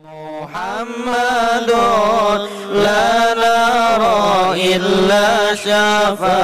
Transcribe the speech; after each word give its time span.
محمد 0.00 1.70
لا 2.72 3.34
نرى 3.34 4.76
إلا 4.76 5.54
شفاعته. 5.54 6.34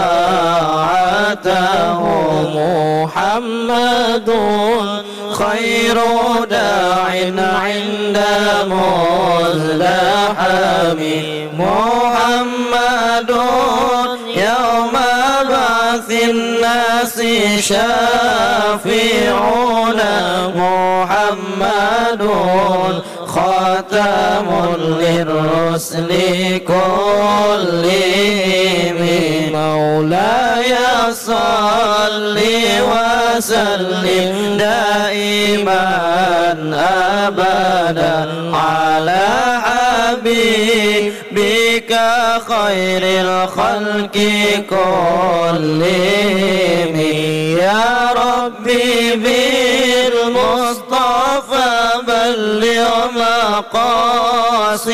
محمد 2.55 4.31
خير 5.33 5.97
داع 6.51 7.11
عند 7.59 8.19
مزدحم. 8.67 10.21
محمد 11.59 13.31
يوم 14.37 14.95
بعث 15.51 16.09
الناس 16.31 17.17
شافعنا 17.69 19.39
محمد 20.49 22.23
خاتم 23.35 24.49
للرسل 24.79 26.11
كلهم 26.69 27.91
مولاي 29.53 30.75
صل 31.13 32.39
وسلم 32.91 34.57
دائما 34.59 35.85
أبدا 37.27 38.29
على 38.57 39.27
حبيبك 40.31 41.93
خير 42.49 43.03
الخلق 43.03 44.17
كلهم. 44.71 45.77
يا 47.61 47.87
ربي 48.17 48.93
بالمصطفى 50.03 50.51
بلغ 52.07 52.95
مقاصدنا 53.73 54.91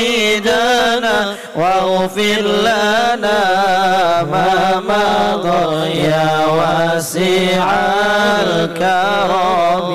واغفر 1.57 2.43
لنا 2.43 3.43
ما 4.33 4.53
مضى. 4.89 5.65
يا 5.99 6.31
واسع 6.47 7.67
الكرم. 8.43 9.87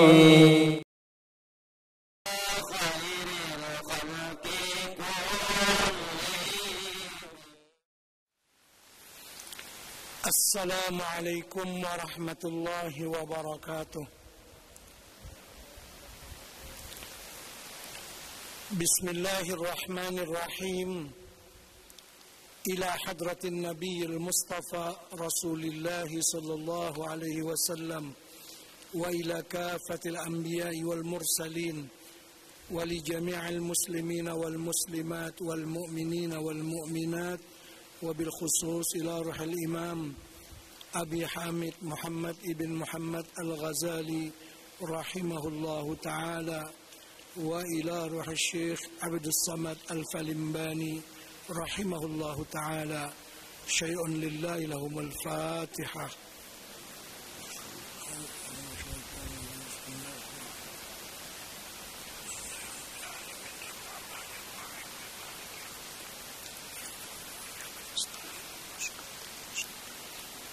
ورحمة 12.22 12.45
الله 12.45 12.95
وبركاته. 13.08 14.05
بسم 18.72 19.09
الله 19.09 19.45
الرحمن 19.58 20.16
الرحيم. 20.19 21.11
إلى 22.69 22.86
حضرة 22.86 23.42
النبي 23.45 24.05
المصطفى 24.05 24.95
رسول 25.14 25.61
الله 25.66 26.22
صلى 26.22 26.53
الله 26.53 27.09
عليه 27.09 27.42
وسلم 27.42 28.14
وإلى 28.94 29.44
كافة 29.49 30.03
الأنبياء 30.05 30.83
والمرسلين 30.83 31.88
ولجميع 32.72 33.49
المسلمين 33.49 34.27
والمسلمات 34.30 35.42
والمؤمنين 35.42 36.33
والمؤمنات 36.33 37.39
وبالخصوص 38.03 38.95
إلى 38.95 39.22
روح 39.22 39.42
الإمام 39.42 40.14
أبي 40.95 41.28
حامد 41.28 41.73
محمد 41.81 42.36
ابن 42.45 42.70
محمد 42.70 43.25
الغزالي 43.39 44.31
رحمه 44.89 45.48
الله 45.48 45.95
تعالى 45.95 46.72
وإلى 47.38 48.08
روح 48.08 48.28
الشيخ 48.28 48.81
عبد 49.02 49.28
الصمد 49.28 49.78
الفلمباني 49.92 51.02
رحمه 51.50 52.06
الله 52.06 52.45
تعالى. 52.52 53.14
شيء 53.67 54.08
لله 54.08 54.58
لهم 54.58 54.99
الفاتحة. 54.99 56.10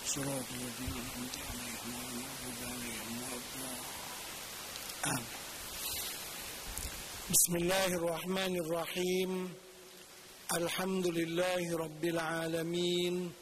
صراط 0.09 0.25
الذين 0.25 0.95
أنعمت 1.05 1.37
عليهم 1.49 1.93
المغضوب 2.09 2.59
عليهم 2.65 3.09
بسم 7.31 7.57
الله 7.57 7.87
الرحمن 7.87 8.57
الرحيم. 8.57 9.55
الحمد 10.53 11.07
لله 11.07 11.77
رب 11.77 12.05
العالمين. 12.05 13.33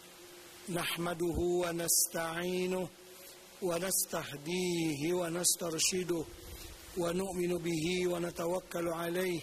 نحمده 0.68 1.38
ونستعينه 1.38 2.88
ونستهديه 3.62 5.14
ونسترشده 5.14 6.24
ونؤمن 6.98 7.58
به 7.58 8.08
ونتوكل 8.08 8.88
عليه 8.88 9.40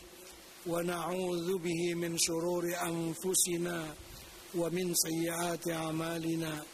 ونعوذ 0.68 1.58
به 1.58 1.94
من 1.96 2.18
شرور 2.18 2.64
أنفسنا 2.82 3.96
ومن 4.56 4.94
سيئات 4.94 5.68
أعمالنا. 5.68 6.73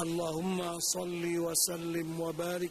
اللهم 0.00 0.80
صل 0.80 1.38
وسلم 1.38 2.20
وبارك 2.20 2.70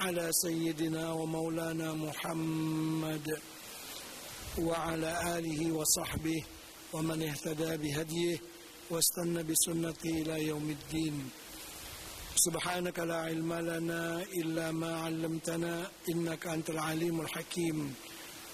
على 0.00 0.28
سيدنا 0.32 1.12
ومولانا 1.12 1.94
محمد 1.94 3.38
وعلى 4.58 5.38
آله 5.38 5.72
وصحبه 5.72 6.44
ومن 6.92 7.22
اهتدى 7.22 7.76
بهديه 7.76 8.38
واستنى 8.90 9.42
بسنته 9.42 10.10
إلى 10.10 10.46
يوم 10.46 10.70
الدين. 10.70 11.30
سبحانك 12.36 12.98
لا 12.98 13.16
علم 13.16 13.52
لنا 13.52 14.22
إلا 14.22 14.72
ما 14.72 15.00
علمتنا 15.00 15.90
إنك 16.10 16.46
أنت 16.46 16.70
العليم 16.70 17.20
الحكيم. 17.20 17.94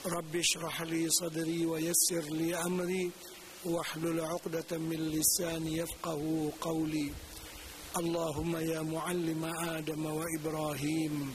رب 0.07 0.37
اشرح 0.37 0.83
لي 0.83 1.11
صدري 1.11 1.67
ويسر 1.67 2.25
لي 2.33 2.57
أمري 2.57 3.11
واحلل 3.65 4.21
عقدة 4.21 4.79
من 4.79 4.97
لساني 4.97 5.77
يفقه 5.77 6.53
قولي. 6.61 7.13
اللهم 7.99 8.57
يا 8.57 8.83
معلم 8.83 9.45
آدم 9.45 10.07
وإبراهيم 10.07 11.35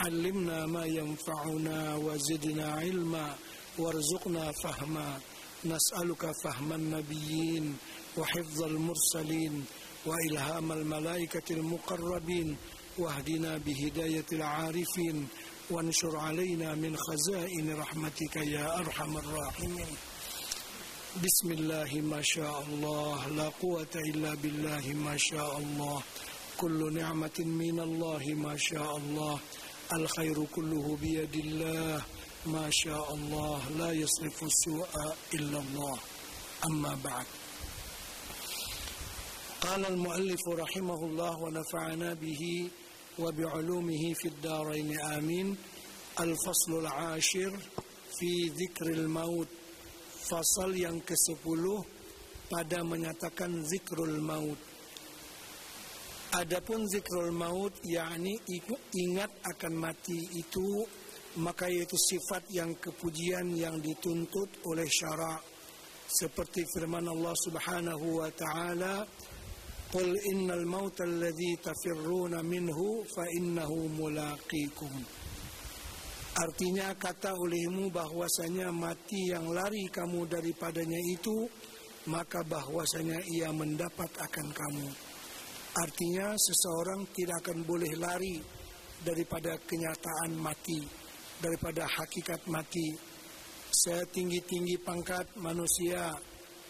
علمنا 0.00 0.66
ما 0.66 0.84
ينفعنا 0.84 1.96
وزدنا 1.96 2.72
علما 2.72 3.34
وارزقنا 3.78 4.52
فهما. 4.62 5.20
نسألك 5.64 6.30
فهم 6.44 6.72
النبيين 6.72 7.76
وحفظ 8.18 8.62
المرسلين 8.62 9.64
وإلهام 10.06 10.72
الملائكة 10.72 11.54
المقربين 11.54 12.56
واهدنا 12.98 13.58
بهداية 13.58 14.26
العارفين 14.32 15.28
وانشر 15.70 16.16
علينا 16.16 16.74
من 16.74 16.96
خزائن 16.96 17.74
رحمتك 17.74 18.36
يا 18.36 18.78
أرحم 18.78 19.16
الراحمين. 19.16 19.86
بسم 21.20 21.52
الله 21.52 22.00
ما 22.00 22.22
شاء 22.22 22.64
الله 22.68 23.28
لا 23.28 23.48
قوة 23.48 23.94
إلا 23.94 24.34
بالله 24.34 24.92
ما 24.96 25.16
شاء 25.16 25.58
الله. 25.58 26.02
كل 26.56 26.94
نعمة 26.94 27.38
من 27.38 27.80
الله 27.80 28.24
ما 28.34 28.56
شاء 28.56 28.96
الله. 28.96 29.38
الخير 29.92 30.44
كله 30.44 30.96
بيد 31.00 31.36
الله 31.36 32.02
ما 32.46 32.70
شاء 32.70 33.14
الله. 33.14 33.60
لا 33.78 33.92
يصرف 33.92 34.44
السوء 34.44 34.88
إلا 35.34 35.58
الله. 35.58 35.98
أما 36.64 36.98
بعد. 37.04 37.26
قال 39.60 39.86
المؤلف 39.86 40.48
رحمه 40.48 41.00
الله 41.04 41.38
ونفعنا 41.38 42.14
به 42.14 42.68
وبعلومه 43.18 44.14
في 44.14 44.28
الدارين. 44.28 45.00
آمين. 45.00 45.56
الفصل 46.20 46.72
العاشر 46.78 47.58
في 48.18 48.48
ذكر 48.48 48.86
الموت. 48.86 49.48
Fasal 50.32 50.72
yang 50.80 50.96
ke-10 51.04 51.64
pada 52.48 52.80
menyatakan 52.80 53.52
zikrul 53.68 54.16
maut. 54.16 54.56
Adapun 56.40 56.88
zikrul 56.88 57.36
maut 57.36 57.76
yakni 57.84 58.40
ingat 58.96 59.28
akan 59.44 59.76
mati 59.76 60.16
itu 60.32 60.88
maka 61.36 61.68
yaitu 61.68 62.00
sifat 62.00 62.48
yang 62.48 62.72
kepujian 62.80 63.52
yang 63.52 63.76
dituntut 63.76 64.48
oleh 64.64 64.88
syara 64.88 65.36
seperti 66.08 66.64
firman 66.64 67.12
Allah 67.12 67.36
Subhanahu 67.36 68.24
wa 68.24 68.32
taala 68.32 69.04
Qul 69.92 70.16
innal 70.32 70.64
mauta 70.64 71.04
alladhi 71.04 71.60
tafirruna 71.60 72.40
minhu 72.40 73.04
fa 73.04 73.28
innahu 73.28 73.92
mulaqikum 73.92 75.21
Artinya 76.32 76.96
kata 76.96 77.36
olehmu 77.36 77.92
bahwasanya 77.92 78.72
mati 78.72 79.28
yang 79.28 79.52
lari 79.52 79.84
kamu 79.92 80.24
daripadanya 80.24 80.96
itu 81.12 81.44
maka 82.08 82.40
bahwasanya 82.48 83.20
ia 83.30 83.52
mendapat 83.52 84.10
akan 84.16 84.48
kamu. 84.50 84.88
Artinya 85.72 86.32
seseorang 86.36 87.04
tidak 87.12 87.36
akan 87.46 87.64
boleh 87.68 87.92
lari 88.00 88.36
daripada 89.04 89.56
kenyataan 89.60 90.32
mati, 90.36 90.80
daripada 91.40 91.84
hakikat 91.86 92.44
mati. 92.48 93.12
setinggi-tinggi 93.72 94.84
pangkat 94.84 95.24
manusia, 95.40 96.12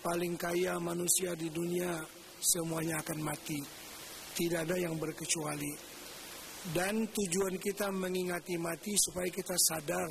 paling 0.06 0.38
kaya 0.38 0.78
manusia 0.78 1.34
di 1.34 1.50
dunia, 1.50 1.98
semuanya 2.38 3.02
akan 3.02 3.26
mati. 3.26 3.58
Tidak 4.38 4.62
ada 4.62 4.78
yang 4.78 4.94
berkecuali. 4.94 5.91
Dan 6.70 7.10
tujuan 7.10 7.58
kita 7.58 7.90
mengingati 7.90 8.54
mati 8.54 8.94
supaya 8.94 9.26
kita 9.26 9.58
sadar 9.66 10.10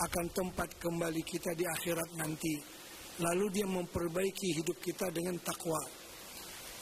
akan 0.00 0.26
tempat 0.32 0.80
kembali 0.80 1.20
kita 1.20 1.52
di 1.52 1.68
akhirat 1.68 2.16
nanti. 2.16 2.56
Lalu 3.20 3.46
dia 3.52 3.68
memperbaiki 3.68 4.48
hidup 4.64 4.80
kita 4.80 5.12
dengan 5.12 5.36
takwa. 5.44 5.76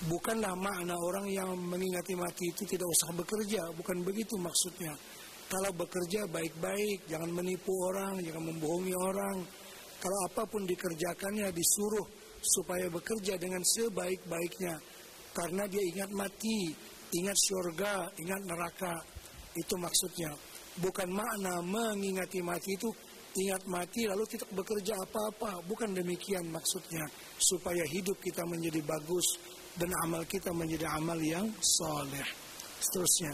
Bukanlah 0.07 0.55
makna 0.55 0.95
orang 0.95 1.27
yang 1.27 1.51
mengingati 1.51 2.15
mati 2.15 2.47
itu 2.55 2.63
tidak 2.63 2.87
usah 2.87 3.11
bekerja, 3.19 3.63
bukan 3.75 4.07
begitu 4.07 4.39
maksudnya. 4.39 4.95
Kalau 5.51 5.75
bekerja 5.75 6.31
baik-baik, 6.31 7.11
jangan 7.11 7.31
menipu 7.35 7.75
orang, 7.91 8.23
jangan 8.23 8.55
membohongi 8.55 8.95
orang. 8.95 9.43
Kalau 9.99 10.19
apa 10.31 10.43
pun 10.47 10.63
dikerjakannya 10.63 11.51
disuruh 11.51 12.07
supaya 12.39 12.87
bekerja 12.87 13.35
dengan 13.35 13.63
sebaik-baiknya. 13.67 14.75
Karena 15.35 15.67
dia 15.69 15.83
ingat 15.91 16.11
mati, 16.15 16.75
ingat 17.13 17.37
surga, 17.37 17.93
ingat 18.17 18.41
neraka. 18.49 18.95
Itu 19.53 19.77
maksudnya. 19.77 20.33
Bukan 20.81 21.09
makna 21.13 21.61
mengingati 21.61 22.41
mati 22.41 22.73
itu 22.73 22.89
ingat 23.37 23.69
mati 23.69 24.09
lalu 24.09 24.25
tidak 24.25 24.49
bekerja 24.57 24.97
apa-apa. 24.97 25.61
Bukan 25.69 25.93
demikian 25.93 26.49
maksudnya. 26.49 27.05
Supaya 27.37 27.85
hidup 27.93 28.17
kita 28.25 28.45
menjadi 28.49 28.81
bagus 28.81 29.37
dan 29.77 29.93
amal 30.09 30.25
kita 30.25 30.53
menjadi 30.53 30.89
amal 30.97 31.21
yang 31.21 31.49
soleh. 31.61 32.29
Seterusnya. 32.81 33.33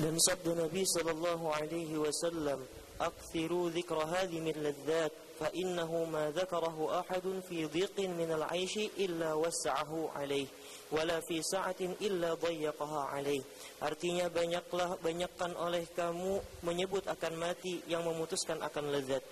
Dan 0.00 0.14
sabda 0.16 0.54
Nabi 0.54 0.86
sallallahu 0.86 1.46
alaihi 1.50 1.98
wasallam, 1.98 2.62
"Akthiru 3.02 3.68
dzikra 3.74 4.06
hadhihi 4.06 4.54
ladzat 4.56 5.12
innahu 5.56 6.04
ma 6.04 6.28
dzakarahu 6.28 6.92
ahadun 6.92 7.40
fi 7.40 7.64
dhiqin 7.64 8.12
min 8.12 8.28
al-'aishi 8.36 8.92
illa 9.00 9.32
wassa'ahu 9.32 10.12
alaihi 10.12 10.52
wala 10.92 11.16
fi 11.24 11.40
sa'atin 11.40 11.96
illa 12.04 12.36
dayyaqaha 12.36 13.16
alaihi." 13.16 13.40
Artinya 13.80 14.28
banyaklah 14.28 15.00
banyakkan 15.00 15.56
oleh 15.56 15.88
kamu 15.96 16.44
menyebut 16.60 17.08
akan 17.08 17.32
mati 17.40 17.80
yang 17.88 18.04
memutuskan 18.04 18.60
akan 18.60 18.92
lezat. 18.92 19.24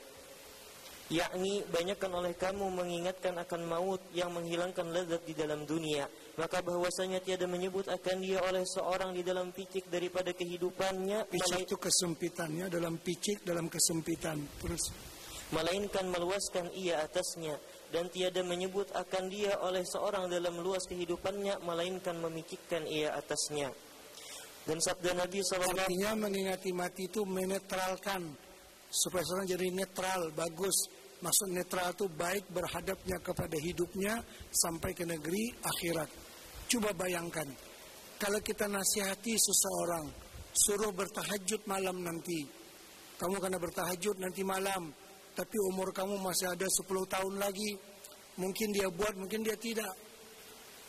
Yakni 1.08 1.64
banyakkan 1.72 2.12
oleh 2.12 2.36
kamu 2.36 2.68
mengingatkan 2.68 3.32
akan 3.40 3.64
maut 3.64 4.00
yang 4.12 4.28
menghilangkan 4.28 4.92
lezat 4.92 5.24
di 5.24 5.32
dalam 5.32 5.64
dunia. 5.64 6.04
Maka 6.36 6.60
bahwasanya 6.60 7.24
tiada 7.24 7.48
menyebut 7.48 7.88
akan 7.88 8.16
dia 8.20 8.44
oleh 8.44 8.60
seorang 8.68 9.16
di 9.16 9.24
dalam 9.24 9.48
picik 9.48 9.88
daripada 9.88 10.36
kehidupannya. 10.36 11.32
Picik 11.32 11.64
itu 11.64 11.80
kesempitannya 11.80 12.68
dalam 12.68 13.00
picik 13.00 13.40
dalam 13.40 13.72
kesempitan. 13.72 14.36
Terus 14.60 14.84
melainkan 15.54 16.08
meluaskan 16.12 16.68
ia 16.76 17.00
atasnya 17.04 17.56
dan 17.88 18.12
tiada 18.12 18.44
menyebut 18.44 18.88
akan 18.92 19.32
dia 19.32 19.56
oleh 19.64 19.80
seorang 19.84 20.28
dalam 20.28 20.60
luas 20.60 20.84
kehidupannya 20.84 21.64
melainkan 21.64 22.20
memicikkan 22.20 22.84
ia 22.84 23.16
atasnya 23.16 23.72
dan 24.68 24.76
sabda 24.84 25.16
Nabi 25.16 25.40
SAW 25.40 25.72
artinya 25.72 26.12
mengingati 26.28 26.70
mati 26.76 27.08
itu 27.08 27.24
menetralkan 27.24 28.28
supaya 28.92 29.24
seorang 29.24 29.48
jadi 29.48 29.66
netral 29.72 30.32
bagus 30.36 30.98
Maksud 31.18 31.50
netral 31.50 31.90
itu 31.90 32.06
baik 32.06 32.46
berhadapnya 32.54 33.18
kepada 33.18 33.58
hidupnya 33.58 34.22
sampai 34.54 34.94
ke 34.94 35.02
negeri 35.02 35.50
akhirat. 35.66 36.06
Coba 36.70 36.94
bayangkan, 36.94 37.48
kalau 38.22 38.38
kita 38.38 38.70
nasihati 38.70 39.34
seseorang, 39.34 40.06
suruh 40.54 40.94
bertahajud 40.94 41.66
malam 41.66 42.06
nanti. 42.06 42.46
Kamu 43.18 43.34
kena 43.42 43.58
bertahajud 43.58 44.14
nanti 44.22 44.46
malam, 44.46 44.94
tapi 45.38 45.54
umur 45.70 45.94
kamu 45.94 46.18
masih 46.18 46.50
ada 46.50 46.66
10 46.66 46.82
tahun 47.06 47.38
lagi. 47.38 47.78
Mungkin 48.42 48.74
dia 48.74 48.90
buat, 48.90 49.14
mungkin 49.14 49.46
dia 49.46 49.54
tidak. 49.54 49.94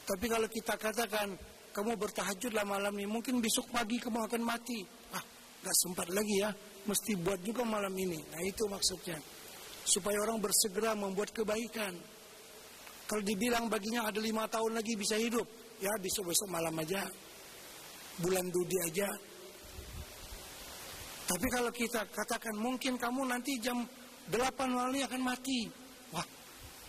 Tapi 0.10 0.26
kalau 0.26 0.50
kita 0.50 0.74
katakan, 0.74 1.38
kamu 1.70 1.94
bertahajudlah 1.94 2.66
malam 2.66 2.98
ini, 2.98 3.06
mungkin 3.06 3.46
besok 3.46 3.70
pagi 3.70 4.02
kamu 4.02 4.26
akan 4.26 4.42
mati. 4.42 4.82
Ah, 5.14 5.22
gak 5.62 5.76
sempat 5.86 6.10
lagi 6.10 6.42
ya, 6.42 6.50
mesti 6.90 7.14
buat 7.22 7.46
juga 7.46 7.62
malam 7.62 7.94
ini. 7.94 8.18
Nah 8.18 8.42
itu 8.42 8.66
maksudnya 8.66 9.22
supaya 9.86 10.18
orang 10.26 10.42
bersegera 10.42 10.98
membuat 10.98 11.30
kebaikan. 11.30 11.94
Kalau 13.06 13.22
dibilang 13.22 13.70
baginya 13.70 14.10
ada 14.10 14.18
lima 14.18 14.50
tahun 14.50 14.82
lagi 14.82 14.98
bisa 14.98 15.14
hidup, 15.18 15.46
ya 15.78 15.94
besok-besok 16.02 16.50
malam 16.50 16.74
aja, 16.74 17.06
bulan 18.18 18.50
dudi 18.50 18.78
aja. 18.90 19.10
Tapi 21.30 21.48
kalau 21.54 21.70
kita 21.70 22.10
katakan 22.10 22.58
mungkin 22.58 22.98
kamu 22.98 23.30
nanti 23.30 23.62
jam 23.62 23.86
8 24.30 24.78
wali 24.78 25.00
akan 25.06 25.22
mati. 25.26 25.66
Wah, 26.14 26.26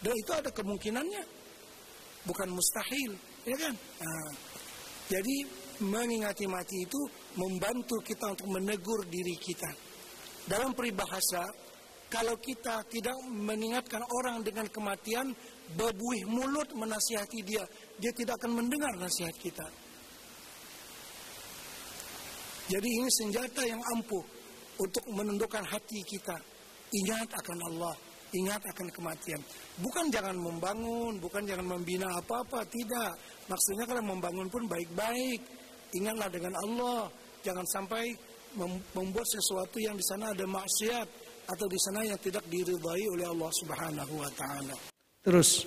dan 0.05 0.15
itu 0.17 0.33
ada 0.33 0.51
kemungkinannya. 0.53 1.25
Bukan 2.21 2.49
mustahil, 2.53 3.17
ya 3.49 3.57
kan? 3.57 3.75
Nah, 3.75 4.31
jadi 5.09 5.37
mengingati 5.81 6.45
mati 6.45 6.85
itu 6.85 7.01
membantu 7.41 7.97
kita 8.05 8.37
untuk 8.37 8.49
menegur 8.53 9.09
diri 9.09 9.35
kita. 9.41 9.73
Dalam 10.45 10.77
peribahasa, 10.77 11.49
kalau 12.11 12.37
kita 12.43 12.85
tidak 12.91 13.17
mengingatkan 13.31 14.03
orang 14.05 14.45
dengan 14.45 14.69
kematian, 14.69 15.33
bebuih 15.79 16.27
mulut 16.29 16.69
menasihati 16.77 17.41
dia, 17.47 17.65
dia 17.97 18.13
tidak 18.13 18.37
akan 18.43 18.61
mendengar 18.61 18.93
nasihat 19.01 19.33
kita. 19.41 19.67
Jadi 22.71 22.87
ini 22.87 23.11
senjata 23.11 23.63
yang 23.67 23.83
ampuh 23.97 24.23
untuk 24.79 25.05
menundukkan 25.11 25.65
hati 25.67 26.03
kita. 26.07 26.39
Ingat 26.91 27.29
akan 27.39 27.59
Allah, 27.71 27.95
ingat 28.35 28.63
akan 28.67 28.89
kematian. 28.91 29.41
Bukan 29.79 30.11
jangan 30.11 30.35
membangun, 30.35 31.23
bukan 31.23 31.47
jangan 31.47 31.67
membina 31.67 32.11
apa-apa, 32.19 32.67
tidak. 32.67 33.15
Maksudnya 33.47 33.85
kalau 33.87 34.03
membangun 34.03 34.51
pun 34.51 34.67
baik-baik. 34.67 35.41
Ingatlah 35.95 36.31
dengan 36.31 36.55
Allah, 36.59 37.11
jangan 37.43 37.67
sampai 37.71 38.11
membuat 38.95 39.27
sesuatu 39.27 39.79
yang 39.79 39.95
di 39.95 40.05
sana 40.07 40.35
ada 40.35 40.47
maksiat 40.47 41.07
atau 41.51 41.67
di 41.67 41.79
sana 41.83 42.07
yang 42.07 42.19
tidak 42.19 42.43
diridhai 42.47 43.05
oleh 43.15 43.27
Allah 43.27 43.51
Subhanahu 43.63 44.15
wa 44.19 44.31
taala. 44.35 44.77
Terus 45.23 45.67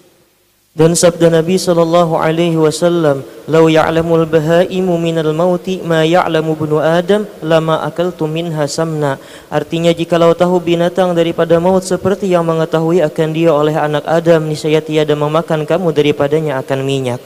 dan 0.73 0.97
sabda 0.97 1.29
Nabi 1.29 1.61
sallallahu 1.61 2.17
alaihi 2.17 2.57
wasallam, 2.57 3.21
"Lau 3.45 3.69
ya'lamul 3.69 4.25
bahaimu 4.25 4.97
minal 4.97 5.29
mauti 5.29 5.77
ma 5.85 6.01
ya'lamu 6.01 6.57
ibnu 6.57 6.81
Adam, 6.81 7.29
lama 7.45 7.85
akaltu 7.85 8.25
minha 8.25 8.65
samna." 8.65 9.21
Artinya 9.53 9.93
jikalau 9.93 10.33
tahu 10.33 10.57
binatang 10.57 11.13
daripada 11.13 11.61
maut 11.61 11.85
seperti 11.85 12.33
yang 12.33 12.41
mengetahui 12.49 13.05
akan 13.05 13.29
dia 13.37 13.53
oleh 13.53 13.77
anak 13.77 14.01
Adam, 14.09 14.49
niscaya 14.49 14.81
tiada 14.81 15.13
memakan 15.13 15.61
kamu 15.61 15.93
daripadanya 15.93 16.57
akan 16.57 16.81
minyak. 16.81 17.21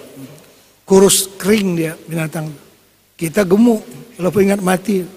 Kurus 0.83 1.31
kering 1.39 1.79
dia 1.79 1.95
binatang. 2.03 2.51
Kita 3.15 3.47
gemuk, 3.47 3.79
kalau 4.19 4.31
ingat 4.43 4.59
mati. 4.59 5.07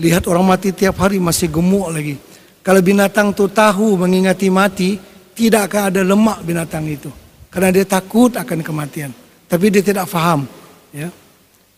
Lihat 0.00 0.24
orang 0.32 0.48
mati 0.48 0.72
tiap 0.72 0.96
hari 0.96 1.20
masih 1.20 1.52
gemuk 1.52 1.92
lagi. 1.92 2.16
Kalau 2.64 2.80
binatang 2.80 3.36
itu 3.36 3.52
tahu 3.52 4.00
mengingati 4.00 4.48
mati, 4.48 4.96
tidak 5.36 5.68
akan 5.68 5.82
ada 5.92 6.00
lemak 6.00 6.38
binatang 6.40 6.88
itu. 6.88 7.19
Karena 7.50 7.74
dia 7.74 7.82
takut 7.82 8.30
akan 8.30 8.62
kematian. 8.62 9.10
Tapi 9.50 9.66
dia 9.74 9.82
tidak 9.82 10.06
faham. 10.06 10.46
Ya. 10.94 11.10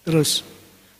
Terus. 0.05 0.45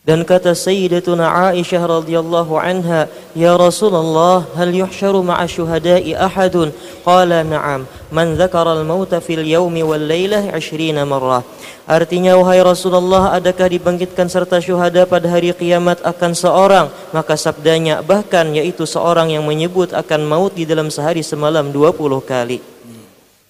Dan 0.03 0.27
kata 0.27 0.51
Sayyidatuna 0.51 1.55
Aisyah 1.55 2.03
radhiyallahu 2.03 2.59
anha, 2.59 3.07
"Ya 3.39 3.55
Rasulullah, 3.55 4.43
hal 4.59 4.75
yuhsyaru 4.75 5.23
ma'a 5.23 5.47
syuhada'i 5.47 6.19
ahadun?" 6.19 6.75
Qala 7.07 7.47
na'am, 7.47 7.87
man 8.11 8.35
dzakara 8.35 8.75
al-mauta 8.75 9.23
fil 9.23 9.47
yaumi 9.47 9.87
wal 9.87 10.03
lailah 10.03 10.51
20 10.59 11.07
marrah. 11.07 11.47
Artinya 11.87 12.35
wahai 12.35 12.67
Rasulullah, 12.67 13.31
adakah 13.39 13.71
dibangkitkan 13.71 14.27
serta 14.27 14.59
syuhada 14.59 15.07
pada 15.07 15.31
hari 15.31 15.55
kiamat 15.55 16.03
akan 16.03 16.35
seorang? 16.35 16.91
Maka 17.15 17.39
sabdanya 17.39 18.03
bahkan 18.03 18.51
yaitu 18.59 18.83
seorang 18.83 19.31
yang 19.31 19.47
menyebut 19.47 19.95
akan 19.95 20.27
maut 20.27 20.59
di 20.59 20.67
dalam 20.67 20.91
sehari 20.91 21.23
semalam 21.23 21.71
20 21.71 22.19
kali. 22.27 22.72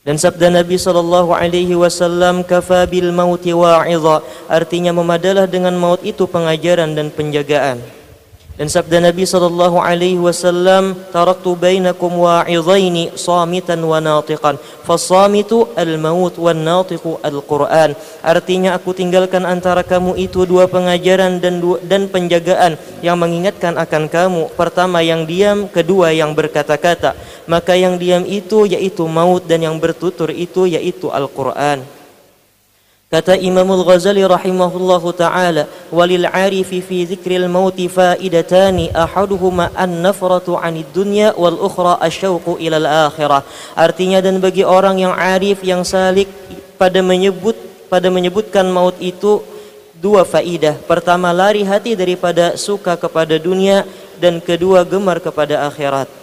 Dan 0.02 0.18
sabda 0.18 0.50
Nabi 0.50 0.74
sallallahu 0.82 1.30
alaihi 1.30 1.78
wasallam 1.78 2.42
kafa 2.42 2.90
bil 2.90 3.14
mauti 3.14 3.54
wa'idha 3.54 4.18
artinya 4.50 4.90
memadalah 4.90 5.46
dengan 5.46 5.78
maut 5.78 6.02
itu 6.02 6.26
pengajaran 6.26 6.98
dan 6.98 7.14
penjagaan. 7.14 8.01
Dan 8.62 8.70
sabda 8.70 9.02
Nabi 9.02 9.26
sallallahu 9.26 9.82
alaihi 9.82 10.22
wasallam 10.22 10.94
taraktu 11.10 11.58
bainakum 11.58 12.14
wa'idhaini 12.14 13.10
samitan 13.18 13.82
wa 13.82 13.98
natiqan. 13.98 14.54
Fasamitu 14.86 15.66
al-maut 15.74 16.38
wan 16.38 16.62
natiqu 16.62 17.18
al-Qur'an. 17.26 17.98
Artinya 18.22 18.78
aku 18.78 18.94
tinggalkan 18.94 19.42
antara 19.42 19.82
kamu 19.82 20.14
itu 20.14 20.46
dua 20.46 20.70
pengajaran 20.70 21.42
dan 21.42 21.58
dua, 21.58 21.82
dan 21.82 22.06
penjagaan 22.06 22.78
yang 23.02 23.18
mengingatkan 23.18 23.74
akan 23.74 24.06
kamu. 24.06 24.54
Pertama 24.54 25.02
yang 25.02 25.26
diam, 25.26 25.66
kedua 25.66 26.14
yang 26.14 26.30
berkata-kata 26.30 27.18
maka 27.50 27.74
yang 27.74 27.98
diam 27.98 28.22
itu 28.22 28.70
yaitu 28.70 29.10
maut 29.10 29.42
dan 29.42 29.66
yang 29.66 29.74
bertutur 29.82 30.30
itu 30.30 30.70
yaitu 30.70 31.10
Al-Quran. 31.10 31.82
Kata 33.12 33.36
Imamul 33.36 33.84
Ghazali 33.84 34.24
rahimahullahu 34.24 35.12
taala, 35.12 35.68
"Walil 35.92 36.24
'arifi 36.24 36.80
fi 36.80 37.04
dzikril 37.04 37.44
maut 37.44 37.76
faidatani 37.76 38.88
ahaduhuma 38.88 39.68
an-nafratu 39.76 40.56
'anid 40.56 40.88
dunya 40.96 41.36
wal 41.36 41.60
ukhra 41.60 42.00
asyauqu 42.00 42.56
ila 42.56 42.80
al-akhirah." 42.80 43.44
Artinya 43.76 44.24
dan 44.24 44.40
bagi 44.40 44.64
orang 44.64 44.96
yang 44.96 45.12
arif 45.12 45.60
yang 45.60 45.84
salik 45.84 46.24
pada 46.80 47.04
menyebut 47.04 47.52
pada 47.92 48.08
menyebutkan 48.08 48.64
maut 48.72 48.96
itu 48.96 49.44
dua 50.00 50.24
faidah. 50.24 50.80
Pertama 50.88 51.36
lari 51.36 51.68
hati 51.68 51.92
daripada 51.92 52.56
suka 52.56 52.96
kepada 52.96 53.36
dunia 53.36 53.84
dan 54.16 54.40
kedua 54.40 54.88
gemar 54.88 55.20
kepada 55.20 55.68
akhirat. 55.68 56.21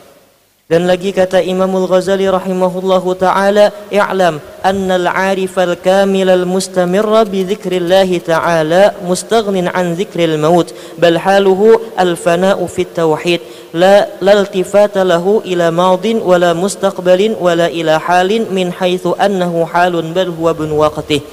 Dan 0.70 0.86
lagi 0.86 1.10
kata 1.10 1.42
Imamul 1.42 1.90
Ghazali 1.90 2.30
rahimahullahu 2.30 3.18
taala, 3.18 3.74
"I'lam 3.90 4.38
anna 4.62 5.02
al-'arif 5.02 5.58
al-kamil 5.58 6.30
al-mustamir 6.30 7.10
bi 7.26 7.42
dzikrillah 7.42 8.06
ta'ala 8.22 8.94
mustaghnin 9.02 9.66
'an 9.66 9.98
dzikril 9.98 10.38
maut, 10.38 10.70
bal 11.02 11.18
haluhu 11.18 11.82
al-fana'u 11.98 12.70
fi 12.70 12.86
tauhid, 12.86 13.42
la 13.74 14.06
laltifata 14.22 15.02
lahu 15.02 15.42
ila 15.42 15.74
madin 15.74 16.22
wala 16.22 16.54
mustaqbalin 16.54 17.34
wala 17.42 17.66
ila 17.74 17.98
halin 17.98 18.46
min 18.54 18.70
haitsu 18.70 19.18
annahu 19.18 19.66
halun 19.66 20.14
bal 20.14 20.30
huwa 20.30 20.54
bin 20.54 20.70
waqtih." 20.70 21.26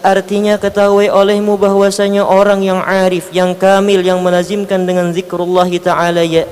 Artinya 0.00 0.56
ketahui 0.56 1.12
olehmu 1.12 1.60
bahwasanya 1.60 2.24
orang 2.24 2.64
yang 2.64 2.80
arif, 2.80 3.28
yang 3.36 3.52
kamil, 3.52 4.00
yang 4.00 4.24
melazimkan 4.24 4.88
dengan 4.88 5.12
zikrullah 5.12 5.68
ta'ala 5.76 6.24
ya 6.24 6.48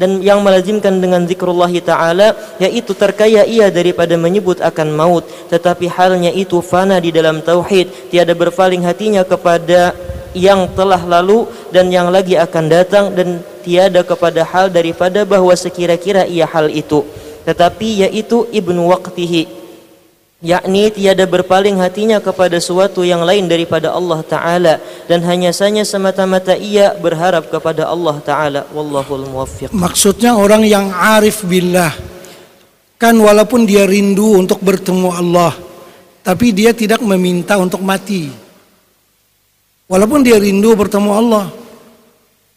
dan 0.00 0.22
yang 0.22 0.40
melazimkan 0.46 1.02
dengan 1.02 1.26
zikrullah 1.26 1.68
taala 1.82 2.32
yaitu 2.62 2.94
terkaya 2.94 3.42
ia 3.42 3.68
daripada 3.68 4.14
menyebut 4.14 4.62
akan 4.62 4.94
maut. 4.94 5.26
Tetapi 5.52 5.90
halnya 5.90 6.30
itu 6.30 6.62
fana 6.62 7.02
di 7.02 7.10
dalam 7.10 7.42
tauhid. 7.42 8.14
Tiada 8.14 8.32
berpaling 8.32 8.86
hatinya 8.86 9.26
kepada 9.26 9.92
yang 10.32 10.70
telah 10.78 11.02
lalu 11.02 11.50
dan 11.74 11.90
yang 11.90 12.08
lagi 12.14 12.38
akan 12.38 12.64
datang 12.70 13.10
dan 13.12 13.42
tiada 13.66 14.06
kepada 14.06 14.46
hal 14.46 14.70
daripada 14.70 15.26
bahwa 15.26 15.52
sekira-kira 15.52 16.24
ia 16.24 16.46
hal 16.46 16.70
itu. 16.70 17.02
Tetapi 17.42 18.06
yaitu 18.06 18.46
ibnu 18.54 18.92
waqtihi 18.94 19.57
yakni 20.38 20.86
tiada 20.94 21.26
berpaling 21.26 21.82
hatinya 21.82 22.22
kepada 22.22 22.62
suatu 22.62 23.02
yang 23.02 23.26
lain 23.26 23.50
daripada 23.50 23.90
Allah 23.90 24.22
taala. 24.22 24.74
Dan 25.10 25.22
hanya 25.26 25.50
saja 25.50 25.82
semata-mata 25.82 26.54
ia 26.54 26.94
berharap 26.94 27.50
kepada 27.50 27.90
Allah 27.90 28.16
taala. 28.22 28.60
Wallahul 28.70 29.26
muwaffiq. 29.26 29.74
Maksudnya 29.74 30.38
orang 30.38 30.62
yang 30.62 30.90
arif 30.94 31.42
billah. 31.42 31.90
Kan 32.98 33.14
walaupun 33.18 33.62
dia 33.62 33.86
rindu 33.86 34.34
untuk 34.42 34.58
bertemu 34.58 35.08
Allah 35.14 35.54
tapi 36.18 36.50
dia 36.50 36.74
tidak 36.74 36.98
meminta 37.02 37.54
untuk 37.54 37.78
mati. 37.78 38.26
Walaupun 39.88 40.20
dia 40.20 40.36
rindu 40.36 40.74
bertemu 40.74 41.10
Allah 41.14 41.46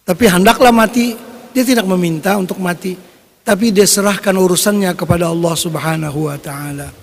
tapi 0.06 0.26
hendaklah 0.30 0.74
mati. 0.74 1.18
Dia 1.52 1.68
tidak 1.68 1.84
meminta 1.84 2.40
untuk 2.40 2.64
mati 2.64 2.96
tapi 3.44 3.76
dia 3.76 3.84
serahkan 3.84 4.32
urusannya 4.32 4.96
kepada 4.96 5.28
Allah 5.28 5.52
Subhanahu 5.52 6.32
wa 6.32 6.40
taala 6.40 7.01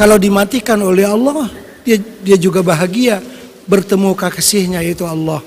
kalau 0.00 0.16
dimatikan 0.16 0.80
oleh 0.80 1.04
Allah, 1.04 1.52
dia, 1.84 2.00
dia 2.00 2.40
juga 2.40 2.64
bahagia 2.64 3.20
bertemu 3.68 4.16
kekasihnya 4.16 4.80
yaitu 4.80 5.04
Allah. 5.04 5.44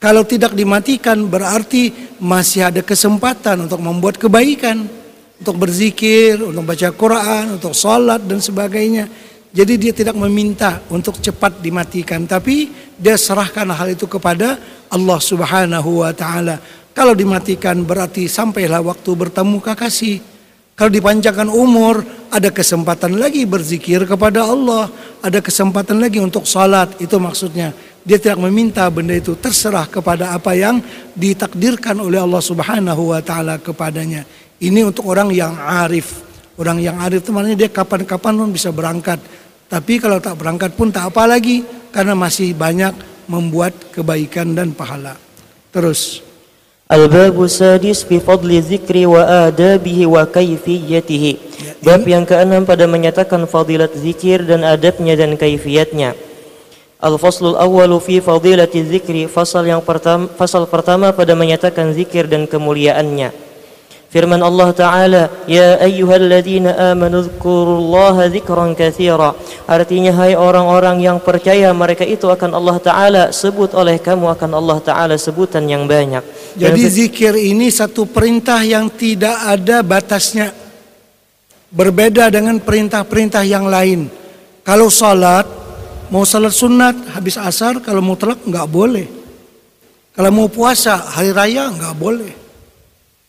Kalau 0.00 0.24
tidak 0.24 0.56
dimatikan 0.56 1.28
berarti 1.28 1.92
masih 2.16 2.72
ada 2.72 2.80
kesempatan 2.80 3.68
untuk 3.68 3.84
membuat 3.84 4.16
kebaikan, 4.16 4.88
untuk 5.36 5.60
berzikir, 5.60 6.40
untuk 6.40 6.64
baca 6.64 6.88
Quran, 6.88 7.60
untuk 7.60 7.76
sholat 7.76 8.24
dan 8.24 8.40
sebagainya. 8.40 9.12
Jadi 9.52 9.76
dia 9.76 9.92
tidak 9.92 10.16
meminta 10.16 10.80
untuk 10.88 11.20
cepat 11.20 11.60
dimatikan, 11.60 12.24
tapi 12.24 12.72
dia 12.96 13.20
serahkan 13.20 13.68
hal 13.76 13.92
itu 13.92 14.08
kepada 14.08 14.56
Allah 14.88 15.20
Subhanahu 15.20 16.00
wa 16.00 16.16
taala. 16.16 16.56
Kalau 16.96 17.12
dimatikan 17.12 17.84
berarti 17.84 18.24
sampailah 18.24 18.80
waktu 18.80 19.12
bertemu 19.12 19.60
kekasih. 19.60 20.31
Kalau 20.82 20.90
dipanjangkan 20.90 21.46
umur, 21.46 22.02
ada 22.26 22.50
kesempatan 22.50 23.14
lagi 23.14 23.46
berzikir 23.46 24.02
kepada 24.02 24.42
Allah, 24.42 24.90
ada 25.22 25.38
kesempatan 25.38 26.02
lagi 26.02 26.18
untuk 26.18 26.42
salat, 26.42 26.98
itu 26.98 27.22
maksudnya. 27.22 27.70
Dia 28.02 28.18
tidak 28.18 28.42
meminta 28.42 28.90
benda 28.90 29.14
itu 29.14 29.38
terserah 29.38 29.86
kepada 29.86 30.34
apa 30.34 30.58
yang 30.58 30.82
ditakdirkan 31.14 32.02
oleh 32.02 32.18
Allah 32.18 32.42
Subhanahu 32.42 33.14
wa 33.14 33.22
taala 33.22 33.62
kepadanya. 33.62 34.26
Ini 34.58 34.82
untuk 34.82 35.06
orang 35.06 35.30
yang 35.30 35.54
arif. 35.54 36.18
Orang 36.58 36.82
yang 36.82 36.98
arif 36.98 37.22
itu 37.22 37.30
maknanya 37.30 37.62
dia 37.62 37.70
kapan-kapan 37.70 38.42
pun 38.42 38.50
bisa 38.50 38.74
berangkat. 38.74 39.22
Tapi 39.70 40.02
kalau 40.02 40.18
tak 40.18 40.34
berangkat 40.34 40.74
pun 40.74 40.90
tak 40.90 41.14
apa 41.14 41.30
lagi 41.30 41.62
karena 41.94 42.18
masih 42.18 42.58
banyak 42.58 42.90
membuat 43.30 43.94
kebaikan 43.94 44.50
dan 44.50 44.74
pahala. 44.74 45.14
Terus 45.70 46.26
Al-Bab 46.92 47.40
Sadis 47.48 48.04
fi 48.04 48.20
fadli 48.20 48.60
zikri 48.60 49.08
wa 49.08 49.48
adabihi 49.48 50.04
wa 50.04 50.28
kaifiyatihi. 50.28 51.40
Bab 51.80 52.04
yang 52.04 52.28
keenam 52.28 52.68
pada 52.68 52.84
menyatakan 52.84 53.48
fadilat 53.48 53.96
zikir 53.96 54.44
dan 54.44 54.60
adabnya 54.60 55.16
dan 55.16 55.40
kaifiyatnya. 55.40 56.12
Al-Faslul 57.00 57.56
Awwalu 57.56 57.96
fi 57.96 58.20
fadilati 58.20 58.84
zikri. 58.84 59.24
Fasal 59.24 59.72
yang 59.72 59.80
pertama, 59.80 60.28
fasal 60.36 60.68
pertama 60.68 61.16
pada 61.16 61.32
menyatakan 61.32 61.96
zikir 61.96 62.28
dan 62.28 62.44
kemuliaannya. 62.44 63.51
Firman 64.12 64.44
Allah 64.44 64.68
Ta'ala, 64.76 65.22
Ya 65.48 65.80
ayyuhalladzina 65.80 66.92
amanu 66.92 67.24
dhkurullaha 67.24 68.28
dhikran 68.28 68.76
kathira. 68.76 69.32
Artinya, 69.64 70.12
hai 70.20 70.36
orang-orang 70.36 71.00
yang 71.00 71.16
percaya, 71.16 71.72
mereka 71.72 72.04
itu 72.04 72.28
akan 72.28 72.52
Allah 72.52 72.76
Ta'ala 72.76 73.22
sebut 73.32 73.72
oleh 73.72 73.96
kamu 73.96 74.28
akan 74.36 74.52
Allah 74.52 74.78
Ta'ala 74.84 75.16
sebutan 75.16 75.64
yang 75.64 75.88
banyak. 75.88 76.20
Jadi 76.60 76.82
zikir 76.92 77.32
ini 77.40 77.72
satu 77.72 78.04
perintah 78.04 78.60
yang 78.60 78.92
tidak 78.92 79.48
ada 79.48 79.80
batasnya. 79.80 80.52
Berbeda 81.72 82.28
dengan 82.28 82.60
perintah-perintah 82.60 83.48
yang 83.48 83.64
lain. 83.64 84.12
Kalau 84.60 84.92
salat, 84.92 85.48
mau 86.12 86.28
salat 86.28 86.52
sunat, 86.52 87.16
habis 87.16 87.40
asar, 87.40 87.80
kalau 87.80 88.04
mau 88.04 88.20
telak, 88.20 88.44
nggak 88.44 88.68
boleh. 88.68 89.08
Kalau 90.12 90.28
mau 90.28 90.52
puasa, 90.52 91.00
hari 91.00 91.32
raya, 91.32 91.72
nggak 91.72 91.96
boleh. 91.96 92.41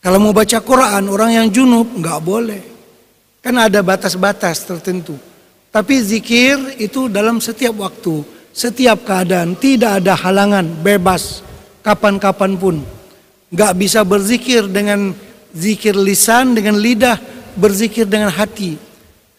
Kalau 0.04 0.20
mau 0.20 0.36
baca 0.36 0.60
Quran 0.60 1.08
orang 1.08 1.32
yang 1.32 1.48
junub 1.48 1.88
nggak 1.96 2.20
boleh. 2.20 2.64
Kan 3.40 3.56
ada 3.56 3.80
batas-batas 3.80 4.68
tertentu. 4.68 5.16
Tapi 5.72 5.96
zikir 6.04 6.76
itu 6.76 7.08
dalam 7.08 7.40
setiap 7.40 7.80
waktu, 7.80 8.20
setiap 8.52 9.08
keadaan, 9.08 9.56
tidak 9.56 10.04
ada 10.04 10.12
halangan, 10.20 10.68
bebas, 10.84 11.40
kapan-kapan 11.80 12.60
pun. 12.60 12.76
Nggak 13.48 13.74
bisa 13.80 14.04
berzikir 14.04 14.68
dengan 14.68 15.16
zikir 15.56 15.96
lisan, 15.96 16.52
dengan 16.52 16.76
lidah, 16.76 17.16
berzikir 17.56 18.04
dengan 18.04 18.28
hati. 18.28 18.76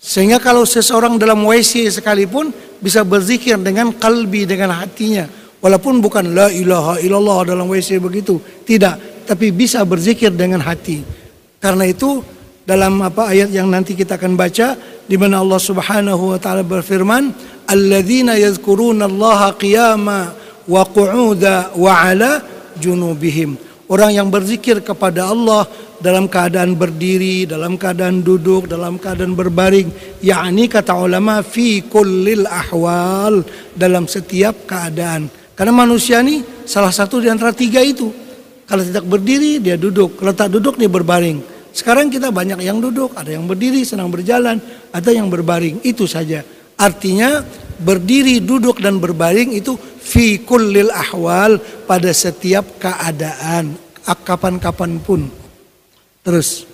Sehingga 0.01 0.41
kalau 0.41 0.65
seseorang 0.65 1.21
dalam 1.21 1.45
WC 1.45 1.93
sekalipun 1.93 2.53
bisa 2.81 3.05
berzikir 3.05 3.61
dengan 3.61 3.93
kalbi, 3.93 4.49
dengan 4.49 4.81
hatinya. 4.81 5.29
Walaupun 5.61 6.01
bukan 6.01 6.33
la 6.33 6.49
ilaha 6.49 7.01
illallah 7.05 7.53
dalam 7.53 7.69
WC 7.69 8.01
begitu. 8.01 8.37
Tidak 8.43 9.14
tapi 9.25 9.51
bisa 9.51 9.81
berzikir 9.83 10.31
dengan 10.31 10.61
hati. 10.61 11.01
Karena 11.59 11.89
itu 11.89 12.21
dalam 12.65 13.01
apa 13.05 13.33
ayat 13.33 13.53
yang 13.53 13.69
nanti 13.69 13.93
kita 13.93 14.17
akan 14.17 14.37
baca 14.37 14.77
di 15.05 15.17
mana 15.21 15.45
Allah 15.45 15.61
Subhanahu 15.61 16.37
wa 16.37 16.39
taala 16.41 16.65
berfirman, 16.65 17.33
"Alladzina 17.69 18.37
yadhkurunallaha 18.41 19.57
qiyama 19.61 20.33
wa 20.65 20.83
qu'uda 20.89 21.77
wa 21.77 21.93
'ala 21.93 22.41
junubihim." 22.81 23.57
Orang 23.85 24.17
yang 24.17 24.33
berzikir 24.33 24.81
kepada 24.81 25.29
Allah 25.29 25.69
dalam 26.01 26.25
keadaan 26.25 26.73
berdiri, 26.73 27.45
dalam 27.45 27.77
keadaan 27.77 28.25
duduk, 28.25 28.65
dalam 28.65 28.97
keadaan 28.97 29.37
berbaring, 29.37 29.93
yakni 30.25 30.73
kata 30.73 30.97
ulama 30.97 31.45
fi 31.45 31.85
kullil 31.85 32.49
ahwal 32.49 33.45
dalam 33.77 34.09
setiap 34.09 34.65
keadaan. 34.65 35.29
Karena 35.53 35.85
manusia 35.85 36.25
ini 36.25 36.41
salah 36.65 36.91
satu 36.91 37.21
di 37.21 37.29
antara 37.29 37.53
tiga 37.53 37.85
itu 37.85 38.24
kalau 38.65 38.83
tidak 38.85 39.05
berdiri 39.05 39.61
dia 39.61 39.77
duduk, 39.77 40.17
kalau 40.21 40.33
tak 40.33 40.49
duduk 40.53 40.81
dia 40.81 40.89
berbaring. 40.89 41.41
Sekarang 41.75 42.07
kita 42.07 42.31
banyak 42.31 42.63
yang 42.63 42.79
duduk, 42.79 43.19
ada 43.19 43.35
yang 43.35 43.51
berdiri 43.51 43.83
senang 43.83 44.09
berjalan, 44.09 44.63
ada 44.95 45.11
yang 45.11 45.27
berbaring. 45.27 45.83
Itu 45.83 46.07
saja. 46.07 46.47
Artinya 46.79 47.43
berdiri, 47.83 48.39
duduk 48.39 48.79
dan 48.79 49.03
berbaring 49.03 49.55
itu 49.59 49.75
fi 49.99 50.39
kullil 50.43 50.95
ahwal 50.95 51.59
pada 51.87 52.11
setiap 52.15 52.79
keadaan, 52.79 53.75
kapan-kapan 54.23 55.03
pun. 55.03 55.27
Terus 56.23 56.65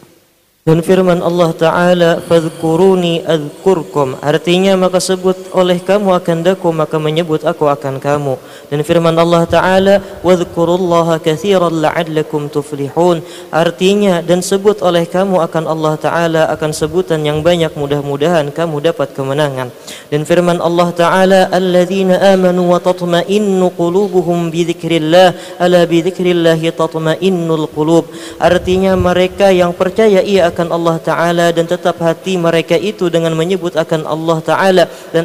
Dan 0.61 0.85
firman 0.85 1.25
Allah 1.25 1.57
Ta'ala 1.57 2.11
Fadhkuruni 2.21 3.25
adhkurkum. 3.25 4.21
Artinya 4.21 4.77
maka 4.77 5.01
sebut 5.01 5.49
oleh 5.57 5.81
kamu 5.81 6.13
akan 6.21 6.45
daku 6.45 6.69
Maka 6.69 7.01
menyebut 7.01 7.49
aku 7.49 7.65
akan 7.65 7.97
kamu. 7.97 8.37
Dan 8.69 8.85
firman 8.85 9.17
Allah 9.17 9.49
Ta'ala 9.49 9.95
Wadhkurullaha 10.21 11.17
kathiran 11.17 11.81
la'adlakum 11.81 12.53
tuflihun. 12.53 13.25
Artinya 13.49 14.21
dan 14.21 14.45
sebut 14.45 14.85
oleh 14.85 15.09
kamu 15.09 15.41
akan 15.49 15.65
Allah 15.65 15.95
Ta'ala 15.97 16.43
Akan 16.53 16.77
sebutan 16.77 17.25
yang 17.25 17.41
banyak 17.41 17.73
mudah-mudahan 17.73 18.53
kamu 18.53 18.85
dapat 18.85 19.17
kemenangan. 19.17 19.73
Dan 20.13 20.29
firman 20.29 20.61
Allah 20.61 20.93
Ta'ala 20.93 21.41
Alladzina 21.49 22.21
amanu 22.37 22.69
wa 22.69 22.77
tatma'innu 22.77 23.65
qulubuhum 23.81 24.53
bidhikrillah 24.53 25.57
Ala 25.57 25.89
bidhikrillahi 25.89 26.69
tatma'innul 26.77 27.65
qulub 27.73 28.13
Artinya 28.37 28.93
mereka 28.93 29.49
yang 29.49 29.73
percaya 29.73 30.21
ia 30.21 30.50
akan 30.51 30.69
Allah 30.75 30.97
Ta'ala 30.99 31.47
dan 31.55 31.65
tetap 31.65 31.97
hati 32.03 32.35
mereka 32.35 32.75
itu 32.75 33.07
dengan 33.07 33.33
menyebut 33.39 33.79
akan 33.79 34.05
Allah 34.05 34.39
Ta'ala 34.43 34.85
dan 35.15 35.25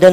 dan 0.00 0.12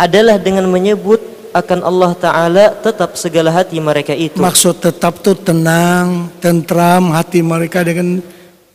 adalah 0.00 0.40
dengan 0.40 0.66
menyebut 0.66 1.20
akan 1.54 1.86
Allah 1.86 2.12
Ta'ala 2.18 2.64
tetap 2.82 3.14
segala 3.14 3.54
hati 3.54 3.78
mereka 3.78 4.10
itu 4.10 4.42
Maksud 4.42 4.82
tetap 4.82 5.22
tuh 5.22 5.38
tenang, 5.38 6.32
tentram 6.42 7.14
hati 7.14 7.44
mereka 7.44 7.86
dengan 7.86 8.18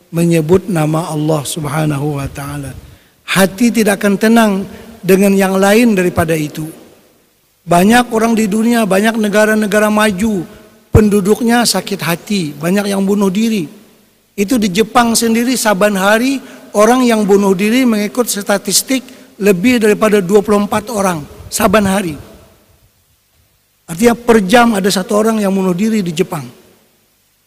menyebut 0.10 0.66
nama 0.70 1.10
Allah 1.10 1.42
Subhanahu 1.46 2.18
wa 2.18 2.28
taala. 2.30 2.74
Hati 3.30 3.70
tidak 3.70 4.02
akan 4.02 4.16
tenang 4.18 4.52
dengan 5.06 5.34
yang 5.38 5.56
lain 5.58 5.94
daripada 5.94 6.34
itu. 6.34 6.66
Banyak 7.70 8.10
orang 8.10 8.34
di 8.34 8.50
dunia, 8.50 8.90
banyak 8.90 9.22
negara-negara 9.22 9.94
maju, 9.94 10.42
penduduknya 10.90 11.62
sakit 11.62 12.02
hati, 12.02 12.58
banyak 12.58 12.90
yang 12.90 13.06
bunuh 13.06 13.30
diri. 13.30 13.70
Itu 14.40 14.56
di 14.56 14.72
Jepang 14.72 15.20
sendiri 15.20 15.60
saban 15.60 16.00
hari 16.00 16.40
orang 16.72 17.04
yang 17.04 17.28
bunuh 17.28 17.52
diri 17.52 17.84
mengikut 17.84 18.24
statistik 18.24 19.04
lebih 19.36 19.84
daripada 19.84 20.24
24 20.24 20.88
orang 20.96 21.20
saban 21.52 21.84
hari. 21.84 22.16
Artinya 23.84 24.16
per 24.16 24.40
jam 24.48 24.80
ada 24.80 24.88
satu 24.88 25.20
orang 25.20 25.44
yang 25.44 25.52
bunuh 25.52 25.76
diri 25.76 26.00
di 26.00 26.16
Jepang. 26.16 26.48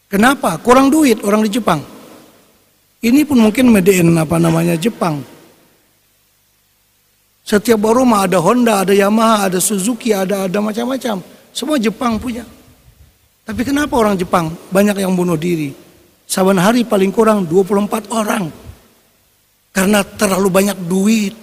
Kenapa? 0.05 0.53
Kurang 0.61 0.93
duit 0.93 1.17
orang 1.25 1.41
di 1.41 1.57
Jepang. 1.57 1.81
Ini 3.01 3.25
pun 3.25 3.41
mungkin 3.41 3.73
medein 3.73 4.13
apa 4.13 4.37
namanya 4.37 4.77
Jepang. 4.77 5.25
Setiap 7.41 7.81
rumah 7.89 8.29
ada 8.29 8.37
Honda, 8.37 8.85
ada 8.85 8.93
Yamaha, 8.93 9.49
ada 9.49 9.57
Suzuki, 9.57 10.13
ada 10.13 10.45
ada 10.45 10.61
macam-macam. 10.61 11.25
Semua 11.49 11.81
Jepang 11.81 12.21
punya. 12.21 12.45
Tapi 13.43 13.65
kenapa 13.65 13.97
orang 13.97 14.13
Jepang 14.13 14.53
banyak 14.69 15.01
yang 15.01 15.17
bunuh 15.17 15.35
diri? 15.35 15.73
Saban 16.33 16.57
hari 16.57 16.81
paling 16.81 17.13
kurang 17.13 17.45
24 17.45 18.09
orang. 18.09 18.49
Karena 19.69 20.01
terlalu 20.01 20.49
banyak 20.49 20.77
duit. 20.89 21.37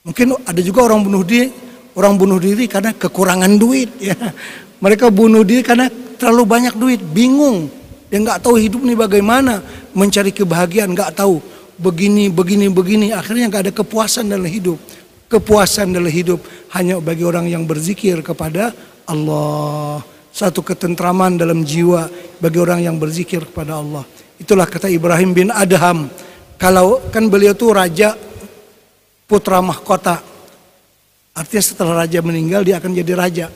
Mungkin 0.00 0.40
ada 0.48 0.60
juga 0.64 0.88
orang 0.88 1.04
bunuh 1.04 1.20
diri, 1.20 1.52
orang 1.92 2.16
bunuh 2.16 2.40
diri 2.40 2.64
karena 2.64 2.96
kekurangan 2.96 3.52
duit 3.60 3.92
ya. 4.00 4.16
Mereka 4.80 5.12
bunuh 5.12 5.44
diri 5.44 5.60
karena 5.60 5.92
terlalu 6.16 6.44
banyak 6.48 6.72
duit, 6.72 7.00
bingung. 7.04 7.68
Dia 8.08 8.24
nggak 8.24 8.40
tahu 8.48 8.56
hidup 8.56 8.80
ini 8.80 8.96
bagaimana, 8.96 9.60
mencari 9.92 10.32
kebahagiaan 10.32 10.96
nggak 10.96 11.12
tahu 11.12 11.36
begini, 11.76 12.32
begini, 12.32 12.72
begini. 12.72 13.12
Akhirnya 13.12 13.52
nggak 13.52 13.68
ada 13.68 13.72
kepuasan 13.76 14.24
dalam 14.24 14.48
hidup. 14.48 14.80
Kepuasan 15.28 15.92
dalam 15.92 16.08
hidup 16.08 16.40
hanya 16.72 16.96
bagi 16.96 17.28
orang 17.28 17.44
yang 17.52 17.68
berzikir 17.68 18.24
kepada 18.24 18.72
Allah. 19.04 20.13
Satu 20.34 20.66
ketentraman 20.66 21.38
dalam 21.38 21.62
jiwa 21.62 22.10
bagi 22.42 22.58
orang 22.58 22.82
yang 22.82 22.98
berzikir 22.98 23.46
kepada 23.46 23.78
Allah. 23.78 24.02
Itulah 24.34 24.66
kata 24.66 24.90
Ibrahim 24.90 25.30
bin 25.30 25.48
Adham. 25.54 26.10
Kalau 26.58 26.98
kan 27.14 27.30
beliau 27.30 27.54
itu 27.54 27.70
raja 27.70 28.18
putra 29.30 29.62
mahkota. 29.62 30.18
Artinya 31.38 31.62
setelah 31.62 31.94
raja 32.02 32.18
meninggal 32.18 32.66
dia 32.66 32.82
akan 32.82 32.90
jadi 32.98 33.14
raja. 33.14 33.46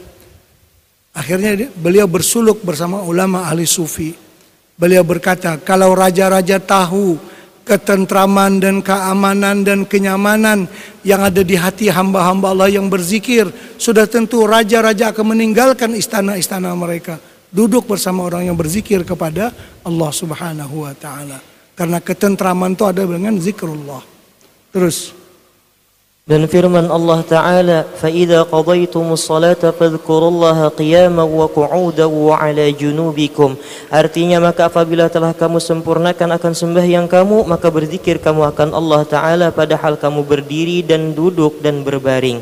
Akhirnya 1.19 1.67
beliau 1.75 2.07
bersuluk 2.07 2.63
bersama 2.63 3.03
ulama 3.03 3.51
ahli 3.51 3.67
sufi. 3.67 4.15
Beliau 4.79 5.03
berkata, 5.03 5.59
kalau 5.59 5.99
raja-raja 5.99 6.63
tahu 6.63 7.19
ketentraman 7.69 8.65
dan 8.65 8.81
keamanan 8.81 9.61
dan 9.61 9.85
kenyamanan 9.85 10.65
yang 11.05 11.21
ada 11.21 11.45
di 11.45 11.53
hati 11.53 11.93
hamba-hamba 11.93 12.57
Allah 12.57 12.73
yang 12.73 12.89
berzikir, 12.89 13.45
sudah 13.77 14.09
tentu 14.09 14.49
raja-raja 14.49 15.13
akan 15.13 15.37
meninggalkan 15.37 15.93
istana-istana 15.93 16.73
mereka, 16.73 17.21
duduk 17.53 17.85
bersama 17.85 18.25
orang 18.25 18.49
yang 18.49 18.57
berzikir 18.57 19.05
kepada 19.05 19.53
Allah 19.85 20.11
Subhanahu 20.11 20.89
wa 20.89 20.97
taala. 20.97 21.39
Karena 21.77 22.01
ketentraman 22.01 22.73
itu 22.73 22.89
ada 22.89 23.05
dengan 23.05 23.37
zikrullah. 23.37 24.03
Terus 24.73 25.13
Dan 26.28 26.48
firman 26.48 26.88
Allah 26.88 27.20
Ta'ala, 27.20 27.78
فَإِذَا 28.00 28.48
قَضَيْتُمُ 28.48 29.12
الصَّلَاةَ 29.12 29.76
فَاذْكُرُوا 29.76 30.32
اللَّهَ 30.32 30.60
قِيَامًا 30.72 31.20
وَقُعُودًا 31.20 32.08
وَعَلَى 32.08 32.80
جُنُوبِكُمْ 32.80 33.50
Artinya 33.92 34.40
maka 34.40 34.72
apabila 34.72 35.12
telah 35.12 35.36
kamu 35.36 35.60
sempurnakan 35.60 36.40
akan 36.40 36.54
sembahyang 36.56 37.12
kamu, 37.12 37.44
maka 37.44 37.68
berzikir 37.68 38.24
kamu 38.24 38.56
akan 38.56 38.72
Allah 38.72 39.04
Ta'ala 39.04 39.48
padahal 39.52 40.00
kamu 40.00 40.24
berdiri 40.24 40.80
dan 40.88 41.12
duduk 41.12 41.60
dan 41.60 41.84
berbaring. 41.84 42.40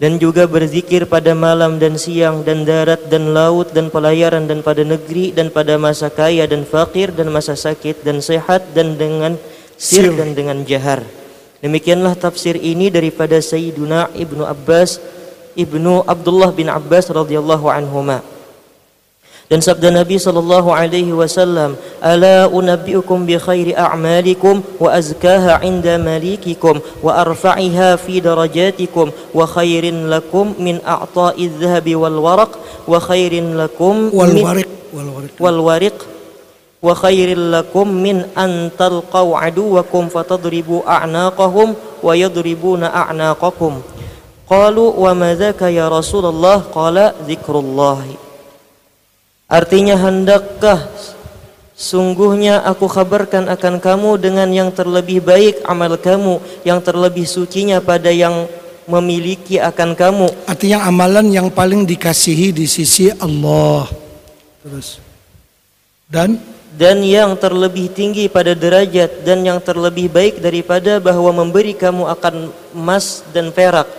Dan 0.00 0.16
juga 0.16 0.48
berzikir 0.48 1.04
pada 1.04 1.36
malam 1.36 1.76
dan 1.76 2.00
siang 2.00 2.40
dan 2.40 2.64
darat 2.64 3.12
dan 3.12 3.36
laut 3.36 3.76
dan 3.76 3.92
pelayaran 3.92 4.48
dan 4.48 4.64
pada 4.64 4.88
negeri 4.88 5.36
dan 5.36 5.52
pada 5.52 5.76
masa 5.76 6.08
kaya 6.08 6.48
dan 6.48 6.64
fakir 6.64 7.12
dan 7.12 7.28
masa 7.28 7.60
sakit 7.60 8.08
dan 8.08 8.24
sehat 8.24 8.72
dan 8.72 8.96
dengan 8.96 9.36
sir 9.76 10.08
dan 10.16 10.32
dengan 10.32 10.64
jahar. 10.64 11.15
Demikianlah 11.57 12.13
tafsir 12.13 12.53
ini 12.57 12.93
daripada 12.93 13.41
Sayyiduna 13.41 14.13
Ibnu 14.13 14.45
Abbas 14.45 15.01
Ibnu 15.57 16.05
Abdullah 16.05 16.53
bin 16.53 16.69
Abbas 16.69 17.09
radhiyallahu 17.09 17.65
anhuma. 17.65 18.21
Dan 19.47 19.63
sabda 19.63 19.89
Nabi 19.89 20.19
sallallahu 20.19 20.69
alaihi 20.75 21.15
wasallam, 21.15 21.79
"Ala 22.03 22.51
unabbiukum 22.51 23.23
bi 23.23 23.39
khairi 23.39 23.73
a'malikum 23.73 24.59
wa 24.77 24.91
azkaha 24.91 25.63
'inda 25.63 25.95
malikikum 25.97 26.83
wa 26.99 27.23
arfa'iha 27.23 27.95
fi 27.95 28.19
darajatikum 28.19 29.09
wa 29.31 29.47
khairin 29.47 30.11
lakum 30.11 30.51
min 30.59 30.83
a'ta'i 30.83 31.47
adh-dhahabi 31.47 31.95
wal 31.95 32.19
waraq 32.21 32.59
wa 32.85 32.99
khairin 32.99 33.55
lakum 33.55 34.11
wal 34.11 34.35
wariq 34.35 34.69
wal 34.91 35.09
wariq 35.15 35.33
wal 35.39 35.59
wariq 35.63 35.97
wa 36.77 36.93
khairil 36.93 37.53
lakum 37.53 37.89
min 37.89 38.25
an 38.37 38.69
talqaw 38.73 39.33
aduwakum 39.37 40.13
fatadribu 40.13 40.85
a'naqahum 40.85 41.73
wa 42.05 42.13
yadribuna 42.13 42.93
a'naqakum. 42.93 43.81
Qalu 44.47 44.85
wa 44.95 45.11
ma 45.11 45.35
dzaka 45.35 45.67
ya 45.67 45.91
rasulullah? 45.91 46.63
Qala 46.71 47.17
zikrullah. 47.25 48.05
Artinya 49.47 49.95
hendakkah 49.99 50.87
sungguhnya 51.77 52.63
aku 52.63 52.87
kabarkan 52.87 53.47
akan 53.51 53.79
kamu 53.79 54.11
dengan 54.19 54.47
yang 54.51 54.69
terlebih 54.71 55.23
baik 55.23 55.61
amal 55.67 55.95
kamu 55.95 56.39
yang 56.67 56.81
terlebih 56.83 57.23
sucinya 57.27 57.79
pada 57.83 58.11
yang 58.11 58.47
memiliki 58.87 59.59
akan 59.59 59.93
kamu? 59.93 60.27
Artinya 60.47 60.87
amalan 60.87 61.27
yang 61.27 61.47
paling 61.51 61.83
dikasihi 61.83 62.55
di 62.55 62.65
sisi 62.65 63.11
Allah. 63.19 63.87
Terus. 64.63 65.03
Dan 66.07 66.39
dan 66.77 67.01
yang 67.01 67.33
terlebih 67.33 67.89
tinggi 67.89 68.29
pada 68.29 68.53
derajat 68.53 69.25
dan 69.25 69.41
yang 69.41 69.57
terlebih 69.57 70.13
baik 70.13 70.37
daripada 70.37 71.01
bahwa 71.01 71.41
memberi 71.41 71.73
kamu 71.73 72.05
akan 72.05 72.53
emas 72.77 73.25
dan 73.33 73.49
perak 73.49 73.89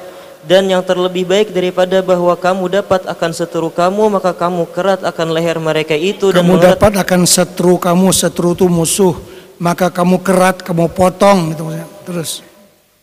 dan 0.47 0.63
yang 0.71 0.81
terlebih 0.87 1.27
baik 1.27 1.51
daripada 1.51 1.99
bahwa 1.99 2.31
kamu 2.39 2.81
dapat 2.81 3.03
akan 3.11 3.31
seteru 3.35 3.75
kamu 3.75 4.15
maka 4.15 4.31
kamu 4.31 4.63
kerat 4.71 5.03
akan 5.03 5.27
leher 5.35 5.59
mereka 5.59 5.99
itu 5.99 6.31
dan 6.31 6.47
kamu 6.47 6.55
mengerat- 6.55 6.79
dapat 6.79 6.93
akan 7.03 7.21
setru 7.27 7.75
kamu 7.83 8.15
setru 8.15 8.55
itu 8.55 8.71
musuh 8.71 9.19
maka 9.59 9.91
kamu 9.91 10.23
kerat 10.23 10.63
kamu 10.63 10.87
potong 10.95 11.51
gitu 11.51 11.67
maksudnya. 11.67 11.87
terus 12.07 12.47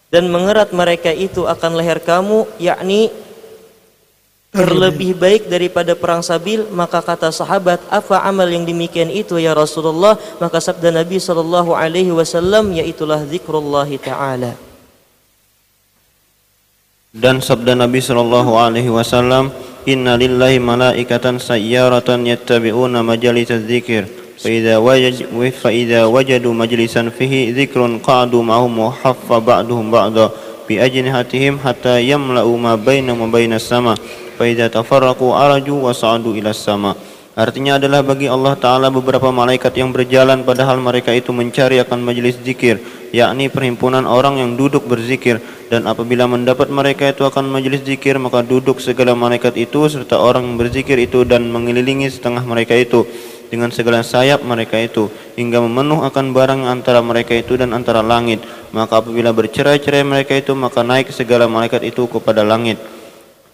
dan 0.07 0.31
mengerat 0.31 0.71
mereka 0.71 1.11
itu 1.11 1.43
akan 1.43 1.71
leher 1.75 1.99
kamu 1.99 2.47
yakni 2.63 3.11
terlebih 4.54 5.14
baik 5.14 5.46
daripada 5.46 5.94
perang 5.94 6.26
sabil 6.26 6.66
maka 6.74 6.98
kata 6.98 7.30
sahabat 7.30 7.78
apa 7.86 8.18
amal 8.26 8.50
yang 8.50 8.66
demikian 8.66 9.06
itu 9.06 9.38
ya 9.38 9.54
Rasulullah 9.54 10.18
maka 10.42 10.58
sabda 10.58 10.90
Nabi 10.90 11.22
sallallahu 11.22 11.70
alaihi 11.70 12.10
wasallam 12.10 12.74
yaitulah 12.74 13.22
zikrullah 13.30 13.86
taala 14.02 14.58
Dan 17.10 17.42
sabda 17.42 17.74
Nabi 17.74 17.98
sallallahu 17.98 18.54
alaihi 18.54 18.86
wasallam, 18.86 19.50
"Inna 19.82 20.14
lillahi 20.14 20.62
malaikatan 20.62 21.42
sayyaratan 21.42 22.22
yattabi'una 22.22 23.02
majalis 23.02 23.50
dzikir." 23.50 24.06
فإذا 24.40 24.80
وجد 24.80 25.28
فإذا 25.60 26.04
وجدوا 26.04 26.54
مجلسا 26.54 27.12
فيه 27.18 27.52
ذكر 27.60 27.96
قعدوا 27.96 28.42
معهم 28.42 28.78
وحف 28.78 29.32
بعضهم 29.32 29.90
بعضا 29.90 30.30
بأجنحتهم 30.68 31.58
حتى 31.64 31.94
يملأوا 32.02 32.58
ما 32.58 32.74
بينهم 32.74 33.20
وبين 33.20 33.52
السماء 33.52 33.98
faida 34.35 34.67
tafarraqu 34.67 35.31
araju 35.31 35.87
wasa'adu 35.87 36.35
ila 36.35 36.51
sama. 36.51 36.93
Artinya 37.35 37.75
adalah 37.75 37.99
bagi 37.99 38.31
Allah 38.31 38.55
Ta'ala 38.55 38.87
beberapa 38.87 39.27
malaikat 39.27 39.75
yang 39.75 39.91
berjalan 39.91 40.47
padahal 40.47 40.79
mereka 40.79 41.11
itu 41.11 41.35
mencari 41.35 41.83
akan 41.83 41.99
majelis 41.99 42.39
zikir 42.39 42.79
yakni 43.11 43.47
perhimpunan 43.51 44.07
orang 44.07 44.39
yang 44.39 44.51
duduk 44.55 44.87
berzikir. 44.87 45.43
Dan 45.67 45.83
apabila 45.83 46.31
mendapat 46.31 46.71
mereka 46.71 47.11
itu 47.11 47.27
akan 47.27 47.51
majelis 47.51 47.83
zikir 47.83 48.15
maka 48.23 48.39
duduk 48.39 48.79
segala 48.79 49.15
malaikat 49.19 49.55
itu 49.59 49.83
serta 49.91 50.15
orang 50.15 50.47
yang 50.47 50.55
berzikir 50.55 50.95
itu 50.95 51.27
dan 51.27 51.51
mengelilingi 51.51 52.07
setengah 52.07 52.43
mereka 52.47 52.71
itu 52.71 53.03
dengan 53.51 53.69
segala 53.69 53.99
sayap 53.99 54.41
mereka 54.43 54.79
itu 54.79 55.11
hingga 55.35 55.59
memenuh 55.63 56.07
akan 56.07 56.31
barang 56.31 56.61
antara 56.71 57.03
mereka 57.03 57.35
itu 57.35 57.59
dan 57.59 57.75
antara 57.75 57.99
langit. 57.99 58.39
Maka 58.71 59.03
apabila 59.03 59.35
bercerai-cerai 59.35 60.07
mereka 60.07 60.39
itu 60.39 60.55
maka 60.55 60.87
naik 60.87 61.11
segala 61.11 61.51
malaikat 61.51 61.83
itu 61.83 62.07
kepada 62.07 62.47
langit. 62.47 62.79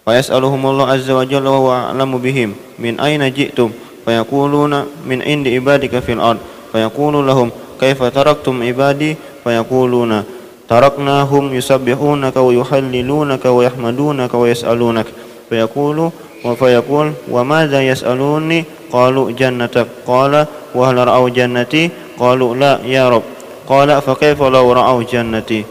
فيسألهم 0.04 0.66
الله 0.66 0.86
عز 0.86 1.10
وجل 1.10 1.46
وهو 1.46 1.72
أعلم 1.72 2.18
بهم. 2.18 2.54
من 2.78 3.00
أين 3.00 3.32
جئتم؟ 3.32 3.70
فيقولون 4.04 4.72
من 5.06 5.22
عند 5.22 5.48
عبادك 5.48 5.98
في 5.98 6.12
الأرض. 6.12 6.38
فيقول 6.72 7.26
لهم 7.26 7.50
كيف 7.80 8.02
تركتم 8.02 8.62
عبادي؟ 8.62 9.16
فيقولون 9.44 10.24
تركناهم 10.68 11.54
يسبحونك 11.54 12.36
ويحللونك 12.36 13.44
ويحمدونك 13.44 14.34
ويسألونك. 14.34 15.06
فيقول 15.50 16.10
فيقول 16.58 17.12
وماذا 17.30 17.80
يسألوني؟ 17.82 18.64
قالوا 18.92 19.30
جنتك. 19.30 19.86
قال 20.06 20.46
وهل 20.74 20.96
رأوا 21.08 21.28
جنتي؟ 21.28 21.90
قالوا 22.18 22.56
لا 22.56 22.78
يا 22.84 23.08
رب. 23.08 23.22
قال 23.68 24.02
فكيف 24.02 24.42
لو 24.42 24.72
رأوا 24.72 25.02
جنتي؟ 25.02 25.64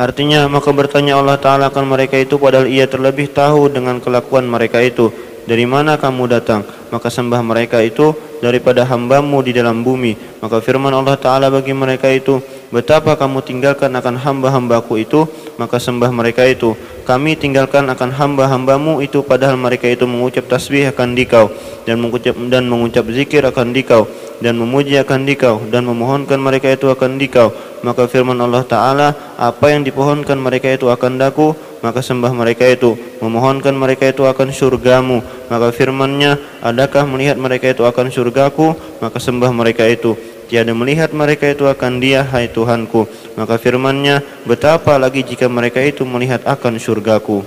Artinya 0.00 0.48
maka 0.48 0.72
bertanya 0.72 1.20
Allah 1.20 1.36
Ta'ala 1.36 1.68
akan 1.68 1.84
mereka 1.84 2.16
itu 2.16 2.40
padahal 2.40 2.64
ia 2.64 2.88
terlebih 2.88 3.28
tahu 3.28 3.68
dengan 3.68 4.00
kelakuan 4.00 4.48
mereka 4.48 4.80
itu. 4.80 5.12
Dari 5.44 5.68
mana 5.68 6.00
kamu 6.00 6.24
datang? 6.24 6.64
Maka 6.88 7.12
sembah 7.12 7.44
mereka 7.44 7.84
itu 7.84 8.16
daripada 8.40 8.88
hambamu 8.88 9.44
di 9.44 9.52
dalam 9.52 9.84
bumi. 9.84 10.16
Maka 10.40 10.64
firman 10.64 10.88
Allah 10.96 11.20
Ta'ala 11.20 11.52
bagi 11.52 11.76
mereka 11.76 12.08
itu 12.08 12.40
Betapa 12.70 13.18
kamu 13.18 13.42
tinggalkan 13.42 13.90
akan 13.98 14.14
hamba-hambaku 14.14 15.02
itu 15.02 15.26
Maka 15.58 15.82
sembah 15.82 16.08
mereka 16.14 16.46
itu. 16.46 16.78
Kami 17.02 17.34
tinggalkan 17.34 17.84
akan 17.90 18.14
hamba-hambamu 18.14 19.02
itu 19.04 19.20
Padahal 19.26 19.58
mereka 19.58 19.90
itu 19.90 20.06
mengucap 20.06 20.46
tasbih 20.46 20.88
akan 20.94 21.18
dikau 21.18 21.50
Dan 21.82 21.98
mengucap, 21.98 22.38
dan 22.48 22.70
mengucap 22.70 23.04
zikir 23.10 23.42
akan 23.42 23.74
dikau 23.74 24.06
Dan 24.40 24.56
memuji 24.56 24.96
akan 24.96 25.28
dikau 25.28 25.60
Dan 25.68 25.84
memohonkan 25.84 26.40
mereka 26.40 26.72
itu 26.72 26.88
akan 26.88 27.20
dikau. 27.20 27.52
Maka 27.84 28.08
firman 28.08 28.40
Allah 28.40 28.64
Ta'ala 28.64 29.08
Apa 29.36 29.72
yang 29.76 29.84
dipohonkan 29.84 30.40
mereka 30.40 30.72
itu 30.72 30.88
akan 30.88 31.20
daku 31.20 31.52
Maka 31.84 32.00
sembah 32.00 32.32
mereka 32.32 32.64
itu. 32.64 32.96
Memohonkan 33.20 33.76
mereka 33.76 34.08
itu 34.08 34.24
akan 34.24 34.48
surgamu. 34.52 35.20
Maka 35.52 35.68
firmannya 35.76 36.40
Adakah 36.64 37.04
melihat 37.04 37.36
mereka 37.36 37.68
itu 37.68 37.84
akan 37.84 38.08
surgaku 38.08 38.72
Maka 39.04 39.20
sembah 39.20 39.52
mereka 39.52 39.84
itu. 39.84 40.16
Tiada 40.50 40.74
melihat 40.74 41.14
mereka 41.14 41.46
itu 41.46 41.68
akan 41.68 42.02
dia 42.02 42.26
Hai 42.26 42.48
Tuhanku. 42.50 43.06
Maka 43.36 43.60
firmannya 43.60 44.24
Betapa 44.48 44.96
lagi 44.96 45.20
jika 45.22 45.46
mereka 45.46 45.78
itu 45.84 46.02
melihat 46.08 46.42
akan 46.48 46.80
surgaku. 46.80 47.44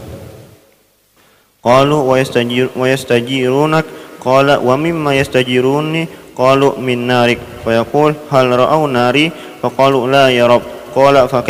Qalu 1.64 1.98
wa 2.00 2.16
yastajir 2.20 2.76
wa 2.76 2.88
yastajirunak? 2.88 3.88
Qala 4.24 4.60
wa 4.64 4.80
mimma 4.80 5.20
yastajiruni 5.20 6.23
qalu 6.34 6.78
min 6.82 7.06
narik 7.08 7.40
yaqul 7.66 8.12
hal 8.34 8.48
ra'au 8.50 8.90
nari 8.90 9.30
fa 9.62 9.70
qalu 9.70 10.10
la 10.10 10.28
ya 10.34 10.50
rab 10.50 10.64
qala 10.94 11.30
fa 11.30 11.42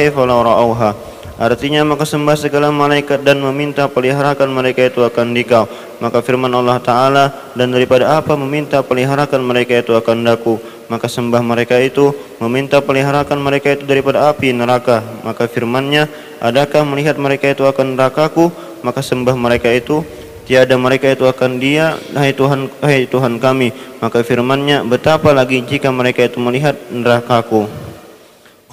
Artinya 1.33 1.81
maka 1.81 2.05
sembah 2.05 2.37
segala 2.37 2.69
malaikat 2.69 3.25
dan 3.25 3.41
meminta 3.41 3.89
peliharakan 3.89 4.53
mereka 4.53 4.85
itu 4.85 5.01
akan 5.01 5.33
dikau. 5.33 5.65
Maka 5.97 6.21
firman 6.21 6.53
Allah 6.53 6.77
Ta'ala 6.77 7.25
dan 7.57 7.73
daripada 7.73 8.21
apa 8.21 8.37
meminta 8.37 8.85
peliharakan 8.85 9.41
mereka 9.41 9.81
itu 9.81 9.97
akan 9.97 10.21
daku. 10.29 10.61
Maka 10.93 11.09
sembah 11.09 11.41
mereka 11.41 11.81
itu 11.81 12.13
meminta 12.37 12.85
peliharakan 12.85 13.41
mereka 13.41 13.73
itu 13.73 13.83
daripada 13.83 14.29
api 14.29 14.53
neraka. 14.53 15.01
Maka 15.25 15.49
firmannya 15.49 16.05
adakah 16.37 16.85
melihat 16.85 17.17
mereka 17.17 17.49
itu 17.49 17.65
akan 17.65 17.97
nerakaku? 17.97 18.53
Maka 18.85 19.01
sembah 19.01 19.33
mereka 19.33 19.73
itu 19.73 20.05
tiada 20.43 20.75
mereka 20.75 21.11
itu 21.11 21.23
akan 21.23 21.59
dia 21.59 21.95
hai 22.13 22.35
Tuhan 22.35 22.67
hai 22.83 23.07
Tuhan 23.07 23.39
kami. 23.39 23.71
Maka 24.03 24.21
firman-Nya 24.21 24.83
betapa 24.83 25.31
lagi 25.31 25.63
jika 25.63 25.89
mereka 25.89 26.27
itu 26.27 26.37
melihat 26.43 26.75
nerakaku. 26.91 27.67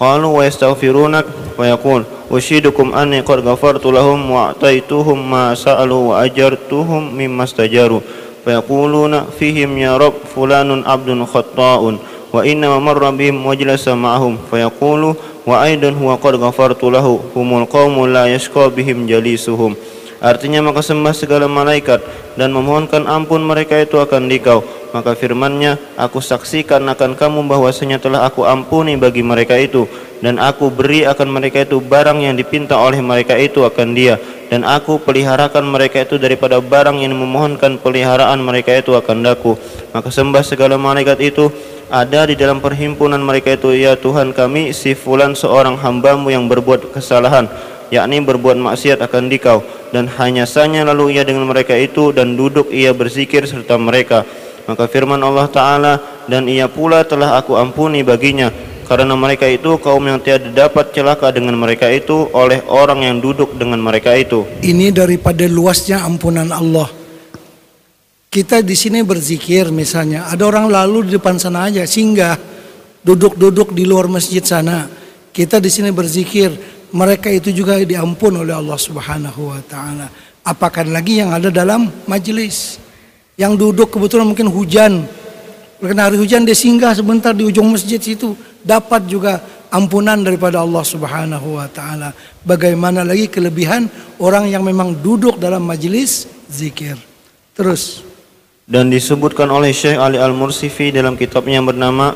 Qalu 0.00 0.28
wa 0.32 0.42
yastaghfirunak 0.48 1.28
wa 1.60 1.64
yaqul 1.68 2.08
ushidukum 2.32 2.96
anni 2.96 3.20
qad 3.20 3.44
ghafartu 3.44 3.92
lahum 3.92 4.32
wa 4.32 4.48
ataituhum 4.48 5.20
ma 5.20 5.52
sa'alu 5.52 6.10
wa 6.10 6.24
ajartuhum 6.24 7.12
mimma 7.12 7.44
stajaru. 7.44 8.00
Fa 8.40 8.56
yaquluna 8.56 9.28
fihim 9.28 9.76
ya 9.76 10.00
rab 10.00 10.16
fulanun 10.32 10.88
abdun 10.88 11.28
khatta'un. 11.28 12.00
Wa 12.32 12.40
inna 12.48 12.72
marra 12.80 13.12
bihim 13.12 13.44
wajlasa 13.44 13.92
ma'ahum. 13.92 14.40
Fa 14.48 14.64
yaqulu 14.64 15.12
wa 15.44 15.68
aidan 15.68 15.92
huwa 15.92 16.16
qad 16.16 16.40
ghafartu 16.40 16.88
lahu. 16.88 17.20
Humul 17.36 17.68
qaumu 17.68 18.08
la 18.08 18.24
yashqa 18.32 18.72
bihim 18.72 19.04
jalisuhum. 19.04 19.76
Artinya 20.20 20.60
maka 20.60 20.84
sembah 20.84 21.16
segala 21.16 21.48
malaikat 21.48 22.04
dan 22.36 22.52
memohonkan 22.52 23.08
ampun 23.08 23.40
mereka 23.40 23.80
itu 23.80 23.96
akan 23.96 24.28
dikau. 24.28 24.60
Maka 24.92 25.16
firmannya, 25.16 25.80
aku 25.96 26.20
saksikan 26.20 26.84
akan 26.92 27.16
kamu 27.16 27.48
bahwasanya 27.48 27.96
telah 27.96 28.28
aku 28.28 28.44
ampuni 28.44 29.00
bagi 29.00 29.24
mereka 29.24 29.56
itu. 29.56 29.88
Dan 30.20 30.36
aku 30.36 30.68
beri 30.68 31.08
akan 31.08 31.32
mereka 31.32 31.64
itu 31.64 31.80
barang 31.80 32.20
yang 32.20 32.36
dipinta 32.36 32.76
oleh 32.76 33.00
mereka 33.00 33.32
itu 33.40 33.64
akan 33.64 33.96
dia. 33.96 34.20
Dan 34.52 34.68
aku 34.68 35.00
peliharakan 35.00 35.64
mereka 35.64 36.04
itu 36.04 36.20
daripada 36.20 36.60
barang 36.60 37.00
yang 37.00 37.16
memohonkan 37.16 37.80
peliharaan 37.80 38.44
mereka 38.44 38.76
itu 38.76 38.92
akan 38.92 39.24
daku. 39.24 39.56
Maka 39.96 40.12
sembah 40.12 40.44
segala 40.44 40.76
malaikat 40.76 41.16
itu 41.24 41.48
ada 41.88 42.28
di 42.28 42.36
dalam 42.36 42.60
perhimpunan 42.60 43.18
mereka 43.18 43.56
itu 43.56 43.72
ya 43.72 43.96
Tuhan 43.96 44.36
kami 44.36 44.70
si 44.76 44.92
fulan 44.92 45.32
seorang 45.32 45.80
hambamu 45.80 46.28
yang 46.30 46.46
berbuat 46.46 46.94
kesalahan 46.94 47.50
yakni 47.90 48.22
berbuat 48.22 48.54
maksiat 48.54 49.02
akan 49.02 49.26
dikau 49.26 49.58
dan 49.90 50.06
hanya 50.18 50.46
saja 50.46 50.86
lalu 50.86 51.18
ia 51.18 51.26
dengan 51.26 51.46
mereka 51.46 51.74
itu 51.74 52.14
dan 52.14 52.38
duduk 52.38 52.70
ia 52.70 52.94
berzikir 52.94 53.46
serta 53.46 53.78
mereka. 53.78 54.22
Maka 54.66 54.86
firman 54.86 55.18
Allah 55.22 55.50
taala 55.50 55.94
dan 56.30 56.46
ia 56.46 56.70
pula 56.70 57.02
telah 57.02 57.38
aku 57.38 57.58
ampuni 57.58 58.06
baginya 58.06 58.54
karena 58.90 59.14
mereka 59.14 59.46
itu 59.46 59.78
kaum 59.78 60.02
yang 60.02 60.18
tiada 60.18 60.50
dapat 60.50 60.90
celaka 60.90 61.30
dengan 61.30 61.54
mereka 61.54 61.86
itu 61.86 62.26
oleh 62.34 62.58
orang 62.66 63.06
yang 63.06 63.16
duduk 63.22 63.54
dengan 63.54 63.78
mereka 63.78 64.14
itu. 64.18 64.42
Ini 64.66 64.90
daripada 64.90 65.46
luasnya 65.46 66.02
ampunan 66.02 66.50
Allah. 66.50 66.90
Kita 68.30 68.62
di 68.62 68.78
sini 68.78 69.02
berzikir 69.02 69.74
misalnya 69.74 70.30
ada 70.30 70.46
orang 70.46 70.70
lalu 70.70 71.10
di 71.10 71.18
depan 71.18 71.34
sana 71.34 71.66
aja 71.66 71.82
singgah 71.82 72.38
duduk-duduk 73.02 73.74
di 73.74 73.82
luar 73.82 74.06
masjid 74.06 74.42
sana. 74.42 74.86
Kita 75.30 75.62
di 75.62 75.70
sini 75.70 75.94
berzikir 75.94 76.54
mereka 76.90 77.30
itu 77.30 77.54
juga 77.54 77.78
diampun 77.80 78.42
oleh 78.42 78.54
Allah 78.54 78.78
Subhanahu 78.78 79.50
wa 79.50 79.62
taala. 79.66 80.06
Apakah 80.42 80.86
lagi 80.88 81.20
yang 81.20 81.30
ada 81.30 81.52
dalam 81.52 81.90
majelis 82.08 82.80
yang 83.38 83.54
duduk 83.56 83.94
kebetulan 83.94 84.26
mungkin 84.28 84.50
hujan. 84.50 85.06
Karena 85.80 86.12
hari 86.12 86.20
hujan 86.20 86.44
dia 86.44 86.52
singgah 86.52 86.92
sebentar 86.92 87.32
di 87.32 87.48
ujung 87.48 87.72
masjid 87.72 87.96
situ 87.96 88.36
dapat 88.60 89.08
juga 89.08 89.40
ampunan 89.72 90.20
daripada 90.20 90.60
Allah 90.60 90.84
Subhanahu 90.84 91.56
wa 91.56 91.68
taala. 91.72 92.12
Bagaimana 92.44 93.00
lagi 93.00 93.32
kelebihan 93.32 93.88
orang 94.20 94.50
yang 94.52 94.60
memang 94.60 94.92
duduk 95.00 95.40
dalam 95.40 95.64
majelis 95.64 96.28
zikir. 96.52 97.00
Terus 97.56 98.04
dan 98.70 98.86
disebutkan 98.86 99.50
oleh 99.50 99.74
Syekh 99.74 99.98
Ali 99.98 100.14
Al-Mursifi 100.14 100.94
dalam 100.94 101.18
kitabnya 101.18 101.58
yang 101.58 101.66
bernama 101.66 102.14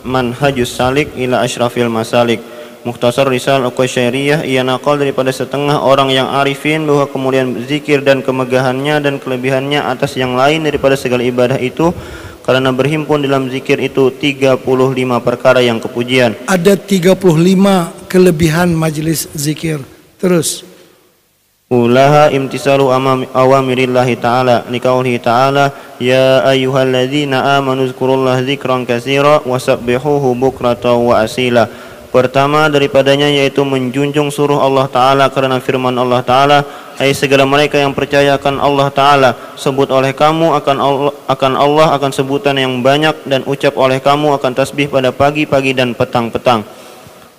Manhajus 0.00 0.72
Salik 0.72 1.12
ila 1.12 1.44
Ashrafil 1.44 1.92
Masalik 1.92 2.40
Mukhtasar 2.80 3.28
Risal 3.28 3.60
Uqasyairiyah 3.68 4.48
ia 4.48 4.64
nakal 4.64 4.96
daripada 4.96 5.28
setengah 5.28 5.84
orang 5.84 6.08
yang 6.08 6.32
arifin 6.32 6.88
bahwa 6.88 7.04
kemuliaan 7.12 7.68
zikir 7.68 8.00
dan 8.00 8.24
kemegahannya 8.24 9.04
dan 9.04 9.20
kelebihannya 9.20 9.84
atas 9.84 10.16
yang 10.16 10.32
lain 10.32 10.64
daripada 10.64 10.96
segala 10.96 11.20
ibadah 11.20 11.60
itu 11.60 11.92
karena 12.40 12.72
berhimpun 12.72 13.20
dalam 13.20 13.52
zikir 13.52 13.76
itu 13.84 14.08
35 14.08 14.64
perkara 15.20 15.60
yang 15.60 15.76
kepujian. 15.76 16.40
Ada 16.48 16.80
35 16.80 17.20
kelebihan 18.08 18.72
majlis 18.72 19.28
zikir. 19.36 19.84
Terus 20.16 20.64
Ulaha 21.70 22.34
imtisalu 22.34 22.90
awamirillahi 23.30 24.18
ta'ala 24.18 24.66
Nikaulihi 24.66 25.22
ta'ala 25.22 25.70
Ya 26.02 26.42
ayyuhalladzina 26.42 27.62
amanu 27.62 27.86
zikran 27.86 28.82
kasira 28.82 29.38
Wasabbihuhu 29.46 30.34
bukrata 30.34 30.98
wa 30.98 31.22
asila 31.22 31.70
Pertama 32.10 32.66
daripadanya 32.66 33.30
yaitu 33.30 33.62
menjunjung 33.62 34.34
suruh 34.34 34.58
Allah 34.58 34.90
Ta'ala 34.90 35.30
karena 35.30 35.62
firman 35.62 35.94
Allah 35.94 36.18
Ta'ala 36.26 36.58
Hai 36.98 37.14
segala 37.14 37.46
mereka 37.46 37.78
yang 37.78 37.94
percaya 37.94 38.34
akan 38.34 38.58
Allah 38.58 38.90
Ta'ala 38.90 39.30
Sebut 39.54 39.86
oleh 39.94 40.10
kamu 40.10 40.58
akan 40.58 40.76
Allah, 40.82 41.14
akan 41.30 41.52
Allah 41.54 41.94
akan 41.94 42.10
sebutan 42.10 42.58
yang 42.58 42.82
banyak 42.82 43.14
Dan 43.30 43.46
ucap 43.46 43.78
oleh 43.78 44.02
kamu 44.02 44.34
akan 44.42 44.52
tasbih 44.58 44.90
pada 44.90 45.14
pagi-pagi 45.14 45.70
dan 45.70 45.94
petang-petang. 45.94 46.66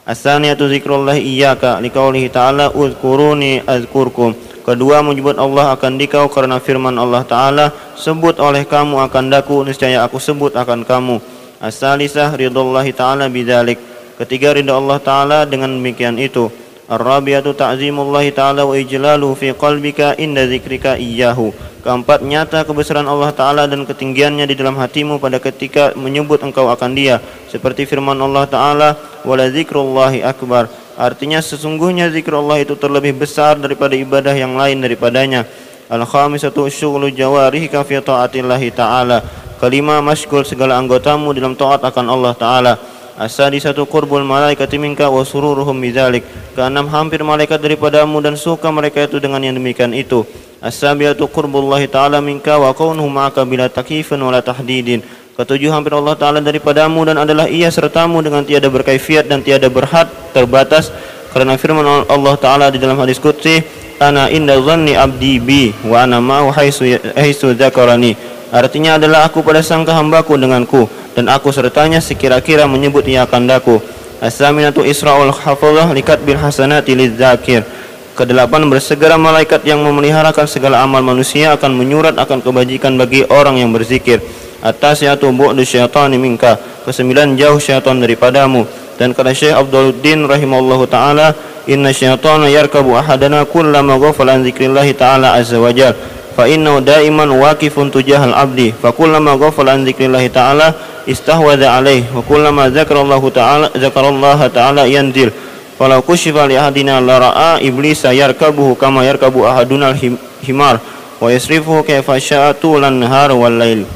Asaniyatu 0.08 0.72
zikrullah 0.72 1.20
iyaka 1.20 1.84
Likaulihi 1.84 2.32
ta'ala 2.32 2.72
Uzkuruni 2.72 3.68
azkurkum. 3.68 4.32
Kedua 4.64 5.04
menyebut 5.04 5.36
Allah 5.36 5.76
akan 5.76 6.00
dikau 6.00 6.32
karena 6.32 6.64
firman 6.64 6.96
Allah 6.96 7.28
Ta'ala 7.28 7.76
Sebut 8.00 8.40
oleh 8.40 8.64
kamu 8.64 9.04
akan 9.04 9.36
daku 9.36 9.68
Niscaya 9.68 10.08
aku 10.08 10.16
sebut 10.16 10.56
akan 10.56 10.88
kamu. 10.88 11.20
As-salisah 11.60 12.32
ridallahi 12.40 12.96
ta'ala 12.96 13.28
bidalik 13.28 13.91
Ketiga 14.22 14.54
ridha 14.54 14.78
Allah 14.78 15.02
Ta'ala 15.02 15.40
dengan 15.50 15.74
demikian 15.74 16.22
itu 16.22 16.54
Ar-rabiatu 16.92 17.58
ta'zimullahi 17.58 18.36
ta'ala 18.36 18.68
wa 18.68 18.78
ijlaluhu 18.78 19.34
fi 19.34 19.50
qalbika 19.58 20.14
inda 20.22 20.46
zikrika 20.46 20.94
iyyahu 20.94 21.50
Keempat 21.82 22.22
nyata 22.22 22.62
kebesaran 22.62 23.10
Allah 23.10 23.34
Ta'ala 23.34 23.66
dan 23.66 23.82
ketinggiannya 23.90 24.46
di 24.46 24.54
dalam 24.54 24.78
hatimu 24.78 25.18
pada 25.18 25.42
ketika 25.42 25.98
menyebut 25.98 26.46
engkau 26.46 26.70
akan 26.70 26.94
dia 26.94 27.18
Seperti 27.50 27.90
firman 27.90 28.22
Allah 28.22 28.46
Ta'ala 28.46 28.90
Wala 29.26 29.50
zikrullahi 29.50 30.22
akbar 30.22 30.70
Artinya 31.02 31.42
sesungguhnya 31.42 32.14
zikr 32.14 32.38
Allah 32.38 32.62
itu 32.62 32.78
terlebih 32.78 33.18
besar 33.18 33.58
daripada 33.58 33.98
ibadah 33.98 34.38
yang 34.38 34.54
lain 34.54 34.86
daripadanya. 34.86 35.50
Al-khamisatu 35.90 36.70
syughlu 36.70 37.10
jawarihika 37.10 37.82
fi 37.82 37.98
taatillahi 37.98 38.70
ta'ala. 38.70 39.24
Kelima 39.58 39.98
masyghul 39.98 40.46
segala 40.46 40.78
anggotamu 40.78 41.34
dalam 41.34 41.58
taat 41.58 41.82
akan 41.82 42.06
Allah 42.06 42.34
Ta'ala. 42.38 42.74
As-sadisatu 43.22 43.86
qurbul 43.86 44.26
malaikati 44.26 44.82
minka 44.82 45.06
wa 45.06 45.22
sururuhum 45.22 45.78
bidzalik. 45.78 46.26
Keenam 46.58 46.90
hampir 46.90 47.22
malaikat 47.22 47.62
daripadamu 47.62 48.18
dan 48.18 48.34
suka 48.34 48.74
mereka 48.74 49.06
itu 49.06 49.22
dengan 49.22 49.46
yang 49.46 49.54
demikian 49.54 49.94
itu. 49.94 50.26
As-sabiatu 50.58 51.30
qurbullahi 51.30 51.86
ta'ala 51.86 52.18
minka 52.18 52.58
wa 52.58 52.74
kaunuhu 52.74 53.06
ma'aka 53.06 53.46
bila 53.46 53.70
takifin 53.70 54.18
wa 54.26 54.34
la 54.34 54.42
tahdidin. 54.42 55.06
Ketujuh 55.38 55.70
hampir 55.70 55.94
Allah 55.94 56.18
Ta'ala 56.18 56.42
daripadamu 56.42 57.06
dan 57.06 57.22
adalah 57.22 57.46
ia 57.46 57.70
sertamu 57.70 58.26
dengan 58.26 58.42
tiada 58.42 58.74
berkaifiat 58.74 59.30
dan 59.30 59.46
tiada 59.46 59.70
berhad 59.70 60.10
terbatas 60.34 60.90
karena 61.30 61.62
firman 61.62 61.86
Allah 62.10 62.36
Ta'ala 62.42 62.74
di 62.74 62.82
dalam 62.82 62.98
hadis 63.00 63.22
Qudsi 63.22 63.62
Ana 64.02 64.34
inda 64.34 64.58
zanni 64.66 64.98
abdi 64.98 65.38
bi 65.38 65.70
wa 65.86 66.02
ana 66.02 66.18
ma'u 66.18 66.50
haisu, 66.50 66.98
haisu 67.14 67.54
zakarani 67.54 68.18
Artinya 68.50 68.98
adalah 68.98 69.30
aku 69.30 69.46
pada 69.46 69.62
sangka 69.62 69.94
hambaku 69.94 70.36
denganku 70.42 70.90
dan 71.16 71.28
aku 71.28 71.52
sertanya 71.52 72.00
sekira-kira 72.00 72.68
menyebut 72.68 73.04
ia 73.08 73.28
akan 73.28 73.48
daku. 73.48 73.78
As-saminatu 74.22 74.86
Isra'ul 74.86 75.34
hafazah 75.34 75.90
likat 75.98 76.22
bil 76.22 76.38
hasanati 76.38 76.94
lidzakir 76.94 77.66
Kedelapan 78.12 78.70
bersegera 78.70 79.18
malaikat 79.18 79.66
yang 79.66 79.82
memeliharakan 79.82 80.46
segala 80.46 80.84
amal 80.86 81.02
manusia 81.02 81.56
akan 81.58 81.74
menyurat 81.74 82.14
akan 82.20 82.44
kebajikan 82.44 83.00
bagi 83.00 83.24
orang 83.32 83.58
yang 83.58 83.72
berzikir. 83.74 84.22
Atas 84.62 85.02
yaitu 85.02 85.32
bu'du 85.32 85.64
syaitani 85.66 86.22
minka 86.22 86.60
Kesembilan 86.86 87.34
jauh 87.40 87.58
syaitan 87.58 87.98
daripadamu. 87.98 88.68
Dan 89.00 89.18
kata 89.18 89.34
Syekh 89.34 89.58
Abduluddin 89.58 90.30
rahimahullahu 90.30 90.86
ta'ala 90.86 91.34
Inna 91.66 91.90
syaitana 91.96 92.52
yarkabu 92.52 92.94
ahadana 92.94 93.48
kullama 93.48 93.98
ghafala 93.98 94.38
an 94.38 94.46
ta'ala 94.46 95.34
azza 95.40 95.58
wa 95.58 95.74
jal 95.74 95.96
Fa 96.32 96.48
innahu 96.48 96.80
daiman 96.80 97.28
waqifun 97.28 97.92
tujahal 97.92 98.32
abdi. 98.32 98.72
Fa 98.72 98.92
kullama 98.96 99.36
ghafala 99.36 99.76
an 99.76 99.84
zikrillahi 99.84 100.32
ta'ala 100.32 100.74
istahwadha 101.04 101.76
alaih 101.76 102.08
Wa 102.14 102.24
kullama 102.24 102.72
zakarallahu 102.72 103.28
ta'ala 103.34 103.74
zakarallaha 103.76 104.48
ta'ala 104.48 104.88
yanzil 104.88 105.34
Falau 105.82 106.06
kushifa 106.06 106.46
li 106.46 106.54
ahadina 106.54 107.02
la 107.02 107.18
ra'a 107.18 107.52
iblisa 107.58 108.14
yarkabuhu 108.14 108.78
kama 108.78 109.02
yarkabu 109.02 109.50
ahaduna 109.50 109.98
himar. 110.46 110.78
Wa 111.18 111.34
yasrifuhu 111.34 111.82
kaifa 111.82 112.22
sya'atu 112.22 112.78
lan 112.78 113.02
nahar 113.02 113.34
wal 113.34 113.50
lail. 113.50 113.90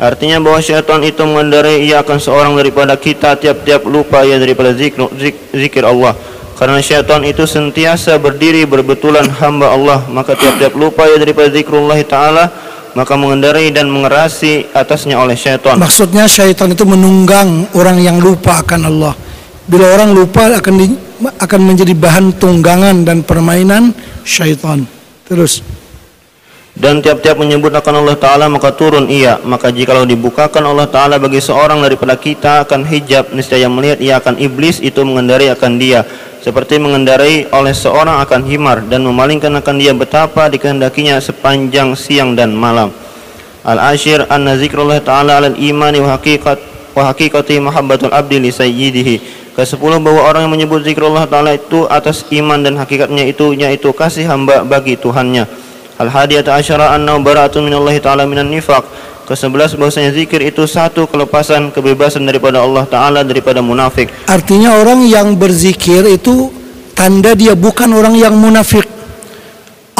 Artinya 0.00 0.40
bahwa 0.40 0.62
syaitan 0.62 1.04
itu 1.04 1.20
mengendarai 1.26 1.84
ia 1.84 2.00
akan 2.00 2.16
seorang 2.16 2.54
daripada 2.56 2.96
kita 2.96 3.36
tiap-tiap 3.36 3.84
lupa 3.84 4.24
ia 4.24 4.40
daripada 4.40 4.72
zikir, 4.72 5.04
zikir 5.52 5.84
Allah. 5.84 6.16
Karena 6.58 6.82
syaitan 6.82 7.22
itu 7.22 7.46
sentiasa 7.46 8.18
berdiri 8.18 8.66
berbetulan 8.66 9.30
hamba 9.38 9.70
Allah, 9.70 10.02
maka 10.10 10.34
tiap-tiap 10.34 10.74
lupa 10.74 11.06
ia 11.06 11.14
daripada 11.14 11.54
zikrullah 11.54 11.94
Ta'ala, 12.02 12.50
maka 12.98 13.14
mengendarai 13.14 13.70
dan 13.70 13.86
mengerasi 13.86 14.74
atasnya 14.74 15.22
oleh 15.22 15.38
syaitan. 15.38 15.78
Maksudnya 15.78 16.26
syaitan 16.26 16.66
itu 16.74 16.82
menunggang 16.82 17.70
orang 17.78 18.02
yang 18.02 18.18
lupa 18.18 18.58
akan 18.58 18.90
Allah. 18.90 19.14
Bila 19.70 19.86
orang 19.86 20.10
lupa 20.10 20.50
akan 20.50 20.74
di, 20.74 20.86
akan 21.38 21.60
menjadi 21.62 21.94
bahan 21.94 22.34
tunggangan 22.42 23.06
dan 23.06 23.22
permainan 23.22 23.94
syaitan. 24.26 24.82
Terus 25.30 25.62
dan 26.78 27.02
tiap-tiap 27.02 27.34
menyebut 27.42 27.74
akan 27.74 28.06
Allah 28.06 28.14
Ta'ala 28.14 28.46
maka 28.46 28.70
turun 28.70 29.10
ia 29.10 29.42
maka 29.42 29.74
jikalau 29.74 30.06
dibukakan 30.06 30.62
Allah 30.62 30.86
Ta'ala 30.86 31.18
bagi 31.18 31.42
seorang 31.42 31.82
daripada 31.82 32.14
kita 32.14 32.62
akan 32.62 32.86
hijab 32.86 33.34
niscaya 33.34 33.66
melihat 33.66 33.98
ia 33.98 34.22
akan 34.22 34.38
iblis 34.38 34.78
itu 34.78 35.02
mengendarai 35.02 35.50
akan 35.50 35.74
dia 35.74 36.06
seperti 36.38 36.78
mengendarai 36.78 37.50
oleh 37.50 37.74
seorang 37.74 38.22
akan 38.22 38.46
himar 38.46 38.86
dan 38.86 39.02
memalingkan 39.02 39.50
akan 39.58 39.76
dia 39.76 39.90
betapa 39.90 40.46
dikehendakinya 40.46 41.18
sepanjang 41.18 41.92
siang 41.98 42.38
dan 42.38 42.54
malam. 42.54 42.94
Al-Ashir 43.66 44.24
anna 44.30 44.54
zikrullah 44.54 45.02
ta'ala 45.02 45.42
al 45.42 45.58
imani 45.58 45.98
wa 45.98 46.14
haqiqat 46.14 46.58
wa 46.94 47.10
haqiqati 47.10 47.58
mahabbatul 47.58 48.14
abdi 48.14 48.38
li 48.38 48.50
sayyidihi. 48.54 49.16
Kesepuluh 49.58 49.98
bahwa 49.98 50.22
orang 50.22 50.46
yang 50.46 50.54
menyebut 50.54 50.86
zikrullah 50.86 51.26
ta'ala 51.26 51.58
itu 51.58 51.84
atas 51.90 52.22
iman 52.30 52.62
dan 52.62 52.78
hakikatnya 52.78 53.26
itu 53.26 53.58
yaitu 53.58 53.90
kasih 53.90 54.30
hamba 54.30 54.62
bagi 54.62 54.94
Tuhannya. 54.94 55.50
Al-hadiyata 55.98 56.54
asyara 56.54 56.94
anna 56.94 57.18
bara'atun 57.18 57.66
minallahi 57.66 57.98
ta'ala 57.98 58.22
minan 58.22 58.46
nifaq 58.54 58.86
Kesebelas 59.28 59.76
bahwasanya 59.76 60.16
zikir 60.16 60.40
itu 60.40 60.64
satu 60.64 61.04
kelepasan 61.04 61.68
kebebasan 61.68 62.24
daripada 62.24 62.64
Allah 62.64 62.88
Ta'ala 62.88 63.20
daripada 63.20 63.60
munafik. 63.60 64.08
Artinya 64.24 64.80
orang 64.80 65.04
yang 65.04 65.36
berzikir 65.36 66.00
itu 66.08 66.48
tanda 66.96 67.36
dia 67.36 67.52
bukan 67.52 67.92
orang 67.92 68.16
yang 68.16 68.32
munafik. 68.32 68.88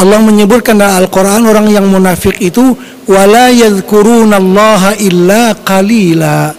Allah 0.01 0.17
menyebutkan 0.17 0.81
dalam 0.81 1.05
Al-Quran 1.05 1.45
orang 1.45 1.69
yang 1.69 1.85
munafik 1.85 2.41
itu 2.41 2.73
wala 3.05 3.53
yadhkurunallaha 3.53 4.97
illa 4.97 5.53
qalila. 5.61 6.49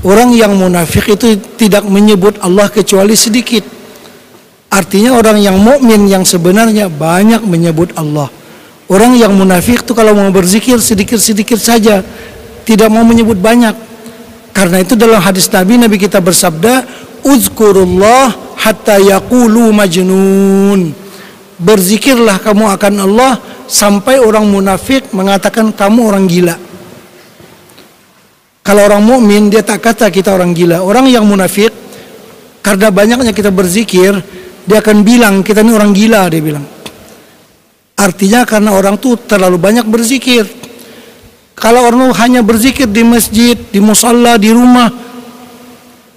Orang 0.00 0.32
yang 0.32 0.56
munafik 0.56 1.20
itu 1.20 1.36
tidak 1.60 1.84
menyebut 1.84 2.40
Allah 2.40 2.72
kecuali 2.72 3.12
sedikit. 3.12 3.68
Artinya 4.72 5.20
orang 5.20 5.36
yang 5.36 5.60
mukmin 5.60 6.08
yang 6.08 6.24
sebenarnya 6.24 6.88
banyak 6.88 7.44
menyebut 7.44 7.92
Allah 7.92 8.32
Orang 8.86 9.18
yang 9.18 9.34
munafik 9.34 9.82
itu 9.82 9.92
kalau 9.98 10.14
mau 10.14 10.30
berzikir 10.30 10.78
sedikit-sedikit 10.78 11.58
saja, 11.58 12.06
tidak 12.62 12.86
mau 12.86 13.02
menyebut 13.02 13.34
banyak. 13.34 13.74
Karena 14.54 14.78
itu 14.80 14.94
dalam 14.94 15.18
hadis 15.18 15.50
Nabi 15.50 15.74
Nabi 15.74 15.98
kita 15.98 16.22
bersabda, 16.22 16.86
"Uzkurullah 17.26 18.54
hatta 18.54 19.02
yaqulu 19.02 19.74
majnun." 19.74 20.94
Berzikirlah 21.58 22.38
kamu 22.38 22.64
akan 22.78 22.94
Allah 23.10 23.32
sampai 23.66 24.22
orang 24.22 24.46
munafik 24.46 25.10
mengatakan 25.10 25.74
kamu 25.74 26.00
orang 26.06 26.24
gila. 26.30 26.56
Kalau 28.62 28.82
orang 28.86 29.02
mukmin 29.02 29.50
dia 29.50 29.66
tak 29.66 29.82
kata 29.82 30.14
kita 30.14 30.34
orang 30.34 30.54
gila. 30.54 30.82
Orang 30.82 31.10
yang 31.10 31.26
munafik 31.26 31.74
karena 32.62 32.90
banyaknya 32.90 33.30
kita 33.34 33.50
berzikir, 33.50 34.14
dia 34.66 34.78
akan 34.78 35.06
bilang 35.06 35.34
kita 35.42 35.62
ini 35.62 35.74
orang 35.74 35.90
gila 35.94 36.26
dia 36.30 36.42
bilang. 36.42 36.75
Artinya 37.96 38.44
karena 38.44 38.76
orang 38.76 39.00
tuh 39.00 39.16
terlalu 39.16 39.56
banyak 39.56 39.88
berzikir. 39.88 40.44
Kalau 41.56 41.88
orang 41.88 42.12
hanya 42.20 42.44
berzikir 42.44 42.84
di 42.84 43.00
masjid, 43.00 43.56
di 43.56 43.80
musalla, 43.80 44.36
di 44.36 44.52
rumah, 44.52 44.92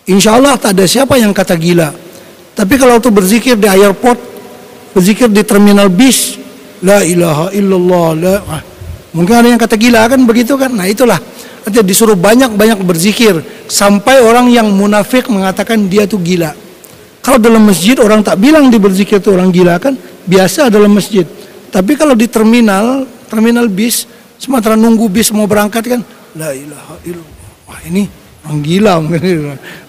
insya 0.04 0.36
Allah 0.36 0.60
tak 0.60 0.76
ada 0.76 0.84
siapa 0.84 1.16
yang 1.16 1.32
kata 1.32 1.56
gila. 1.56 1.96
Tapi 2.52 2.76
kalau 2.76 3.00
tuh 3.00 3.16
berzikir 3.16 3.56
di 3.56 3.72
airport, 3.72 4.20
berzikir 4.92 5.32
di 5.32 5.40
terminal 5.48 5.88
bis, 5.88 6.36
la 6.84 7.00
ilaha 7.08 7.56
illallah, 7.56 8.08
la, 8.20 8.36
ah, 8.44 8.62
mungkin 9.16 9.40
ada 9.40 9.48
yang 9.48 9.62
kata 9.64 9.80
gila 9.80 10.04
kan 10.12 10.20
begitu 10.28 10.60
kan? 10.60 10.76
Nah 10.76 10.84
itulah. 10.84 11.16
Artinya 11.64 11.88
disuruh 11.88 12.20
banyak-banyak 12.20 12.84
berzikir 12.84 13.40
sampai 13.72 14.20
orang 14.20 14.52
yang 14.52 14.68
munafik 14.68 15.32
mengatakan 15.32 15.88
dia 15.88 16.04
tuh 16.04 16.20
gila. 16.20 16.52
Kalau 17.24 17.40
dalam 17.40 17.64
masjid 17.64 17.96
orang 18.04 18.20
tak 18.20 18.36
bilang 18.44 18.68
di 18.68 18.76
berzikir 18.76 19.24
itu 19.24 19.32
orang 19.32 19.56
gila 19.56 19.80
kan? 19.80 19.96
Biasa 20.28 20.68
dalam 20.68 20.92
masjid. 20.92 21.39
Tapi 21.70 21.94
kalau 21.94 22.18
di 22.18 22.26
terminal, 22.26 23.06
terminal 23.30 23.70
bis, 23.70 24.10
sementara 24.42 24.74
nunggu 24.74 25.06
bis 25.06 25.30
mau 25.30 25.46
berangkat 25.46 25.86
kan, 25.86 26.02
la 26.34 26.50
ilaha 26.54 26.98
illallah. 27.06 27.50
Wah 27.70 27.80
ini 27.86 28.10
orang 28.46 28.60
gila. 28.66 28.94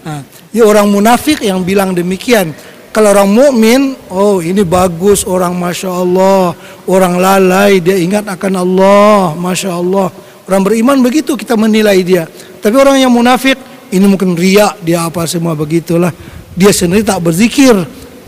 Nah, 0.01 0.25
ya 0.53 0.65
orang 0.65 0.89
munafik 0.89 1.45
yang 1.45 1.65
bilang 1.65 1.93
demikian. 1.97 2.53
Kalau 2.91 3.15
orang 3.15 3.31
mukmin, 3.31 3.95
oh 4.11 4.43
ini 4.43 4.67
bagus 4.67 5.23
orang 5.23 5.55
masya 5.55 5.93
Allah, 5.93 6.59
orang 6.91 7.23
lalai 7.23 7.79
dia 7.79 7.95
ingat 7.95 8.27
akan 8.27 8.55
Allah, 8.59 9.37
masya 9.39 9.77
Allah. 9.79 10.11
Orang 10.51 10.67
beriman 10.67 10.99
begitu 10.99 11.39
kita 11.39 11.55
menilai 11.55 12.03
dia. 12.03 12.27
Tapi 12.59 12.75
orang 12.75 12.99
yang 12.99 13.15
munafik, 13.15 13.55
ini 13.95 14.05
mungkin 14.11 14.35
riak 14.35 14.83
dia 14.83 15.07
apa 15.07 15.23
semua 15.31 15.55
begitulah. 15.55 16.11
Dia 16.59 16.75
sendiri 16.75 17.07
tak 17.07 17.23
berzikir, 17.23 17.79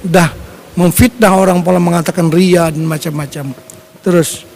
dah 0.07 0.42
memfitnah 0.77 1.33
orang 1.33 1.61
pola 1.61 1.79
mengatakan 1.79 2.33
ria 2.33 2.69
dan 2.73 2.85
macam-macam. 2.89 3.53
Terus 4.03 4.49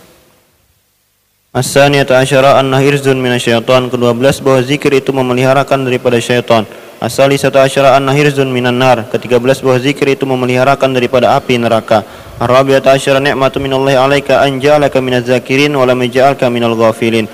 As-saniyata 1.56 2.20
asyara 2.20 2.60
anna 2.60 2.76
hirzun 2.84 3.16
minasyaitan 3.16 3.88
ke-12 3.88 4.44
bahwa 4.44 4.60
zikir 4.60 4.92
itu 4.92 5.08
memeliharakan 5.08 5.88
daripada 5.88 6.20
syaitan. 6.20 6.68
Asali 7.00 7.40
satu 7.40 7.56
asyara 7.56 7.96
anna 7.96 8.12
hirzun 8.12 8.52
minan 8.52 8.76
nar. 8.76 9.08
Ketiga 9.08 9.40
belas 9.40 9.64
bahwa 9.64 9.80
zikir 9.80 10.04
itu 10.04 10.28
memeliharakan 10.28 10.92
daripada 10.92 11.32
api 11.32 11.56
neraka. 11.56 12.04
Arabiat 12.36 12.84
asyara 12.88 13.24
ni'matu 13.24 13.56
minallahi 13.56 13.96
alaika 13.96 14.44
anjalaka 14.44 15.00
minaz 15.00 15.24
zakirin 15.24 15.72
wa 15.72 15.88
lam 15.88 15.96
yaj'alka 16.04 16.52
minal 16.52 16.76
ghafilin. 16.76 17.24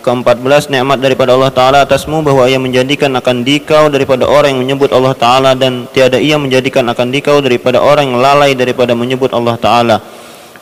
Keempat 0.00 0.40
belas 0.40 0.72
nikmat 0.72 1.02
daripada 1.02 1.36
Allah 1.36 1.52
Ta'ala 1.52 1.78
atasmu 1.84 2.24
bahwa 2.24 2.48
ia 2.48 2.56
menjadikan 2.56 3.12
akan 3.18 3.44
dikau 3.44 3.92
daripada 3.92 4.24
orang 4.24 4.56
yang 4.56 4.62
menyebut 4.64 4.88
Allah 4.94 5.12
Ta'ala 5.12 5.52
dan 5.52 5.90
tiada 5.92 6.16
ia 6.16 6.40
menjadikan 6.40 6.88
akan 6.88 7.12
dikau 7.12 7.44
daripada 7.44 7.82
orang 7.84 8.08
yang 8.08 8.22
lalai 8.22 8.56
daripada 8.56 8.96
menyebut 8.96 9.34
Allah 9.36 9.58
Ta'ala. 9.60 9.96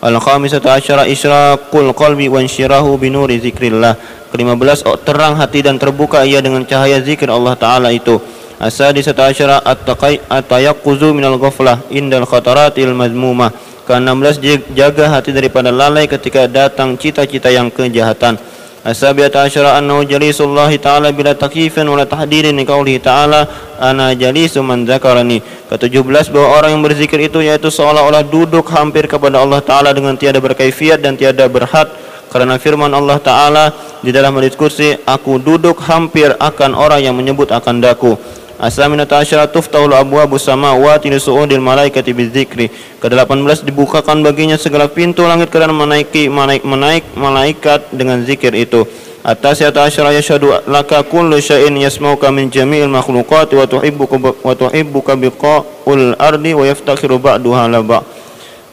Al-khamisatu 0.02 0.66
asyara 0.66 1.06
isyraqul 1.06 1.94
qalbi 1.94 2.26
wa 2.26 2.42
insyirahu 2.42 2.98
binuri 2.98 3.38
zikrillah. 3.38 3.94
Kelima 4.34 4.58
belas 4.58 4.82
oh, 4.82 4.98
terang 4.98 5.38
hati 5.38 5.62
dan 5.62 5.78
terbuka 5.78 6.26
ia 6.26 6.42
dengan 6.42 6.66
cahaya 6.66 6.98
zikir 6.98 7.30
Allah 7.30 7.54
Ta'ala 7.54 7.94
itu. 7.94 8.18
Asadisatu 8.58 9.22
asyara 9.22 9.62
at-tayaqquzu 9.62 11.14
minal 11.14 11.38
ghaflah 11.38 11.78
indal 11.94 12.26
khataratil 12.26 12.90
mazmumah. 12.90 13.54
Ke-16 13.86 14.38
jaga 14.78 15.10
hati 15.10 15.34
daripada 15.34 15.74
lalai 15.74 16.06
ketika 16.10 16.46
datang 16.46 16.94
cita-cita 16.98 17.50
yang 17.50 17.70
kejahatan. 17.70 18.38
Asabiat 18.82 19.30
asyara 19.38 19.78
annahu 19.78 20.02
jalisullahi 20.02 20.74
ta'ala 20.82 21.14
bila 21.14 21.38
takifin 21.38 21.86
wala 21.86 22.02
tahdirin 22.02 22.50
ni 22.50 22.66
qawlihi 22.66 22.98
ta'ala 22.98 23.46
ana 23.78 24.10
jalisu 24.10 24.58
man 24.58 24.82
zakarani. 24.82 25.38
Ke-17 25.70 26.34
bahwa 26.34 26.58
orang 26.58 26.70
yang 26.74 26.82
berzikir 26.82 27.22
itu 27.22 27.46
yaitu 27.46 27.70
seolah-olah 27.70 28.26
duduk 28.26 28.66
hampir 28.74 29.06
kepada 29.06 29.38
Allah 29.38 29.62
Ta'ala 29.62 29.94
dengan 29.94 30.18
tiada 30.18 30.42
berkaifiat 30.42 30.98
dan 30.98 31.14
tiada 31.14 31.46
berhad 31.46 31.94
karena 32.26 32.58
firman 32.58 32.90
Allah 32.90 33.22
Ta'ala 33.22 33.64
di 34.02 34.10
dalam 34.10 34.34
hadis 34.34 34.58
kursi 34.58 34.98
aku 35.06 35.38
duduk 35.38 35.78
hampir 35.86 36.34
akan 36.42 36.74
orang 36.74 37.06
yang 37.06 37.14
menyebut 37.14 37.54
akan 37.54 37.78
daku 37.78 38.18
Asaminata 38.62 39.18
asyara 39.18 39.50
tuftahul 39.50 39.90
abwabu 39.90 40.38
samawati 40.38 41.10
li 41.10 41.18
su'udil 41.18 41.58
malaikati 41.58 42.14
bidzikri. 42.14 42.70
Ke-18 43.02 43.66
dibukakan 43.66 44.22
baginya 44.22 44.54
segala 44.54 44.86
pintu 44.86 45.26
langit 45.26 45.50
kerana 45.50 45.74
menaiki 45.74 46.30
menaik 46.30 46.62
menaik 46.62 47.02
malaikat 47.18 47.90
dengan 47.90 48.22
zikir 48.22 48.54
itu. 48.54 48.86
Atas 49.26 49.66
ya 49.66 49.74
asyara 49.74 50.14
yashhadu 50.14 50.54
laka 50.70 51.02
kullu 51.02 51.42
syai'in 51.42 51.74
yasma'uka 51.74 52.30
min 52.30 52.54
jami'il 52.54 52.86
makhluqati 52.86 53.58
wa 53.58 53.66
tuhibbuka 53.66 54.18
wa 54.18 54.54
tuhibbuka 54.54 55.18
biqa'ul 55.18 56.14
ardi 56.22 56.54
wa 56.54 56.62
yaftakhiru 56.62 57.18
ba'duha 57.18 57.66
la. 57.66 57.82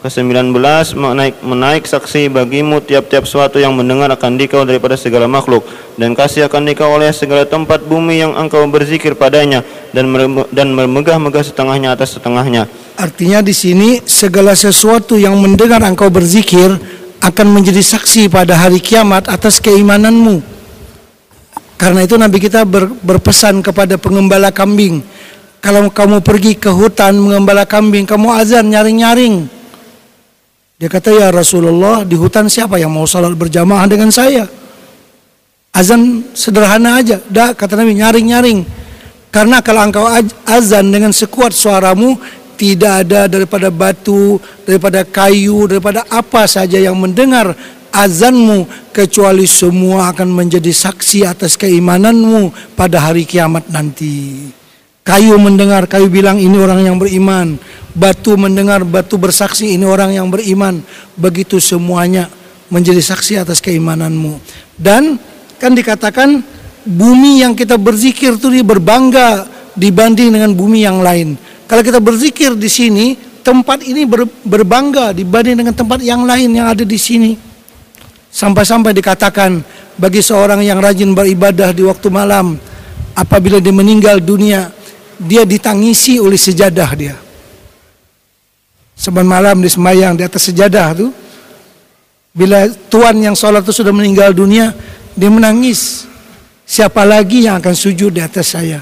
Ke-19 0.00 0.56
menaik, 0.96 1.44
menaik 1.44 1.84
saksi 1.84 2.32
bagimu 2.32 2.80
tiap-tiap 2.80 3.28
suatu 3.28 3.60
yang 3.60 3.76
mendengar 3.76 4.08
akan 4.08 4.40
dikau 4.40 4.64
daripada 4.64 4.96
segala 4.96 5.28
makhluk 5.28 5.60
dan 6.00 6.16
kasih 6.16 6.48
akan 6.48 6.72
dikau 6.72 6.88
oleh 6.88 7.12
segala 7.12 7.44
tempat 7.44 7.84
bumi 7.84 8.24
yang 8.24 8.32
engkau 8.32 8.64
berzikir 8.64 9.12
padanya 9.12 9.60
dan 9.92 10.08
dan 10.56 10.72
memegah-megah 10.72 11.44
setengahnya 11.44 11.92
atas 11.92 12.16
setengahnya. 12.16 12.64
Artinya 12.96 13.44
di 13.44 13.52
sini 13.52 14.00
segala 14.08 14.56
sesuatu 14.56 15.20
yang 15.20 15.36
mendengar 15.36 15.84
engkau 15.84 16.08
berzikir 16.08 16.80
akan 17.20 17.46
menjadi 17.52 17.84
saksi 17.84 18.32
pada 18.32 18.56
hari 18.56 18.80
kiamat 18.80 19.28
atas 19.28 19.60
keimananmu. 19.60 20.40
Karena 21.76 22.08
itu 22.08 22.16
Nabi 22.16 22.40
kita 22.40 22.64
ber, 22.64 22.88
berpesan 23.04 23.60
kepada 23.60 24.00
pengembala 24.00 24.48
kambing, 24.48 25.04
kalau 25.60 25.92
kamu 25.92 26.24
pergi 26.24 26.56
ke 26.56 26.72
hutan 26.72 27.20
mengembala 27.20 27.68
kambing, 27.68 28.08
kamu 28.08 28.32
azan 28.32 28.64
nyaring-nyaring 28.72 29.59
dia 30.80 30.88
kata 30.88 31.12
ya 31.12 31.28
Rasulullah 31.28 32.08
di 32.08 32.16
hutan 32.16 32.48
siapa 32.48 32.80
yang 32.80 32.88
mau 32.88 33.04
salat 33.04 33.36
berjamaah 33.36 33.84
dengan 33.84 34.08
saya? 34.08 34.48
Azan 35.76 36.24
sederhana 36.32 37.04
aja. 37.04 37.20
Dah 37.28 37.52
kata 37.52 37.76
Nabi 37.76 38.00
nyaring-nyaring. 38.00 38.64
Karena 39.28 39.60
kalau 39.60 39.84
engkau 39.84 40.08
azan 40.48 40.88
dengan 40.88 41.12
sekuat 41.12 41.52
suaramu 41.52 42.16
tidak 42.56 43.04
ada 43.04 43.28
daripada 43.28 43.68
batu, 43.68 44.40
daripada 44.64 45.04
kayu, 45.04 45.68
daripada 45.68 46.00
apa 46.08 46.48
saja 46.48 46.80
yang 46.80 46.96
mendengar 46.96 47.52
azanmu 47.92 48.64
kecuali 48.88 49.44
semua 49.44 50.08
akan 50.16 50.32
menjadi 50.32 50.72
saksi 50.72 51.28
atas 51.28 51.60
keimananmu 51.60 52.72
pada 52.72 53.04
hari 53.04 53.28
kiamat 53.28 53.68
nanti. 53.68 54.48
Kayu 55.10 55.34
mendengar, 55.42 55.90
kayu 55.90 56.06
bilang 56.06 56.38
ini 56.38 56.54
orang 56.54 56.86
yang 56.86 56.94
beriman 56.94 57.58
batu 57.94 58.38
mendengar, 58.38 58.86
batu 58.86 59.18
bersaksi 59.18 59.74
ini 59.74 59.82
orang 59.82 60.14
yang 60.14 60.30
beriman. 60.30 60.82
Begitu 61.18 61.58
semuanya 61.58 62.30
menjadi 62.70 63.02
saksi 63.02 63.42
atas 63.42 63.58
keimananmu. 63.58 64.38
Dan 64.78 65.18
kan 65.58 65.74
dikatakan 65.74 66.40
bumi 66.86 67.42
yang 67.42 67.58
kita 67.58 67.76
berzikir 67.76 68.38
itu 68.38 68.48
dia 68.48 68.64
berbangga 68.64 69.50
dibanding 69.74 70.30
dengan 70.30 70.54
bumi 70.54 70.86
yang 70.86 71.02
lain. 71.02 71.34
Kalau 71.66 71.82
kita 71.82 71.98
berzikir 72.02 72.54
di 72.54 72.70
sini, 72.70 73.06
tempat 73.42 73.82
ini 73.86 74.06
ber, 74.06 74.26
berbangga 74.46 75.14
dibanding 75.14 75.66
dengan 75.66 75.74
tempat 75.74 76.02
yang 76.02 76.22
lain 76.26 76.50
yang 76.54 76.70
ada 76.70 76.82
di 76.86 76.98
sini. 76.98 77.34
Sampai-sampai 78.30 78.94
dikatakan 78.94 79.58
bagi 79.98 80.22
seorang 80.22 80.62
yang 80.62 80.78
rajin 80.78 81.10
beribadah 81.14 81.74
di 81.74 81.82
waktu 81.82 82.06
malam, 82.10 82.54
apabila 83.18 83.58
dia 83.58 83.74
meninggal 83.74 84.22
dunia, 84.22 84.70
dia 85.20 85.44
ditangisi 85.44 86.16
oleh 86.16 86.40
sejadah 86.40 86.90
dia. 86.96 87.16
Seban 88.96 89.28
malam 89.28 89.60
di 89.60 89.68
semayang 89.68 90.16
di 90.16 90.24
atas 90.24 90.48
sejadah 90.48 90.96
tu 90.96 91.08
bila 92.32 92.68
tuan 92.88 93.16
yang 93.20 93.36
sholat 93.36 93.60
itu 93.64 93.84
sudah 93.84 93.92
meninggal 93.92 94.32
dunia 94.32 94.72
dia 95.12 95.28
menangis. 95.28 96.08
Siapa 96.64 97.02
lagi 97.02 97.44
yang 97.44 97.58
akan 97.58 97.74
sujud 97.74 98.14
di 98.14 98.22
atas 98.22 98.54
saya? 98.56 98.80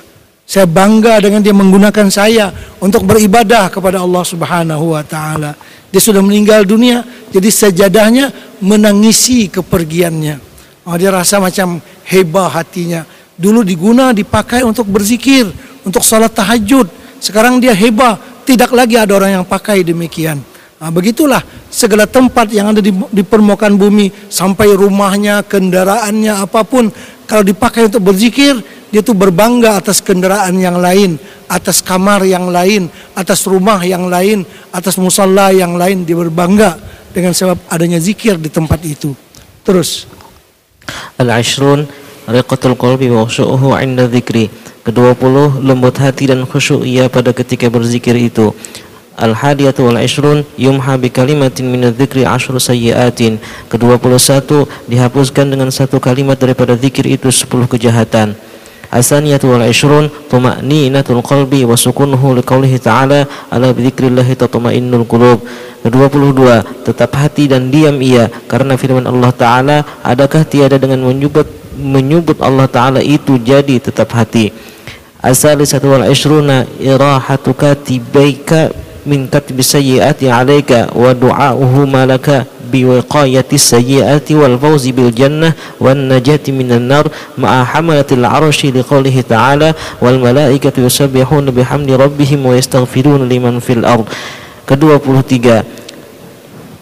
Saya 0.49 0.65
bangga 0.65 1.21
dengan 1.21 1.45
dia 1.45 1.53
menggunakan 1.53 2.09
saya 2.09 2.53
untuk 2.81 3.05
beribadah 3.05 3.69
kepada 3.69 4.01
Allah 4.01 4.25
Subhanahu 4.25 4.97
wa 4.97 5.03
taala. 5.05 5.53
Dia 5.89 6.01
sudah 6.01 6.21
meninggal 6.21 6.69
dunia 6.69 7.05
jadi 7.33 7.49
sejadahnya 7.49 8.33
menangisi 8.61 9.49
kepergiannya. 9.49 10.41
Oh, 10.89 10.97
dia 10.97 11.13
rasa 11.13 11.37
macam 11.41 11.81
hebah 12.09 12.49
hatinya. 12.49 13.05
Dulu 13.37 13.61
diguna 13.61 14.17
dipakai 14.17 14.65
untuk 14.65 14.89
berzikir 14.89 15.49
untuk 15.85 16.03
sholat 16.03 16.33
tahajud. 16.35 16.89
Sekarang 17.19 17.59
dia 17.59 17.75
hebah 17.75 18.19
tidak 18.49 18.73
lagi 18.73 18.97
ada 18.97 19.13
orang 19.19 19.43
yang 19.43 19.45
pakai 19.45 19.85
demikian. 19.85 20.41
Nah, 20.79 20.95
begitulah 20.95 21.43
segala 21.69 22.07
tempat 22.07 22.55
yang 22.55 22.71
ada 22.71 22.79
di, 22.79 22.95
di 22.95 23.23
permukaan 23.27 23.75
bumi. 23.75 24.31
Sampai 24.31 24.71
rumahnya, 24.71 25.43
kendaraannya 25.43 26.39
apa 26.39 26.63
pun. 26.63 26.89
Kalau 27.27 27.43
dipakai 27.43 27.91
untuk 27.91 28.09
berzikir 28.09 28.57
dia 28.89 29.05
tuh 29.05 29.13
berbangga 29.13 29.77
atas 29.77 30.01
kendaraan 30.01 30.57
yang 30.57 30.81
lain, 30.81 31.21
atas 31.45 31.85
kamar 31.85 32.25
yang 32.25 32.49
lain, 32.49 32.89
atas 33.13 33.45
rumah 33.45 33.85
yang 33.85 34.09
lain, 34.09 34.49
atas 34.73 34.97
musalla 34.97 35.53
yang 35.53 35.77
lain. 35.77 36.09
Dia 36.09 36.17
berbangga 36.17 36.81
dengan 37.13 37.37
sebab 37.37 37.69
adanya 37.69 38.01
zikir 38.01 38.41
di 38.41 38.49
tempat 38.49 38.81
itu. 38.89 39.13
Terus. 39.61 40.09
Al-ashrun 41.21 41.85
riqatul 42.25 42.81
qalbi 42.81 43.13
wa 43.13 43.29
'inda 43.83 44.09
dzikri 44.09 44.49
Kedua-puluh 44.89 45.61
lembut 45.61 46.01
hati 46.01 46.33
dan 46.33 46.49
khusyuk 46.49 46.81
ia 46.81 47.13
pada 47.13 47.37
ketika 47.37 47.69
berzikir 47.69 48.17
itu. 48.17 48.57
Al-hadiyatu 49.21 49.85
wal 49.85 50.01
ishrun 50.01 50.49
yumha 50.57 50.97
bi 50.97 51.13
kalimatin 51.13 51.69
min 51.69 51.93
dzikri 51.93 52.25
asyru 52.25 52.57
sayyiatin. 52.57 53.37
Kedua 53.69 54.01
puluh 54.01 54.17
satu 54.17 54.65
dihapuskan 54.89 55.53
dengan 55.53 55.69
satu 55.69 56.01
kalimat 56.01 56.41
daripada 56.41 56.73
zikir 56.73 57.05
itu 57.05 57.29
sepuluh 57.29 57.69
kejahatan. 57.69 58.33
Asaniyatu 58.89 59.53
wal 59.53 59.69
ishrun 59.69 60.09
tuma'ninatul 60.33 61.21
qalbi 61.21 61.69
wa 61.69 61.77
sukunuhu 61.77 62.41
liqaulihi 62.41 62.81
ta'ala 62.81 63.29
ala 63.53 63.77
bidzikrillahi 63.77 64.41
tatma'innul 64.41 65.05
qulub. 65.05 65.45
Kedua 65.85 66.09
puluh 66.09 66.33
dua 66.33 66.65
tetap 66.65 67.13
hati 67.13 67.45
dan 67.45 67.69
diam 67.69 68.01
ia 68.01 68.33
karena 68.49 68.73
firman 68.81 69.05
Allah 69.05 69.37
Ta'ala 69.37 69.77
adakah 70.01 70.49
tiada 70.49 70.81
dengan 70.81 71.05
menyebut 71.05 71.45
menyebut 71.77 72.41
Allah 72.41 72.65
Ta'ala 72.65 73.05
itu 73.05 73.37
jadi 73.37 73.77
tetap 73.77 74.17
hati. 74.17 74.49
الثالثة 75.25 75.89
والعشرون 75.89 76.51
إراحة 76.87 77.45
كاتبيك 77.61 78.51
من 79.07 79.27
كتب 79.27 79.59
السيئات 79.59 80.25
عليك 80.25 80.87
ودعاؤهما 80.95 82.07
لك 82.07 82.45
بوقاية 82.73 83.49
السيئات 83.53 84.33
والفوز 84.33 84.89
بالجنة 84.89 85.53
والنجاة 85.81 86.47
من 86.49 86.73
النار 86.73 87.09
مع 87.39 87.65
حملة 87.65 88.05
العرش 88.13 88.67
لقوله 88.67 89.25
تعالى 89.29 89.75
والملائكة 90.03 90.73
يسبحون 90.79 91.47
بحمد 91.51 91.91
ربهم 91.91 92.47
ويستغفرون 92.47 93.29
لمن 93.29 93.59
في 93.59 93.73
الأرض 93.73 94.05
kedua 94.69 95.01
puluh 95.01 95.25
tiga 95.25 95.65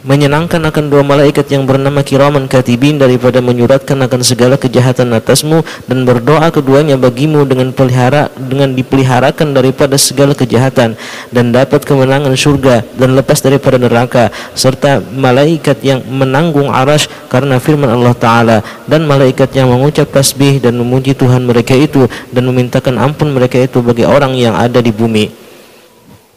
menyenangkan 0.07 0.63
akan 0.63 0.87
dua 0.87 1.03
malaikat 1.03 1.51
yang 1.51 1.67
bernama 1.67 1.99
kiraman 2.07 2.47
katibin 2.47 2.95
daripada 2.95 3.43
menyuratkan 3.43 3.99
akan 4.07 4.23
segala 4.23 4.55
kejahatan 4.55 5.11
atasmu 5.19 5.67
dan 5.91 6.07
berdoa 6.07 6.47
keduanya 6.55 6.95
bagimu 6.95 7.43
dengan 7.43 7.75
pelihara 7.75 8.31
dengan 8.39 8.71
dipeliharakan 8.71 9.51
daripada 9.51 9.99
segala 9.99 10.33
kejahatan 10.39 10.95
dan 11.35 11.45
dapat 11.51 11.83
kemenangan 11.83 12.39
surga 12.39 12.87
dan 12.95 13.19
lepas 13.19 13.43
daripada 13.43 13.83
neraka 13.83 14.31
serta 14.55 15.03
malaikat 15.03 15.83
yang 15.83 16.07
menanggung 16.07 16.71
arash 16.71 17.11
karena 17.27 17.59
firman 17.59 17.91
Allah 17.91 18.15
Ta'ala 18.15 18.59
dan 18.87 19.11
malaikat 19.11 19.51
yang 19.59 19.75
mengucap 19.75 20.07
tasbih 20.15 20.63
dan 20.63 20.79
memuji 20.79 21.19
Tuhan 21.19 21.43
mereka 21.43 21.75
itu 21.75 22.07
dan 22.31 22.47
memintakan 22.47 22.95
ampun 23.03 23.35
mereka 23.35 23.59
itu 23.59 23.83
bagi 23.83 24.07
orang 24.07 24.39
yang 24.39 24.55
ada 24.55 24.79
di 24.79 24.95
bumi 24.95 25.46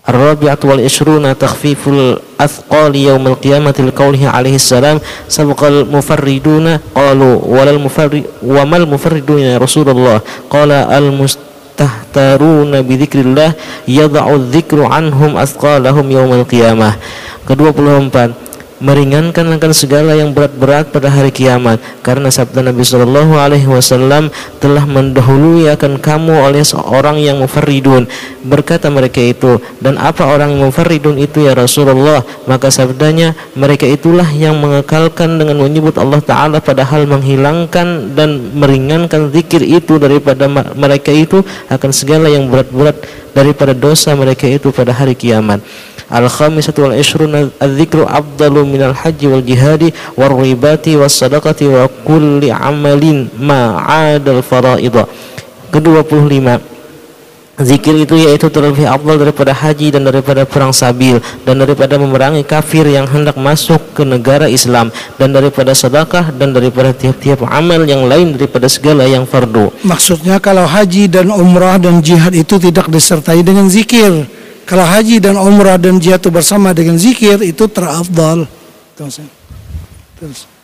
الرابعة 0.10 0.58
والعشرون 0.64 1.38
تخفيف 1.38 1.88
الأثقال 1.88 2.96
يوم 2.96 3.28
القيامة 3.28 3.74
لقوله 3.80 4.30
عليه 4.30 4.56
السلام 4.56 5.00
سبق 5.28 5.64
المفردون 5.64 6.78
قالوا 6.96 7.40
ولا 7.46 7.72
المفرد 7.72 8.24
وما 8.44 8.78
المفردون 8.78 9.40
يا 9.40 9.58
رسول 9.58 9.90
الله؟ 9.90 10.22
قال 10.50 10.72
المستهترون 10.72 12.82
بذكر 12.82 13.20
الله 13.20 13.52
يضع 13.88 14.36
الذكر 14.36 14.84
عنهم 14.84 15.38
أثقالهم 15.38 16.12
يوم 16.12 16.34
القيامة. 16.34 16.94
ke-24 17.50 18.49
meringankan 18.80 19.60
akan 19.60 19.72
segala 19.76 20.16
yang 20.16 20.32
berat-berat 20.32 20.92
pada 20.92 21.12
hari 21.12 21.30
kiamat. 21.30 21.80
Karena 22.04 22.32
sabda 22.32 22.64
Nabi 22.64 22.84
Shallallahu 22.84 23.36
Alaihi 23.36 23.68
Wasallam 23.68 24.32
telah 24.64 24.88
mendahului 24.88 25.68
akan 25.72 26.00
kamu 26.00 26.34
oleh 26.40 26.64
seorang 26.64 27.20
yang 27.20 27.44
mufarridun. 27.44 28.08
Berkata 28.44 28.88
mereka 28.88 29.20
itu 29.20 29.60
dan 29.84 30.00
apa 30.00 30.26
orang 30.26 30.56
mufarridun 30.56 31.20
itu 31.20 31.44
ya 31.44 31.54
Rasulullah? 31.54 32.24
Maka 32.48 32.72
sabdanya 32.72 33.36
mereka 33.54 33.86
itulah 33.86 34.28
yang 34.32 34.58
mengekalkan 34.58 35.38
dengan 35.38 35.60
menyebut 35.60 36.00
Allah 36.00 36.24
Taala 36.24 36.58
padahal 36.64 37.04
menghilangkan 37.06 38.16
dan 38.16 38.56
meringankan 38.56 39.30
zikir 39.30 39.62
itu 39.62 40.00
daripada 40.00 40.48
mereka 40.74 41.12
itu 41.12 41.44
akan 41.68 41.92
segala 41.92 42.32
yang 42.32 42.48
berat-berat 42.48 42.96
daripada 43.36 43.78
dosa 43.78 44.16
mereka 44.18 44.50
itu 44.50 44.74
pada 44.74 44.92
hari 44.92 45.14
kiamat 45.14 45.62
Al-khamisatu 46.10 46.90
wal 46.90 46.98
ishrun 46.98 47.54
adzikru 47.62 48.02
afdalu 48.10 48.66
minal 48.66 48.98
haji 48.98 49.30
wal 49.30 49.46
jihadi 49.46 49.94
war 50.18 50.34
ribati 50.34 50.98
was 50.98 51.14
sadaqati 51.14 51.70
wa 51.70 51.86
kulli 52.02 52.50
amalin 52.50 53.30
ma'adal 53.38 54.42
faraidah 54.42 55.06
Ke-25 55.70 56.70
Zikir 57.60 57.92
itu 57.92 58.16
yaitu 58.16 58.48
terlebih 58.48 58.88
afdal 58.88 59.20
daripada 59.20 59.52
haji 59.52 59.92
dan 59.92 60.08
daripada 60.08 60.48
perang 60.48 60.72
sabil 60.72 61.20
dan 61.44 61.60
daripada 61.60 62.00
memerangi 62.00 62.40
kafir 62.48 62.88
yang 62.88 63.04
hendak 63.04 63.36
masuk 63.36 63.84
ke 63.92 64.08
negara 64.08 64.48
Islam 64.48 64.96
dan 65.20 65.36
daripada 65.36 65.76
sedekah 65.76 66.32
dan 66.40 66.56
daripada 66.56 66.96
tiap-tiap 66.96 67.44
amal 67.52 67.84
yang 67.84 68.08
lain 68.08 68.32
daripada 68.40 68.72
segala 68.72 69.04
yang 69.12 69.28
fardu. 69.28 69.76
Maksudnya 69.84 70.40
kalau 70.40 70.64
haji 70.64 71.12
dan 71.12 71.28
umrah 71.36 71.76
dan 71.76 72.00
jihad 72.00 72.32
itu 72.32 72.56
tidak 72.56 72.88
disertai 72.88 73.44
dengan 73.44 73.68
zikir 73.68 74.39
kalau 74.69 74.85
haji 74.85 75.21
dan 75.21 75.37
umrah 75.37 75.77
dan 75.77 76.01
jihad 76.01 76.21
itu 76.21 76.33
bersama 76.33 76.73
dengan 76.73 76.97
zikir 76.97 77.37
itu 77.45 77.65
terafdal. 77.69 78.49
Terus. 80.17 80.55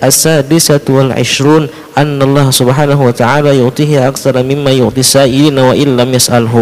السادسة 0.00 0.80
والعشرون 0.88 1.64
أن 1.98 2.16
الله 2.22 2.46
سبحانه 2.50 2.96
وتعالى 2.96 3.50
يعطيه 3.60 4.08
أكثر 4.08 4.32
مما 4.40 4.72
يعطي 4.72 5.00
السائلين 5.00 5.58
وإن 5.60 5.88
لم 6.00 6.08
يسأله 6.16 6.54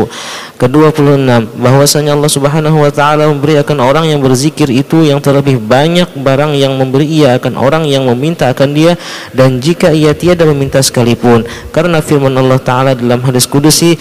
ke-26 0.59 1.62
bahwasanya 1.62 2.18
Allah 2.18 2.26
Subhanahu 2.26 2.82
wa 2.82 2.90
taala 2.90 3.30
memberi 3.30 3.62
akan 3.62 3.78
orang 3.78 4.11
yang 4.11 4.18
berzikir 4.18 4.66
itu 4.74 5.07
yang 5.07 5.22
terlebih 5.22 5.62
banyak 5.62 6.11
barang 6.18 6.59
yang 6.59 6.74
memberi 6.74 7.07
ia 7.07 7.38
akan 7.38 7.55
orang 7.55 7.86
yang 7.86 8.03
meminta 8.11 8.51
akan 8.51 8.74
dia 8.74 8.99
dan 9.30 9.62
jika 9.62 9.94
ia 9.94 10.11
tiada 10.18 10.42
meminta 10.51 10.82
sekalipun 10.82 11.46
karena 11.70 12.03
firman 12.03 12.34
Allah 12.34 12.59
taala 12.59 12.99
dalam 12.99 13.22
hadis 13.22 13.46
kudusi 13.46 13.94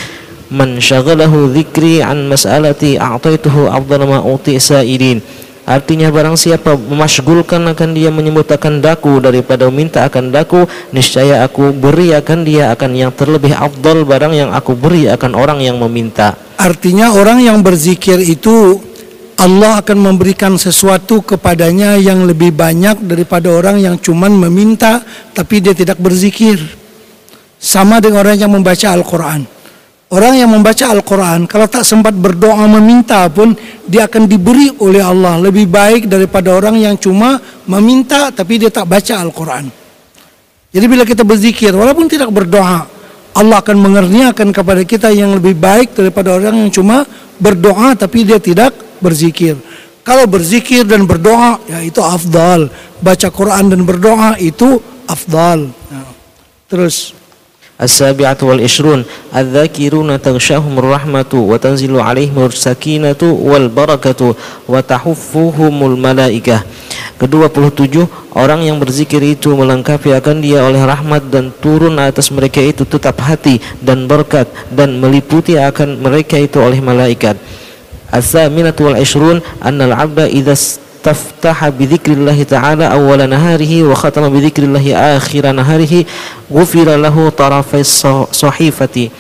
man 0.52 0.76
syaghalahu 0.76 1.48
dzikri 1.48 2.04
an 2.04 2.28
mas'alati 2.28 3.00
a'taituhu 3.00 3.72
afdal 3.72 4.04
ma 4.04 4.20
uti 4.20 4.60
sa'ilin 4.60 5.24
Artinya 5.62 6.10
barang 6.10 6.34
siapa 6.34 6.74
memasgulkan 6.74 7.62
akan 7.70 7.94
dia 7.94 8.10
menyebut 8.10 8.50
akan 8.50 8.82
daku 8.82 9.22
daripada 9.22 9.70
meminta 9.70 10.02
akan 10.02 10.34
daku 10.34 10.66
niscaya 10.90 11.46
aku 11.46 11.70
beri 11.70 12.10
akan 12.18 12.42
dia 12.42 12.74
akan 12.74 12.90
yang 12.98 13.14
terlebih 13.14 13.54
afdal 13.54 14.02
barang 14.02 14.34
yang 14.34 14.50
aku 14.50 14.74
beri 14.74 15.06
akan 15.06 15.38
orang 15.38 15.62
yang 15.62 15.78
meminta. 15.78 16.34
Artinya 16.58 17.14
orang 17.14 17.46
yang 17.46 17.62
berzikir 17.62 18.18
itu 18.18 18.82
Allah 19.38 19.78
akan 19.78 20.02
memberikan 20.02 20.58
sesuatu 20.58 21.22
kepadanya 21.22 21.94
yang 21.94 22.26
lebih 22.26 22.50
banyak 22.50 22.98
daripada 23.06 23.54
orang 23.54 23.78
yang 23.78 23.94
cuman 24.02 24.34
meminta 24.34 24.98
tapi 25.30 25.62
dia 25.62 25.78
tidak 25.78 26.02
berzikir. 26.02 26.58
Sama 27.62 28.02
dengan 28.02 28.26
orang 28.26 28.34
yang 28.34 28.50
membaca 28.50 28.90
Al-Qur'an. 28.90 29.61
Orang 30.12 30.36
yang 30.36 30.52
membaca 30.52 30.92
Al-Quran 30.92 31.48
Kalau 31.48 31.64
tak 31.64 31.88
sempat 31.88 32.12
berdoa 32.12 32.68
meminta 32.68 33.24
pun 33.32 33.56
Dia 33.88 34.04
akan 34.04 34.28
diberi 34.28 34.68
oleh 34.84 35.00
Allah. 35.00 35.40
Lebih 35.40 35.64
baik 35.72 36.04
daripada 36.04 36.52
orang 36.52 36.76
yang 36.76 37.00
cuma 37.00 37.40
meminta 37.64 38.28
Tapi 38.28 38.60
dia 38.60 38.68
tak 38.68 38.92
baca 38.92 39.16
Al-Quran. 39.24 39.72
Jadi 40.68 40.84
bila 40.84 41.08
kita 41.08 41.24
berzikir 41.24 41.72
Walaupun 41.72 42.12
tidak 42.12 42.28
berdoa 42.28 42.84
Allah 43.32 43.64
akan 43.64 43.76
mengerniakan 43.80 44.52
kepada 44.52 44.84
kita 44.84 45.08
yang 45.08 45.32
lebih 45.32 45.56
baik 45.56 45.96
Daripada 45.96 46.36
orang 46.36 46.60
yang 46.60 46.68
cuma 46.68 47.08
berdoa 47.40 47.96
Tapi 47.96 48.28
dia 48.28 48.36
tidak 48.36 48.76
berzikir. 49.00 49.56
Kalau 50.04 50.28
berzikir 50.28 50.84
dan 50.84 51.08
berdoa 51.08 51.56
Ya 51.64 51.80
itu 51.80 52.04
afdal. 52.04 52.68
Baca 53.00 53.28
Quran 53.32 53.64
dan 53.72 53.80
berdoa 53.88 54.36
itu 54.36 54.76
afdal. 55.08 55.72
Ya. 55.88 56.04
Terus 56.68 57.16
السابعة 57.81 58.37
والعشرون 58.41 59.05
الذاكرون 59.35 60.21
تغشاهم 60.21 60.79
الرحمة 60.79 61.31
وتنزل 61.33 61.93
عليهم 61.99 62.45
السكينة 62.45 63.21
والبركة 63.21 64.21
وتحفهم 64.67 65.75
الملائكة 65.85 66.57
ke-27 67.17 68.05
orang 68.37 68.61
yang 68.61 68.77
berzikir 68.77 69.17
itu 69.25 69.49
melengkapi 69.57 70.13
akan 70.13 70.37
dia 70.37 70.61
oleh 70.61 70.77
rahmat 70.85 71.33
dan 71.33 71.49
turun 71.49 71.97
atas 71.97 72.29
mereka 72.29 72.61
itu 72.61 72.85
tetap 72.85 73.17
hati 73.25 73.57
dan 73.81 74.05
berkat 74.05 74.45
dan 74.69 75.01
meliputi 75.01 75.57
akan 75.57 75.97
mereka 75.97 76.37
itu 76.37 76.61
oleh 76.61 76.77
malaikat. 76.77 77.33
As-saminatu 78.13 78.85
wal 78.85 79.01
20 79.01 79.41
anna 79.65 79.89
al-'abda 79.89 80.29
idza 80.29 80.77
istaftaha 81.02 81.66
bidzikrillah 81.74 82.38
ta'ala 82.46 82.94
awwala 82.94 83.26
naharihi 83.26 83.82
wa 83.82 83.98
khatama 83.98 84.30
الله 84.30 85.18
akhira 85.18 85.50
naharihi 85.50 86.06
ghufira 86.46 86.94
lahu 86.94 87.26
tarafai 87.34 87.82
sahifati. 88.30 89.10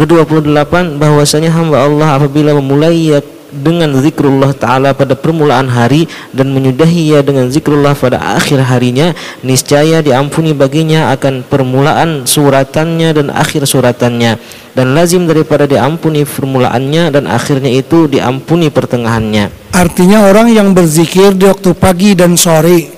Kedua 0.00 0.24
28 0.24 0.96
bahwasanya 0.96 1.52
hamba 1.52 1.84
Allah 1.84 2.16
apabila 2.16 2.56
memulai 2.56 3.20
dengan 3.54 3.94
zikrullah 4.02 4.50
ta'ala 4.50 4.90
pada 4.92 5.14
permulaan 5.14 5.70
hari 5.70 6.10
dan 6.34 6.50
menyudahi 6.50 7.14
ia 7.14 7.20
dengan 7.22 7.46
zikrullah 7.46 7.94
pada 7.94 8.18
akhir 8.34 8.58
harinya 8.66 9.14
niscaya 9.46 10.02
diampuni 10.02 10.50
baginya 10.50 11.14
akan 11.14 11.46
permulaan 11.46 12.26
suratannya 12.26 13.14
dan 13.14 13.26
akhir 13.30 13.64
suratannya. 13.70 14.36
Dan 14.74 14.90
lazim 14.90 15.30
daripada 15.30 15.70
diampuni 15.70 16.26
permulaannya 16.26 17.14
dan 17.14 17.30
akhirnya 17.30 17.70
itu 17.70 18.10
diampuni 18.10 18.74
pertengahannya. 18.74 19.70
Artinya 19.70 20.26
orang 20.26 20.50
yang 20.50 20.74
berzikir 20.74 21.30
di 21.38 21.46
waktu 21.46 21.70
pagi 21.78 22.18
dan 22.18 22.34
sore 22.34 22.90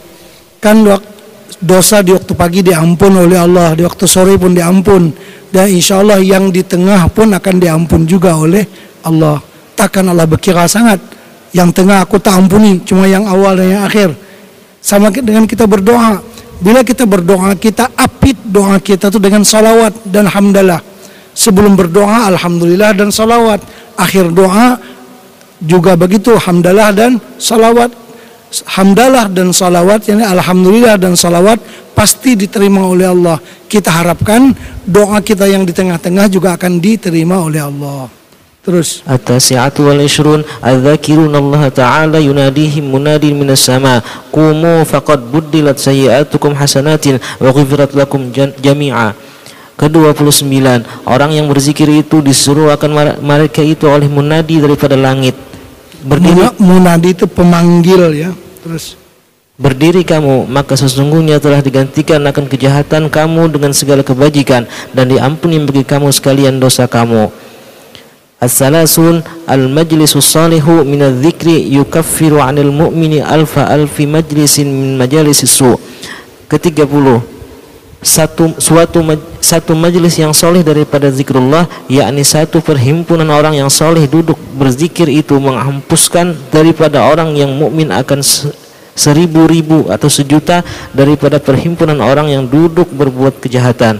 kan 0.56 0.80
dosa 1.60 2.00
di 2.04 2.12
waktu 2.12 2.32
pagi 2.36 2.60
diampun 2.60 3.12
oleh 3.16 3.38
Allah 3.40 3.72
di 3.72 3.84
waktu 3.84 4.04
sore 4.04 4.36
pun 4.36 4.52
diampun 4.52 5.12
dan 5.48 5.72
insya 5.72 6.04
Allah 6.04 6.20
yang 6.20 6.52
di 6.52 6.60
tengah 6.60 7.08
pun 7.08 7.32
akan 7.32 7.56
diampun 7.56 8.04
juga 8.04 8.36
oleh 8.36 8.66
Allah 9.00 9.40
takkan 9.86 10.10
Allah 10.10 10.26
berkira 10.26 10.66
sangat. 10.66 10.98
Yang 11.54 11.78
tengah 11.78 12.02
aku 12.02 12.18
tak 12.18 12.34
ampuni 12.34 12.82
cuma 12.82 13.06
yang 13.06 13.22
awal 13.30 13.54
dan 13.54 13.78
yang 13.78 13.82
akhir. 13.86 14.10
Sama 14.82 15.14
dengan 15.14 15.46
kita 15.46 15.64
berdoa. 15.70 16.18
Bila 16.58 16.82
kita 16.82 17.06
berdoa 17.06 17.54
kita 17.54 17.94
apit 17.94 18.34
doa 18.42 18.82
kita 18.82 19.14
itu 19.14 19.22
dengan 19.22 19.46
salawat 19.46 19.94
dan 20.10 20.26
hamdalah. 20.26 20.82
Sebelum 21.32 21.78
berdoa 21.78 22.26
alhamdulillah 22.34 22.98
dan 22.98 23.14
salawat. 23.14 23.62
Akhir 23.94 24.28
doa 24.34 24.76
juga 25.62 25.94
begitu 25.94 26.34
hamdalah 26.34 26.90
dan 26.90 27.22
salawat. 27.38 27.94
Hamdalah 28.76 29.30
dan 29.30 29.54
salawat 29.54 30.06
yani 30.10 30.26
alhamdulillah 30.26 30.96
dan 30.98 31.14
salawat 31.14 31.62
pasti 31.94 32.34
diterima 32.34 32.84
oleh 32.84 33.06
Allah. 33.06 33.38
Kita 33.70 34.02
harapkan 34.02 34.52
doa 34.84 35.22
kita 35.22 35.46
yang 35.48 35.64
di 35.64 35.72
tengah-tengah 35.72 36.26
juga 36.28 36.54
akan 36.56 36.78
diterima 36.78 37.42
oleh 37.42 37.64
Allah 37.64 38.15
Terus. 38.66 39.06
At-tasi'atu 39.06 39.86
wal 39.86 40.02
ishrun 40.02 40.42
adzakirun 40.58 41.30
Allah 41.30 41.70
Ta'ala 41.70 42.18
yunadihim 42.18 42.90
munadin 42.90 43.38
minas 43.38 43.62
sama 43.62 44.02
qumu 44.34 44.82
faqad 44.82 45.22
buddilat 45.30 45.78
sayyi'atukum 45.78 46.50
hasanatin 46.58 47.22
wa 47.38 47.54
ghifirat 47.54 47.94
lakum 47.94 48.34
jami'a. 48.34 49.14
Ke-29 49.76 50.56
Orang 51.06 51.36
yang 51.36 51.46
berzikir 51.46 51.86
itu 51.92 52.24
disuruh 52.24 52.72
akan 52.74 53.20
mereka 53.22 53.60
itu 53.62 53.86
oleh 53.86 54.08
munadi 54.08 54.58
daripada 54.58 54.96
langit 54.96 55.36
berdiri 56.00 56.48
Muna- 56.48 56.56
munadi 56.58 57.12
itu 57.14 57.28
pemanggil 57.30 58.02
ya. 58.18 58.30
Terus 58.66 58.98
Berdiri 59.56 60.04
kamu, 60.04 60.52
maka 60.52 60.76
sesungguhnya 60.76 61.40
telah 61.40 61.64
digantikan 61.64 62.20
akan 62.28 62.44
kejahatan 62.44 63.08
kamu 63.08 63.56
dengan 63.56 63.72
segala 63.72 64.04
kebajikan 64.04 64.68
dan 64.92 65.08
diampuni 65.08 65.56
bagi 65.64 65.80
kamu 65.80 66.12
sekalian 66.12 66.60
dosa 66.60 66.84
kamu. 66.84 67.32
As-salasun 68.36 69.24
al-majlisus 69.48 70.28
salihu 70.28 70.84
min 70.84 71.00
dzikri 71.24 71.72
yukaffiru 71.72 72.36
'anil 72.36 72.68
mu'mini 72.68 73.24
alfa 73.24 73.64
alfi 73.64 74.04
majlisin 74.04 74.68
min 74.68 74.90
majalisis 75.00 75.56
su. 75.56 75.72
Ke-30 76.46 76.84
satu 78.06 78.54
suatu 78.60 79.02
maj- 79.02 79.24
satu 79.42 79.72
majelis 79.74 80.14
yang 80.20 80.30
soleh 80.30 80.62
daripada 80.62 81.10
zikrullah 81.10 81.66
yakni 81.90 82.22
satu 82.22 82.62
perhimpunan 82.62 83.26
orang 83.32 83.56
yang 83.56 83.72
soleh 83.72 84.06
duduk 84.06 84.38
berzikir 84.54 85.10
itu 85.10 85.34
menghempuskan 85.40 86.36
daripada 86.52 87.02
orang 87.02 87.34
yang 87.34 87.50
mukmin 87.50 87.90
akan 87.90 88.22
se- 88.22 88.52
seribu-ribu 88.94 89.90
atau 89.90 90.06
sejuta 90.06 90.62
daripada 90.94 91.42
perhimpunan 91.42 91.98
orang 91.98 92.30
yang 92.30 92.44
duduk 92.46 92.86
berbuat 92.94 93.42
kejahatan. 93.42 93.98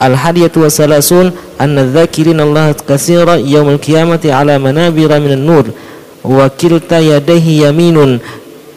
Al-hadiyatu 0.00 0.64
wasalasun 0.64 1.28
anna 1.60 1.84
dzakirin 1.84 2.40
Allah 2.40 2.72
katsira 2.72 3.36
yaumil 3.36 3.76
qiyamati 3.76 4.32
ala 4.32 4.56
manabira 4.58 5.20
minan 5.20 5.44
nur 5.44 5.64
wa 6.24 6.48
kilta 6.48 7.04
yadayhi 7.04 7.68
yaminun 7.68 8.16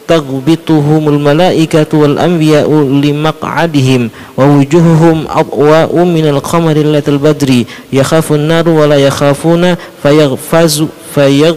taghbituhumul 0.04 1.16
malaikatu 1.16 2.04
wal 2.04 2.20
anbiya'u 2.20 3.00
limaq'adihim 3.00 4.12
wa 4.36 4.44
wujuhuhum 4.52 5.24
adwa'u 5.32 6.04
minal 6.04 6.44
qamari 6.44 6.84
lailatul 6.84 7.16
badri 7.16 7.64
yakhafun 7.88 8.44
naru 8.44 8.76
wa 8.76 8.92
la 8.92 9.00
yakhafuna 9.00 9.80
fayaghfazu 10.04 10.92
fayagh 11.16 11.56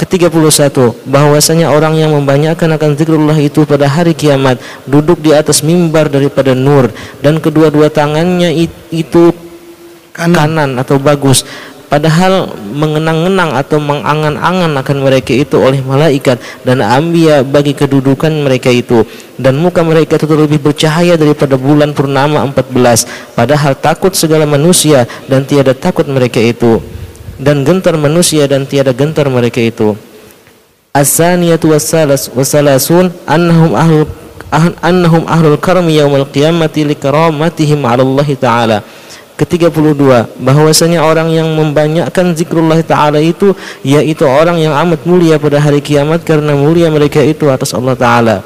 ke-31 0.00 0.72
bahwasanya 1.04 1.68
orang 1.68 1.92
yang 2.00 2.16
membanyakkan 2.16 2.72
akan 2.72 2.96
zikrullah 2.96 3.36
itu 3.36 3.68
pada 3.68 3.84
hari 3.84 4.16
kiamat 4.16 4.56
duduk 4.88 5.20
di 5.20 5.36
atas 5.36 5.60
mimbar 5.60 6.08
daripada 6.08 6.56
nur 6.56 6.88
dan 7.20 7.36
kedua-dua 7.36 7.92
tangannya 7.92 8.48
it- 8.64 8.88
itu 8.88 9.36
kanan. 10.16 10.36
kanan 10.36 10.70
atau 10.80 10.96
bagus. 10.96 11.44
Padahal 11.90 12.54
mengenang-enang 12.70 13.50
atau 13.58 13.82
mengangan-angan 13.82 14.78
akan 14.78 14.96
mereka 15.02 15.34
itu 15.34 15.58
oleh 15.58 15.82
malaikat 15.82 16.38
dan 16.62 16.86
ambia 16.86 17.42
bagi 17.42 17.74
kedudukan 17.74 18.30
mereka 18.46 18.70
itu. 18.70 19.02
Dan 19.34 19.58
muka 19.58 19.82
mereka 19.82 20.14
itu 20.14 20.30
lebih 20.30 20.62
bercahaya 20.62 21.18
daripada 21.18 21.58
bulan 21.58 21.90
purnama 21.90 22.46
14 22.46 23.34
padahal 23.34 23.74
takut 23.74 24.14
segala 24.14 24.46
manusia 24.46 25.02
dan 25.26 25.42
tiada 25.42 25.74
takut 25.74 26.06
mereka 26.06 26.38
itu 26.38 26.78
dan 27.40 27.64
gentar 27.64 27.96
manusia 27.96 28.44
dan 28.44 28.68
tiada 28.68 28.92
gentar 28.92 29.26
mereka 29.32 29.58
itu 29.58 29.96
As-saniyatu 30.90 31.70
wassalas 31.70 32.26
wassalasun 32.34 33.14
annahum 33.22 33.78
ahlul 33.78 34.10
ah- 34.50 34.74
annahum 34.82 35.22
ahlul 35.22 35.54
karmi 35.54 35.94
yaumil 36.02 36.26
qiyamati 36.26 36.82
likaramatihim 36.82 37.78
'ala 37.78 38.02
Allah 38.02 38.28
taala. 38.34 38.78
Ke-32 39.38 40.02
bahwasanya 40.42 41.06
orang 41.06 41.30
yang 41.30 41.46
membanyakkan 41.54 42.34
zikrullah 42.34 42.82
taala 42.82 43.22
itu 43.22 43.54
yaitu 43.86 44.26
orang 44.26 44.58
yang 44.58 44.74
amat 44.82 45.06
mulia 45.06 45.38
pada 45.38 45.62
hari 45.62 45.78
kiamat 45.78 46.26
karena 46.26 46.58
mulia 46.58 46.90
mereka 46.90 47.22
itu 47.22 47.46
atas 47.46 47.70
Allah 47.70 47.94
taala. 47.94 48.36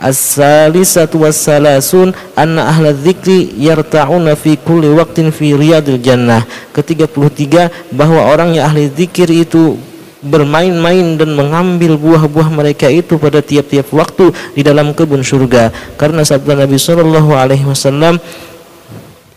As-salisatu 0.00 1.20
was-salasun 1.20 2.16
anna 2.32 2.72
ahla 2.72 2.96
dzikri 2.96 3.52
yarta'una 3.60 4.32
fi 4.32 4.56
kulli 4.56 4.88
waqtin 4.96 5.28
fi 5.28 5.52
riyadil 5.52 6.00
jannah. 6.00 6.40
Ke-33 6.72 7.68
bahwa 7.92 8.24
orang 8.32 8.56
yang 8.56 8.72
ahli 8.72 8.88
zikir 8.88 9.28
itu 9.28 9.76
bermain-main 10.24 11.20
dan 11.20 11.36
mengambil 11.36 12.00
buah-buah 12.00 12.48
mereka 12.48 12.88
itu 12.88 13.20
pada 13.20 13.44
tiap-tiap 13.44 13.92
waktu 13.92 14.32
di 14.56 14.64
dalam 14.64 14.96
kebun 14.96 15.20
surga. 15.20 15.68
Karena 16.00 16.24
sabda 16.24 16.64
Nabi 16.64 16.80
sallallahu 16.80 17.36
alaihi 17.36 17.68
wasallam 17.68 18.16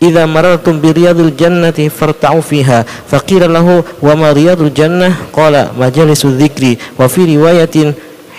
idza 0.00 0.24
marartum 0.24 0.80
bi 0.80 0.96
riyadil 0.96 1.36
jannati 1.36 1.92
farta'u 1.92 2.40
fiha. 2.40 2.88
Faqila 2.88 3.52
lahu 3.52 3.84
wa 4.00 4.16
ma 4.16 4.32
riyadul 4.32 4.72
jannah? 4.72 5.28
Qala 5.28 5.76
majalisu 5.76 6.32
dzikri 6.40 6.80
wa 6.96 7.04
fi 7.04 7.36
riwayatin 7.36 7.92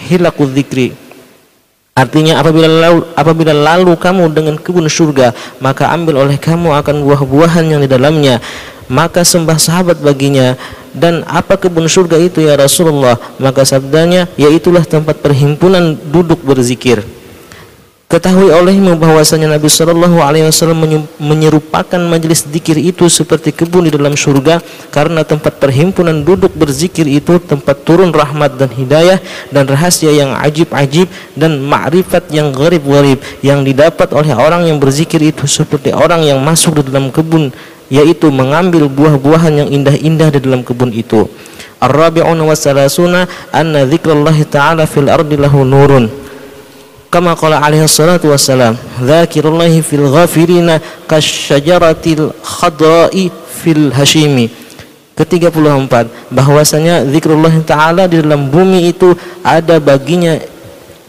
hilaqu 0.09 0.49
dzikri 0.49 1.04
Artinya 1.95 2.43
apabila 2.43 2.67
lalu, 2.67 3.07
apabila 3.15 3.55
lalu 3.55 3.95
kamu 3.95 4.27
dengan 4.35 4.59
kebun 4.59 4.83
surga 4.91 5.31
maka 5.63 5.95
ambil 5.95 6.27
oleh 6.27 6.35
kamu 6.35 6.75
akan 6.75 7.07
buah-buahan 7.07 7.71
yang 7.71 7.79
di 7.79 7.87
dalamnya. 7.87 8.43
Maka 8.91 9.23
sembah 9.23 9.55
sahabat 9.55 10.03
baginya. 10.03 10.59
Dan 10.91 11.23
apa 11.23 11.55
kebun 11.55 11.87
surga 11.87 12.19
itu 12.19 12.43
ya 12.43 12.59
Rasulullah? 12.59 13.15
Maka 13.39 13.63
sabdanya 13.63 14.27
yaitulah 14.35 14.83
tempat 14.83 15.23
perhimpunan 15.23 15.95
duduk 16.11 16.43
berzikir 16.43 16.99
Ketahui 18.05 18.53
olehmu 18.53 18.93
bahwasanya 19.01 19.49
Nabi 19.49 19.65
Shallallahu 19.65 20.21
Alaihi 20.21 20.45
Wasallam 20.45 20.85
menyerupakan 21.17 21.97
majelis 22.05 22.45
zikir 22.45 22.77
itu 22.77 23.09
seperti 23.09 23.49
kebun 23.49 23.89
di 23.89 23.91
dalam 23.97 24.13
surga 24.13 24.61
karena 24.93 25.25
tempat 25.25 25.57
perhimpunan 25.57 26.21
duduk 26.21 26.53
berzikir 26.53 27.09
itu 27.09 27.41
tempat 27.41 27.81
turun 27.81 28.13
rahmat 28.13 28.61
dan 28.61 28.69
hidayah 28.69 29.17
dan 29.49 29.65
rahasia 29.65 30.13
yang 30.13 30.37
ajib-ajib 30.37 31.09
dan 31.33 31.57
ma'rifat 31.65 32.29
yang 32.29 32.53
gharib-gharib 32.53 33.17
yang 33.41 33.65
didapat 33.65 34.13
oleh 34.13 34.37
orang 34.37 34.69
yang 34.69 34.77
berzikir 34.77 35.17
itu 35.25 35.49
seperti 35.49 35.89
orang 35.89 36.21
yang 36.21 36.37
masuk 36.45 36.85
di 36.85 36.93
dalam 36.93 37.09
kebun 37.09 37.49
yaitu 37.89 38.29
mengambil 38.29 38.85
buah-buahan 38.85 39.65
yang 39.65 39.69
indah-indah 39.73 40.29
di 40.29 40.45
dalam 40.45 40.61
kebun 40.61 40.93
itu. 40.93 41.25
Ar-rabi'una 41.81 42.53
wasalasuna 42.53 43.25
anna 43.49 43.81
dzikrallahi 43.89 44.45
ta'ala 44.45 44.85
fil 44.85 45.09
ardi 45.09 45.41
lahu 45.41 45.65
nurun 45.65 46.05
kama 47.15 47.31
qala 47.39 47.63
alaihi 47.63 47.87
salatu 47.87 48.27
wassalam 48.35 48.75
dzakirullahi 48.99 49.79
fil 49.79 50.03
ghafirina 50.15 50.83
kasyajaratil 51.07 52.35
khadra'i 52.43 53.31
fil 53.59 53.87
hashimi 53.95 54.51
ke-34 55.15 55.93
bahwasanya 56.27 57.07
zikrullah 57.07 57.55
taala 57.63 58.03
di 58.11 58.19
dalam 58.19 58.51
bumi 58.51 58.91
itu 58.91 59.15
ada 59.47 59.79
baginya 59.79 60.35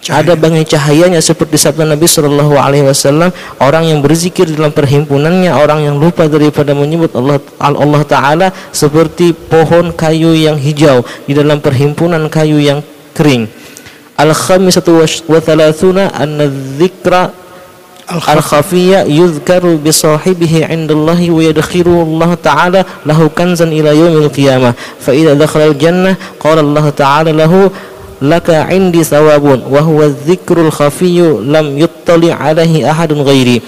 Cahaya. 0.07 0.23
ada 0.23 0.33
bagi 0.39 0.63
cahayanya. 0.63 1.19
Seperti 1.19 1.59
sabda 1.59 1.83
Nabi 1.83 2.07
Shallallahu 2.07 2.55
Alaihi 2.55 2.87
Wasallam 2.87 3.35
orang 3.59 3.91
yang 3.91 3.99
berzikir 3.99 4.47
dalam 4.47 4.71
perhimpunannya 4.71 5.51
orang 5.51 5.83
yang 5.83 5.99
lupa 5.99 6.31
daripada 6.31 6.79
menyebut 6.79 7.11
Allah 7.19 7.43
Allah 7.59 8.03
Taala 8.07 8.49
seperti 8.71 9.35
pohon 9.35 9.91
kayu 9.91 10.31
yang 10.31 10.55
hijau 10.55 11.03
di 11.27 11.35
dalam 11.35 11.59
perhimpunan 11.59 12.23
kayu 12.31 12.63
yang 12.63 12.87
kering. 13.19 13.51
Al-khamisatu 14.17 15.05
wa 15.29 15.41
thalathuna 15.41 16.09
anna 16.17 16.49
dzikra 16.49 17.31
al-khafiyya 18.09 19.05
yuzkaru 19.05 19.77
bi 19.83 19.93
sahibihi 19.93 20.65
'inda 20.65 20.95
Allah 20.95 21.21
wa 21.29 21.43
yadkhiru 21.43 22.07
Allah 22.07 22.31
ta'ala 22.39 22.81
lahu 23.05 23.29
kanzan 23.29 23.75
ila 23.75 23.91
yaumil 23.93 24.31
qiyamah 24.31 24.73
fa 24.73 25.11
idza 25.13 25.35
dakhala 25.35 25.69
al-jannah 25.75 26.15
qala 26.39 26.63
Allah 26.63 26.87
ta'ala 26.95 27.31
lahu 27.35 27.69
laka 28.23 28.71
'indi 28.73 29.05
thawabun 29.05 29.69
wa 29.69 29.85
huwa 29.85 30.09
dzikrul 30.09 30.71
khafiyyu 30.73 31.43
lam 31.45 31.77
yuttali 31.77 32.33
'alaihi 32.33 32.87
ahadun 32.89 33.21
ghairi 33.27 33.61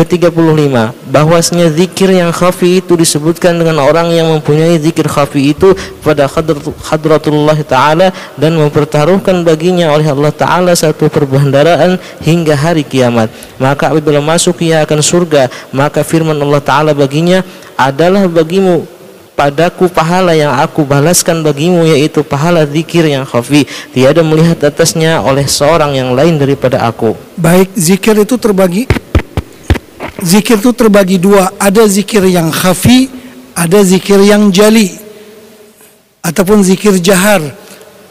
ke-35 0.00 1.12
bahwasanya 1.12 1.68
zikir 1.76 2.08
yang 2.08 2.32
khafi 2.32 2.80
itu 2.80 2.96
disebutkan 2.96 3.60
dengan 3.60 3.84
orang 3.84 4.08
yang 4.08 4.32
mempunyai 4.32 4.80
zikir 4.80 5.04
khafi 5.04 5.52
itu 5.52 5.76
pada 6.00 6.24
hadrat- 6.24 6.72
hadratullah 6.80 7.58
taala 7.68 8.08
dan 8.40 8.56
mempertaruhkan 8.56 9.44
baginya 9.44 9.92
oleh 9.92 10.08
Allah 10.08 10.32
taala 10.32 10.72
satu 10.72 11.12
perbendaraan 11.12 12.00
hingga 12.24 12.56
hari 12.56 12.80
kiamat. 12.80 13.28
Maka 13.60 13.92
apabila 13.92 14.24
masuk 14.24 14.64
ia 14.64 14.80
akan 14.80 15.04
surga 15.04 15.52
maka 15.76 16.00
firman 16.00 16.40
Allah 16.40 16.64
taala 16.64 16.96
baginya 16.96 17.44
adalah 17.76 18.24
bagimu 18.24 18.88
padaku 19.36 19.88
pahala 19.88 20.32
yang 20.36 20.52
aku 20.52 20.84
balaskan 20.84 21.44
bagimu 21.44 21.84
yaitu 21.84 22.24
pahala 22.24 22.64
zikir 22.64 23.04
yang 23.04 23.28
khafi. 23.28 23.68
Tiada 23.92 24.24
melihat 24.24 24.64
atasnya 24.64 25.20
oleh 25.20 25.44
seorang 25.44 25.92
yang 25.92 26.16
lain 26.16 26.40
daripada 26.40 26.84
aku. 26.88 27.16
Baik, 27.36 27.72
zikir 27.76 28.16
itu 28.20 28.36
terbagi 28.40 28.84
Zikir 30.20 30.60
itu 30.60 30.72
terbagi 30.76 31.16
dua. 31.16 31.56
Ada 31.56 31.88
zikir 31.88 32.24
yang 32.28 32.52
khafi 32.52 33.08
Ada 33.56 33.80
zikir 33.84 34.20
yang 34.20 34.52
jali. 34.52 34.92
Ataupun 36.20 36.60
zikir 36.60 37.00
jahar. 37.00 37.40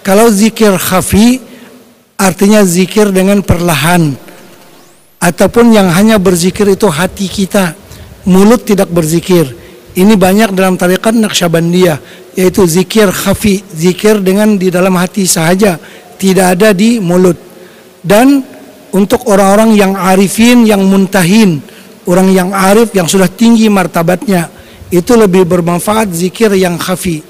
Kalau 0.01 0.29
zikir 0.33 0.73
khafi 0.77 1.41
Artinya 2.19 2.65
zikir 2.65 3.13
dengan 3.13 3.39
perlahan. 3.45 4.17
Ataupun 5.21 5.71
yang 5.71 5.87
hanya 5.93 6.17
berzikir 6.17 6.67
itu 6.67 6.89
hati 6.89 7.29
kita. 7.29 7.77
Mulut 8.27 8.65
tidak 8.65 8.89
berzikir. 8.91 9.47
Ini 9.95 10.13
banyak 10.19 10.53
dalam 10.53 10.77
tarikat 10.77 11.15
Naqsyabandiyah 11.15 11.97
Yaitu 12.35 12.65
zikir 12.65 13.13
khafi. 13.13 13.61
Zikir 13.69 14.19
dengan 14.19 14.57
di 14.57 14.73
dalam 14.73 14.97
hati 14.97 15.29
sahaja. 15.29 15.77
Tidak 16.19 16.57
ada 16.57 16.73
di 16.75 16.99
mulut. 16.99 17.37
Dan 18.03 18.41
untuk 18.91 19.29
orang-orang 19.29 19.77
yang 19.77 19.93
arifin, 19.93 20.65
yang 20.65 20.81
muntahin, 20.81 21.61
orang 22.09 22.33
yang 22.33 22.49
arif 22.49 22.89
yang 22.97 23.05
sudah 23.05 23.29
tinggi 23.29 23.69
martabatnya, 23.69 24.49
itu 24.89 25.13
lebih 25.13 25.45
bermanfaat 25.45 26.09
zikir 26.09 26.49
yang 26.57 26.81
khafi. 26.81 27.21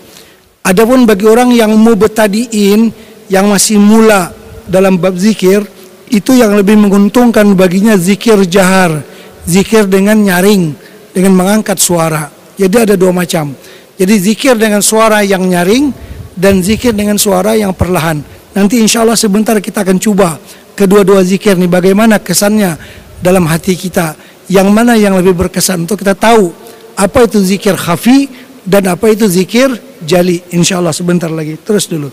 Adapun 0.64 1.04
bagi 1.04 1.28
orang 1.28 1.52
yang 1.52 1.76
mubtadiin 1.76 2.92
yang 3.28 3.46
masih 3.52 3.76
mula 3.76 4.32
dalam 4.64 4.96
bab 4.96 5.20
zikir 5.20 5.68
itu 6.10 6.32
yang 6.34 6.56
lebih 6.56 6.80
menguntungkan 6.80 7.46
baginya 7.54 8.00
zikir 8.00 8.42
jahar, 8.48 9.04
zikir 9.46 9.86
dengan 9.86 10.18
nyaring, 10.18 10.74
dengan 11.12 11.34
mengangkat 11.36 11.78
suara. 11.78 12.32
Jadi 12.58 12.76
ada 12.90 12.96
dua 12.96 13.14
macam. 13.14 13.54
Jadi 14.00 14.16
zikir 14.16 14.56
dengan 14.56 14.80
suara 14.80 15.20
yang 15.22 15.44
nyaring 15.44 15.92
dan 16.34 16.64
zikir 16.64 16.96
dengan 16.96 17.20
suara 17.20 17.54
yang 17.56 17.76
perlahan. 17.76 18.24
Nanti 18.56 18.80
insya 18.80 19.04
Allah 19.04 19.20
sebentar 19.20 19.60
kita 19.60 19.84
akan 19.84 20.00
coba 20.00 20.40
kedua-dua 20.74 21.22
zikir 21.28 21.60
nih 21.60 21.68
bagaimana 21.68 22.18
kesannya 22.24 22.80
dalam 23.20 23.44
hati 23.46 23.76
kita. 23.76 24.16
Yang 24.50 24.68
mana 24.74 24.97
yang 24.97 25.14
lebih 25.14 25.38
berkesan 25.38 25.86
untuk 25.86 26.02
kita 26.02 26.18
tahu 26.18 26.50
apa 26.97 27.30
itu 27.30 27.38
zikir 27.39 27.78
khafi 27.78 28.28
dan 28.66 28.89
apa 28.89 29.14
itu 29.14 29.30
zikir 29.30 29.72
jali. 30.04 30.41
Insya 30.52 30.82
Allah 30.82 30.91
sebentar 30.91 31.30
lagi. 31.30 31.56
Terus 31.62 31.86
dulu. 31.86 32.10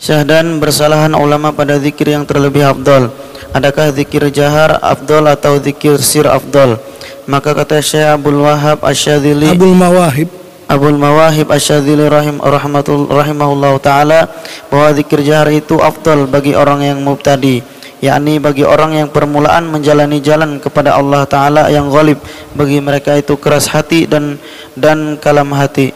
Syahdan 0.00 0.58
bersalahan 0.58 1.14
ulama 1.14 1.54
pada 1.54 1.78
zikir 1.78 2.10
yang 2.10 2.26
terlebih 2.26 2.66
afdol. 2.66 3.12
Adakah 3.54 3.94
zikir 3.94 4.26
jahar 4.34 4.82
afdol 4.82 5.30
atau 5.30 5.62
zikir 5.62 6.00
sir 6.02 6.26
afdol? 6.26 6.82
Maka 7.24 7.56
kata 7.56 7.80
Syekh 7.80 8.04
Abdul 8.04 8.44
Wahab 8.44 8.84
Asyadzili 8.84 9.48
Abul 9.48 9.72
Mawahib 9.72 10.28
Abul 10.68 11.00
Mawahib 11.00 11.48
Asyadzili 11.48 12.04
rahim 12.04 12.36
rahmatul 12.36 13.08
rahimahullahu 13.08 13.80
taala 13.80 14.28
bahwa 14.68 14.92
zikir 14.92 15.24
jahar 15.24 15.48
itu 15.48 15.80
afdal 15.80 16.28
bagi 16.28 16.52
orang 16.52 16.84
yang 16.84 17.00
mubtadi 17.00 17.64
yakni 18.02 18.42
bagi 18.42 18.66
orang 18.66 18.96
yang 18.96 19.08
permulaan 19.12 19.70
menjalani 19.70 20.18
jalan 20.18 20.58
kepada 20.58 20.98
Allah 20.98 21.26
taala 21.28 21.68
yang 21.70 21.92
ghalib. 21.92 22.18
Bagi 22.56 22.78
mereka 22.82 23.14
itu 23.18 23.38
keras 23.38 23.70
hati 23.70 24.06
dan 24.08 24.38
dan 24.74 25.20
kalam 25.20 25.52
hati. 25.54 25.94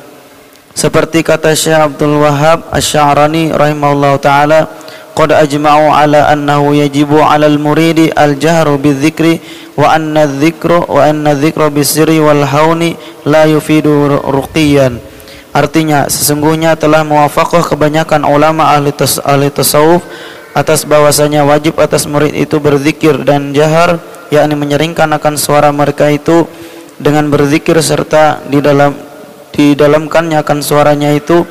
Seperti 0.78 1.26
kata 1.26 1.58
Syekh 1.58 1.74
Abdul 1.74 2.22
Wahab 2.22 2.70
Asy-Sya'rani 2.70 3.50
rahimahullahu 3.50 4.22
taala 4.22 4.70
qad 5.10 5.34
ajma'u 5.34 5.90
ala 5.90 6.30
annahu 6.30 6.78
yajibu 6.78 7.18
'ala 7.18 7.50
al-muridi 7.50 8.14
al-jahru 8.14 8.78
bidzikri 8.78 9.42
wa 9.74 9.90
anna 9.90 10.30
dzikra 10.30 10.86
wa 10.86 11.02
anna 11.02 11.34
dzikra 11.34 11.66
bisirri 11.74 12.22
wal 12.22 12.46
hauni 12.46 12.94
la 13.26 13.50
yufidu 13.50 14.22
ruqiyan. 14.22 15.02
Artinya 15.50 16.06
sesungguhnya 16.06 16.78
telah 16.78 17.02
muwafaqah 17.02 17.66
kebanyakan 17.74 18.22
ulama 18.22 18.70
ahli 18.70 18.94
tas 18.94 19.18
ahli 19.18 19.50
tasawuf 19.50 20.06
atas 20.58 20.82
bahwasanya 20.82 21.46
wajib 21.46 21.78
atas 21.78 22.10
murid 22.10 22.34
itu 22.34 22.58
berzikir 22.58 23.22
dan 23.22 23.54
jahar 23.54 24.02
yakni 24.34 24.58
menyeringkan 24.58 25.08
akan 25.14 25.38
suara 25.38 25.70
mereka 25.70 26.10
itu 26.10 26.44
dengan 26.98 27.30
berzikir 27.30 27.78
serta 27.78 28.42
di 28.50 28.58
dalam 28.58 28.92
didalamkannya 29.54 30.38
akan 30.42 30.58
suaranya 30.62 31.14
itu 31.14 31.46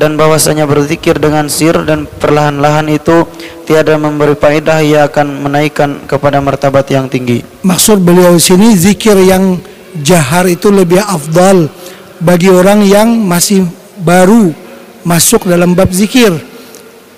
dan 0.00 0.16
bahwasanya 0.16 0.64
berzikir 0.64 1.20
dengan 1.20 1.48
sir 1.52 1.76
dan 1.84 2.08
perlahan-lahan 2.08 2.88
itu 2.88 3.28
tiada 3.68 4.00
memberi 4.00 4.32
faedah 4.32 4.80
ia 4.80 5.04
akan 5.04 5.44
menaikkan 5.44 6.08
kepada 6.08 6.40
martabat 6.40 6.88
yang 6.88 7.04
tinggi. 7.04 7.44
Maksud 7.60 8.00
beliau 8.00 8.32
di 8.32 8.40
sini 8.40 8.72
zikir 8.72 9.20
yang 9.20 9.60
jahar 10.00 10.48
itu 10.48 10.72
lebih 10.72 11.04
afdal 11.04 11.68
bagi 12.16 12.48
orang 12.48 12.80
yang 12.80 13.12
masih 13.12 13.68
baru 14.00 14.56
masuk 15.04 15.44
dalam 15.44 15.76
bab 15.76 15.92
zikir. 15.92 16.32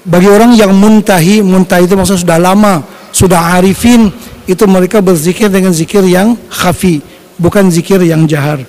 Bagi 0.02 0.26
orang 0.26 0.58
yang 0.58 0.74
muntahi, 0.74 1.46
muntahi 1.46 1.86
itu 1.86 1.94
maksud 1.94 2.26
sudah 2.26 2.38
lama, 2.38 2.82
sudah 3.14 3.54
arifin, 3.54 4.10
itu 4.50 4.66
mereka 4.66 4.98
berzikir 4.98 5.46
dengan 5.46 5.70
zikir 5.70 6.02
yang 6.02 6.34
khafi, 6.50 6.98
bukan 7.38 7.70
zikir 7.70 8.02
yang 8.02 8.26
jahar. 8.26 8.66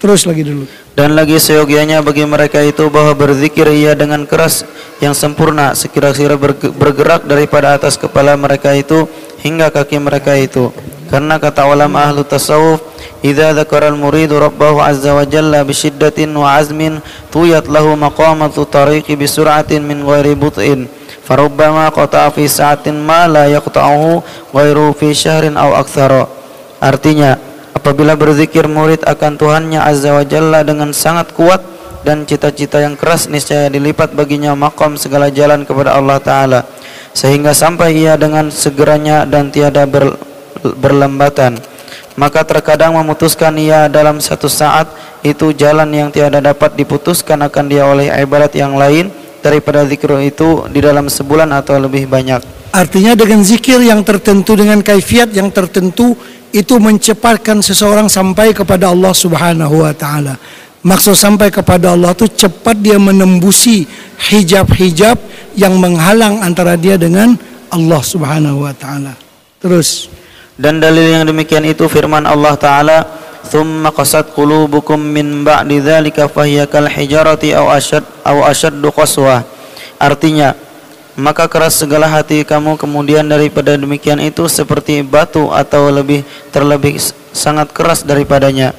Terus 0.00 0.24
lagi 0.24 0.46
dulu. 0.46 0.64
Dan 0.96 1.12
lagi 1.12 1.36
seyogianya 1.36 2.00
bagi 2.00 2.24
mereka 2.24 2.62
itu 2.64 2.88
bahwa 2.88 3.12
berzikir 3.12 3.68
ia 3.68 3.92
dengan 3.92 4.24
keras 4.24 4.64
yang 5.02 5.12
sempurna 5.12 5.76
sekira-kira 5.76 6.40
bergerak 6.72 7.26
daripada 7.26 7.76
atas 7.76 8.00
kepala 8.00 8.32
mereka 8.38 8.72
itu 8.72 9.10
hingga 9.44 9.68
kaki 9.68 10.00
mereka 10.00 10.38
itu. 10.38 10.72
Karena 11.10 11.36
kata 11.42 11.66
ulama 11.66 12.06
ahlu 12.06 12.22
tasawuf, 12.22 12.80
"Idza 13.20 13.52
dzakara 13.52 13.92
al-muridu 13.92 14.40
rabbahu 14.40 14.80
azza 14.80 15.12
wa 15.12 15.24
jalla 15.28 15.60
bi 15.64 15.76
shiddatin 15.76 16.32
wa 16.32 16.56
azmin, 16.56 17.04
tuyat 17.28 17.68
lahu 17.68 17.96
maqamatu 17.96 18.64
tariqi 18.64 19.16
bi 19.16 19.28
sur'atin 19.28 19.84
min 19.84 20.02
ghairi 20.04 20.32
but'in." 20.36 20.88
Farubbama 21.24 21.92
qata'a 21.94 22.32
fi 22.34 22.48
sa'atin 22.48 22.96
ma 22.98 23.30
la 23.30 23.46
yaqta'uhu 23.46 24.24
ghairu 24.50 24.90
fi 24.96 25.14
syahrin 25.14 25.54
aw 25.54 25.78
aktsara. 25.78 26.26
Artinya, 26.80 27.50
Apabila 27.80 28.12
berzikir 28.12 28.68
murid 28.68 29.00
akan 29.08 29.40
Tuhannya 29.40 29.80
Azza 29.80 30.12
wa 30.12 30.20
Jalla 30.20 30.60
dengan 30.60 30.92
sangat 30.92 31.32
kuat 31.32 31.64
dan 32.04 32.28
cita-cita 32.28 32.76
yang 32.76 32.92
keras 32.92 33.24
niscaya 33.24 33.72
dilipat 33.72 34.12
baginya 34.12 34.52
makom 34.52 35.00
segala 35.00 35.32
jalan 35.32 35.64
kepada 35.64 35.96
Allah 35.96 36.20
Ta'ala 36.20 36.60
sehingga 37.16 37.56
sampai 37.56 37.96
ia 37.96 38.20
dengan 38.20 38.52
segeranya 38.52 39.24
dan 39.24 39.48
tiada 39.48 39.88
ber, 39.88 40.12
berlambatan 40.76 41.56
maka 42.20 42.44
terkadang 42.44 42.92
memutuskan 42.92 43.56
ia 43.56 43.88
dalam 43.88 44.20
satu 44.20 44.44
saat 44.44 44.92
itu 45.24 45.56
jalan 45.56 45.88
yang 45.88 46.08
tiada 46.12 46.44
dapat 46.44 46.76
diputuskan 46.76 47.40
akan 47.48 47.64
dia 47.64 47.88
oleh 47.88 48.12
ibadat 48.12 48.52
yang 48.52 48.76
lain 48.76 49.08
daripada 49.40 49.88
zikir 49.88 50.12
itu 50.20 50.68
di 50.68 50.84
dalam 50.84 51.08
sebulan 51.08 51.48
atau 51.56 51.80
lebih 51.80 52.04
banyak 52.04 52.44
artinya 52.76 53.16
dengan 53.16 53.40
zikir 53.40 53.80
yang 53.80 54.04
tertentu 54.04 54.52
dengan 54.52 54.84
kaifiat 54.84 55.32
yang 55.32 55.48
tertentu 55.48 56.12
itu 56.50 56.74
mencepatkan 56.82 57.62
seseorang 57.62 58.10
sampai 58.10 58.50
kepada 58.50 58.90
Allah 58.90 59.14
Subhanahu 59.14 59.86
wa 59.86 59.94
taala. 59.94 60.34
Maksud 60.80 61.12
sampai 61.12 61.52
kepada 61.52 61.92
Allah 61.92 62.16
itu 62.16 62.26
cepat 62.26 62.74
dia 62.80 62.96
menembusi 62.96 63.84
hijab-hijab 64.32 65.20
yang 65.54 65.76
menghalang 65.76 66.40
antara 66.40 66.74
dia 66.74 66.96
dengan 66.96 67.36
Allah 67.70 68.02
Subhanahu 68.02 68.66
wa 68.66 68.74
taala. 68.74 69.14
Terus 69.60 70.08
dan 70.60 70.76
dalil 70.76 71.08
yang 71.08 71.24
demikian 71.24 71.64
itu 71.64 71.88
firman 71.88 72.28
Allah 72.28 72.52
taala 72.60 73.08
thumma 73.48 73.88
qasat 73.88 74.36
qulubukum 74.36 75.00
min 75.00 75.40
ba'di 75.40 75.80
dzalika 75.80 76.28
fahiya 76.28 76.68
kal 76.68 76.84
hijarati 76.84 77.56
aw 77.56 77.72
ashad 77.72 78.04
aw 78.20 78.44
ashaddu 78.44 78.92
qaswa. 78.92 79.40
Artinya 79.96 80.52
maka 81.16 81.48
keras 81.48 81.80
segala 81.80 82.12
hati 82.12 82.44
kamu 82.44 82.76
kemudian 82.76 83.24
daripada 83.24 83.72
demikian 83.72 84.20
itu 84.20 84.44
seperti 84.52 85.00
batu 85.00 85.48
atau 85.48 85.88
lebih 85.88 86.28
terlebih 86.52 87.00
sangat 87.32 87.72
keras 87.72 88.04
daripadanya. 88.04 88.76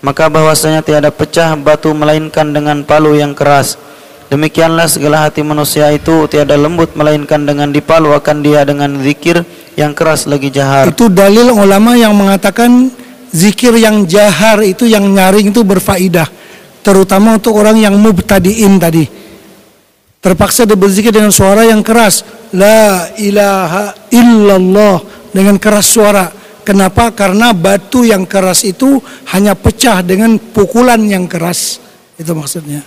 Maka 0.00 0.32
bahwasanya 0.32 0.80
tiada 0.80 1.12
pecah 1.12 1.52
batu 1.60 1.92
melainkan 1.92 2.56
dengan 2.56 2.80
palu 2.88 3.20
yang 3.20 3.36
keras. 3.36 3.76
Demikianlah 4.32 4.88
segala 4.88 5.28
hati 5.28 5.44
manusia 5.44 5.92
itu 5.92 6.24
tiada 6.28 6.56
lembut 6.56 6.96
melainkan 6.96 7.44
dengan 7.44 7.68
dipalu 7.68 8.16
akan 8.16 8.44
dia 8.44 8.64
dengan 8.64 8.96
zikir 9.00 9.44
yang 9.78 9.94
keras 9.94 10.26
lagi 10.26 10.50
jahar 10.50 10.90
itu 10.90 11.06
dalil 11.06 11.54
ulama 11.54 11.94
yang 11.94 12.10
mengatakan 12.18 12.90
zikir 13.30 13.78
yang 13.78 14.02
jahar 14.10 14.66
itu 14.66 14.90
yang 14.90 15.06
nyaring 15.06 15.54
itu 15.54 15.62
berfaidah 15.62 16.26
terutama 16.82 17.38
untuk 17.38 17.54
orang 17.54 17.78
yang 17.78 17.94
mubtadiin 17.94 18.74
tadi 18.82 19.28
Terpaksa 20.18 20.66
dia 20.66 20.74
berzikir 20.74 21.14
dengan 21.14 21.30
suara 21.30 21.62
yang 21.62 21.78
keras. 21.78 22.26
La 22.50 23.06
ilaha 23.22 23.94
illallah 24.10 24.98
dengan 25.30 25.62
keras 25.62 25.86
suara. 25.86 26.26
Kenapa? 26.66 27.14
Karena 27.14 27.54
batu 27.54 28.02
yang 28.02 28.26
keras 28.26 28.66
itu 28.66 28.98
hanya 29.30 29.54
pecah 29.54 30.02
dengan 30.02 30.36
pukulan 30.36 30.98
yang 31.06 31.30
keras. 31.30 31.78
Itu 32.18 32.34
maksudnya. 32.34 32.82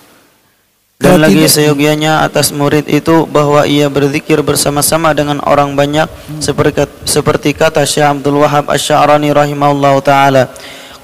Dan 1.01 1.17
lagi 1.17 1.49
seyogianya 1.49 2.21
atas 2.21 2.53
murid 2.53 2.85
itu 2.85 3.25
bahwa 3.25 3.65
ia 3.65 3.89
berzikir 3.89 4.37
bersama-sama 4.45 5.17
dengan 5.17 5.41
orang 5.41 5.73
banyak 5.73 6.05
hmm. 6.05 6.37
seperti 6.37 6.85
seperti 7.09 7.57
kata 7.57 7.81
Syekh 7.89 8.05
Abdul 8.05 8.37
Wahab 8.45 8.69
Asy-Sya'rani 8.69 9.33
rahimahullahu 9.33 9.97
taala. 10.05 10.53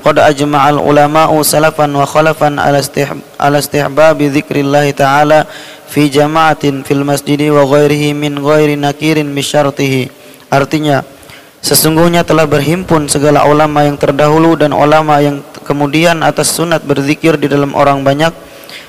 Qad 0.06 0.22
ajma'al 0.22 0.78
ulama'u 0.78 1.42
salafan 1.42 1.90
wa 1.90 2.06
khalafan 2.06 2.62
ala 2.62 3.58
istihbabi 3.58 4.30
dzikrillah 4.30 4.86
ta'ala 4.94 5.50
fi 5.90 6.12
jama'atin 6.12 6.84
fil 6.84 7.02
masjidi 7.02 7.50
wa 7.50 7.64
ghairihi 7.66 8.12
min 8.12 8.38
ghairi 8.38 8.76
nakirin 8.76 9.32
bisyartihi 9.32 10.12
artinya 10.52 11.02
sesungguhnya 11.64 12.28
telah 12.28 12.46
berhimpun 12.46 13.08
segala 13.08 13.48
ulama 13.48 13.88
yang 13.88 13.96
terdahulu 13.96 14.60
dan 14.60 14.76
ulama 14.76 15.20
yang 15.24 15.42
kemudian 15.64 16.22
atas 16.24 16.54
sunat 16.54 16.84
berzikir 16.84 17.40
di 17.40 17.48
dalam 17.48 17.72
orang 17.74 18.04
banyak 18.04 18.32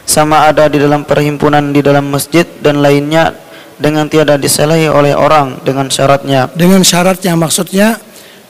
sama 0.08 0.48
ada 0.48 0.72
di 0.72 0.80
dalam 0.80 1.04
perhimpunan 1.04 1.68
di 1.68 1.84
dalam 1.84 2.08
masjid 2.08 2.48
dan 2.64 2.80
lainnya 2.80 3.36
dengan 3.76 4.08
tiada 4.08 4.40
disalahi 4.40 4.88
oleh 4.88 5.12
orang 5.12 5.60
dengan 5.60 5.92
syaratnya 5.92 6.48
dengan 6.56 6.80
syaratnya 6.80 7.36
maksudnya 7.36 8.00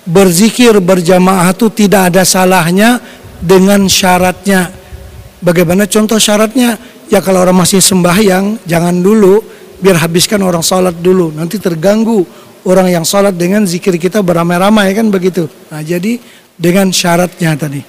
berzikir 0.07 0.79
berjamaah 0.79 1.51
itu 1.51 1.67
tidak 1.75 2.15
ada 2.15 2.23
salahnya 2.23 3.03
dengan 3.43 3.91
syaratnya 3.91 4.71
bagaimana 5.43 5.91
contoh 5.91 6.17
syaratnya 6.17 6.79
Ya 7.09 7.25
kalau 7.25 7.41
orang 7.41 7.57
masih 7.57 7.81
sembahyang, 7.81 8.69
jangan 8.69 9.01
dulu, 9.01 9.41
biar 9.81 9.97
habiskan 10.05 10.45
orang 10.45 10.61
sholat 10.61 10.93
dulu. 11.01 11.33
Nanti 11.33 11.57
terganggu 11.57 12.21
orang 12.69 12.93
yang 12.93 13.05
sholat 13.05 13.33
dengan 13.33 13.65
zikir 13.65 13.97
kita 13.97 14.21
beramai-ramai 14.21 14.93
kan 14.93 15.09
begitu. 15.09 15.49
Nah 15.73 15.81
jadi 15.81 16.21
dengan 16.53 16.93
syaratnya 16.93 17.57
tadi. 17.57 17.81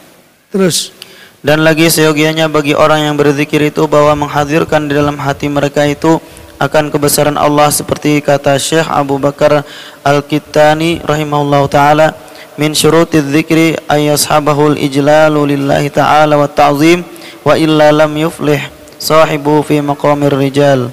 Terus. 0.50 0.99
Dan 1.40 1.64
lagi 1.64 1.88
seyogianya 1.88 2.52
bagi 2.52 2.76
orang 2.76 3.08
yang 3.08 3.16
berzikir 3.16 3.64
itu 3.64 3.88
bahwa 3.88 4.28
menghadirkan 4.28 4.92
di 4.92 5.00
dalam 5.00 5.16
hati 5.16 5.48
mereka 5.48 5.88
itu 5.88 6.20
akan 6.60 6.92
kebesaran 6.92 7.40
Allah 7.40 7.72
seperti 7.72 8.20
kata 8.20 8.60
Syekh 8.60 8.84
Abu 8.92 9.16
Bakar 9.16 9.64
Al-Kittani 10.04 11.00
rahimahullah 11.00 11.64
taala 11.72 12.12
min 12.60 12.76
syurutiz 12.76 13.24
dzikri 13.24 13.80
ay 13.88 14.12
yashabahu 14.12 14.76
al-ijlalu 14.76 15.56
lillahi 15.56 15.88
ta'ala 15.88 16.36
wa 16.36 16.44
ta'zim 16.44 17.08
wa 17.48 17.56
illa 17.56 17.88
lam 17.96 18.12
yuflih 18.20 18.60
sahibu 19.00 19.64
fi 19.64 19.80
maqamir 19.80 20.36
rijal. 20.36 20.92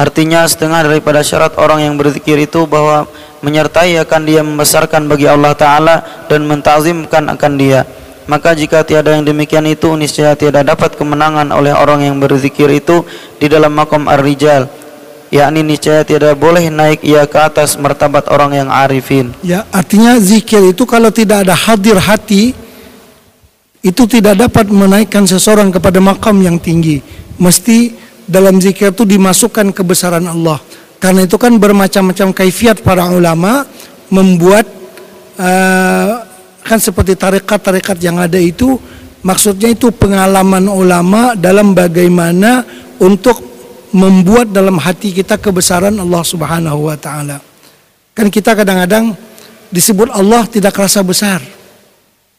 Artinya 0.00 0.48
setengah 0.48 0.88
daripada 0.88 1.20
syarat 1.20 1.60
orang 1.60 1.84
yang 1.84 2.00
berzikir 2.00 2.40
itu 2.40 2.64
bahwa 2.64 3.04
menyertai 3.44 4.00
akan 4.00 4.22
dia 4.24 4.40
membesarkan 4.40 5.04
bagi 5.04 5.28
Allah 5.28 5.52
Ta'ala 5.52 6.24
dan 6.24 6.48
mentazimkan 6.48 7.28
akan 7.36 7.52
dia 7.60 7.84
maka 8.26 8.54
jika 8.54 8.82
tiada 8.82 9.14
yang 9.14 9.22
demikian 9.22 9.66
itu 9.66 9.90
niscaya 9.94 10.34
tiada 10.34 10.66
dapat 10.66 10.98
kemenangan 10.98 11.50
oleh 11.54 11.74
orang 11.74 12.06
yang 12.06 12.16
berzikir 12.18 12.70
itu 12.70 13.06
di 13.38 13.46
dalam 13.46 13.74
makom 13.74 14.06
ar-rijal 14.10 14.66
yakni 15.30 15.62
niscaya 15.62 16.06
tiada 16.06 16.34
boleh 16.34 16.70
naik 16.70 17.02
ia 17.02 17.26
ke 17.26 17.38
atas 17.38 17.74
martabat 17.78 18.30
orang 18.30 18.54
yang 18.54 18.68
arifin 18.70 19.34
Ya, 19.42 19.66
artinya 19.74 20.18
zikir 20.18 20.62
itu 20.70 20.82
kalau 20.86 21.10
tidak 21.10 21.46
ada 21.46 21.54
hadir 21.54 21.98
hati 21.98 22.66
itu 23.86 24.02
tidak 24.10 24.34
dapat 24.34 24.66
menaikkan 24.66 25.22
seseorang 25.22 25.70
kepada 25.70 26.02
makam 26.02 26.34
yang 26.42 26.58
tinggi. 26.58 26.98
Mesti 27.38 27.94
dalam 28.26 28.58
zikir 28.58 28.90
itu 28.90 29.06
dimasukkan 29.06 29.70
kebesaran 29.70 30.26
Allah. 30.26 30.58
Karena 30.98 31.22
itu 31.22 31.38
kan 31.38 31.54
bermacam-macam 31.54 32.34
kaifiat 32.34 32.82
para 32.82 33.06
ulama 33.06 33.62
membuat 34.10 34.66
eh, 35.38 36.10
kan 36.66 36.82
seperti 36.82 37.14
tarekat-tarekat 37.14 38.02
yang 38.02 38.18
ada 38.18 38.36
itu 38.42 38.74
maksudnya 39.22 39.70
itu 39.70 39.94
pengalaman 39.94 40.66
ulama 40.66 41.38
dalam 41.38 41.70
bagaimana 41.72 42.66
untuk 42.98 43.38
membuat 43.94 44.50
dalam 44.50 44.76
hati 44.82 45.14
kita 45.14 45.38
kebesaran 45.38 45.94
Allah 45.94 46.22
Subhanahu 46.26 46.90
wa 46.90 46.98
taala. 46.98 47.38
Kan 48.12 48.28
kita 48.28 48.58
kadang-kadang 48.58 49.14
disebut 49.70 50.10
Allah 50.10 50.42
tidak 50.50 50.74
rasa 50.74 51.06
besar. 51.06 51.40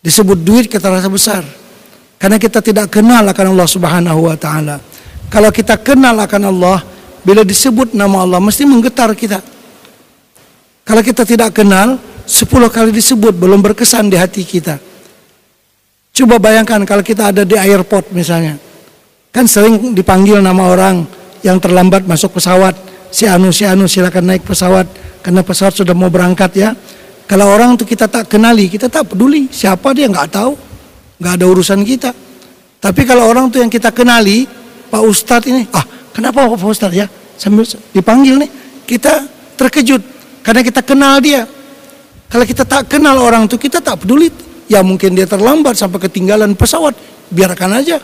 Disebut 0.03 0.37
duit 0.43 0.67
kita 0.67 0.91
rasa 0.91 1.07
besar. 1.07 1.41
Karena 2.17 2.41
kita 2.41 2.59
tidak 2.61 2.91
kenal 2.91 3.23
akan 3.25 3.45
Allah 3.55 3.69
Subhanahu 3.69 4.19
wa 4.27 4.35
taala. 4.37 4.77
Kalau 5.31 5.49
kita 5.53 5.79
kenal 5.79 6.17
akan 6.19 6.43
Allah, 6.51 6.79
bila 7.23 7.43
disebut 7.43 7.93
nama 7.93 8.23
Allah 8.23 8.39
mesti 8.41 8.63
menggetar 8.63 9.11
kita. 9.13 9.39
Kalau 10.87 11.03
kita 11.03 11.27
tidak 11.27 11.51
kenal, 11.51 11.99
sepuluh 12.27 12.67
kali 12.67 12.91
disebut 12.91 13.31
belum 13.31 13.63
berkesan 13.63 14.11
di 14.11 14.19
hati 14.19 14.43
kita. 14.43 14.75
Coba 16.11 16.37
bayangkan 16.37 16.83
kalau 16.83 17.01
kita 17.01 17.31
ada 17.31 17.47
di 17.47 17.55
airport 17.55 18.11
misalnya. 18.11 18.59
Kan 19.31 19.47
sering 19.47 19.95
dipanggil 19.95 20.43
nama 20.43 20.67
orang 20.67 21.07
yang 21.45 21.61
terlambat 21.61 22.03
masuk 22.03 22.35
pesawat. 22.35 22.73
Si 23.07 23.23
Anu, 23.23 23.55
si 23.55 23.63
Anu 23.63 23.87
silakan 23.87 24.33
naik 24.33 24.43
pesawat. 24.43 24.89
Karena 25.23 25.45
pesawat 25.45 25.77
sudah 25.77 25.95
mau 25.95 26.11
berangkat 26.11 26.51
ya. 26.57 26.73
Kalau 27.27 27.47
orang 27.47 27.77
itu 27.77 27.85
kita 27.85 28.09
tak 28.09 28.27
kenali, 28.27 28.67
kita 28.67 28.89
tak 28.89 29.13
peduli. 29.13 29.47
Siapa 29.47 29.93
dia 29.93 30.09
nggak 30.09 30.29
tahu. 30.31 30.53
nggak 31.17 31.33
ada 31.33 31.45
urusan 31.49 31.81
kita. 31.81 32.13
Tapi 32.77 33.01
kalau 33.09 33.25
orang 33.25 33.49
tuh 33.49 33.65
yang 33.65 33.73
kita 33.73 33.89
kenali, 33.89 34.45
Pak 34.87 35.01
Ustadz 35.01 35.49
ini, 35.49 35.65
ah 35.73 35.81
kenapa 36.13 36.45
Pak 36.45 36.61
Ustadz 36.61 36.93
ya? 36.93 37.09
Sambil 37.37 37.65
dipanggil 37.93 38.37
nih, 38.37 38.49
kita 38.85 39.25
terkejut. 39.57 40.01
Karena 40.45 40.61
kita 40.61 40.81
kenal 40.85 41.17
dia. 41.19 41.45
Kalau 42.27 42.43
kita 42.43 42.67
tak 42.67 42.91
kenal 42.91 43.17
orang 43.19 43.47
itu, 43.47 43.55
kita 43.55 43.79
tak 43.79 44.03
peduli. 44.03 44.27
Ya 44.67 44.83
mungkin 44.83 45.15
dia 45.15 45.23
terlambat 45.23 45.79
sampai 45.79 46.03
ketinggalan 46.07 46.51
pesawat. 46.53 46.91
Biarkan 47.31 47.71
aja. 47.79 47.97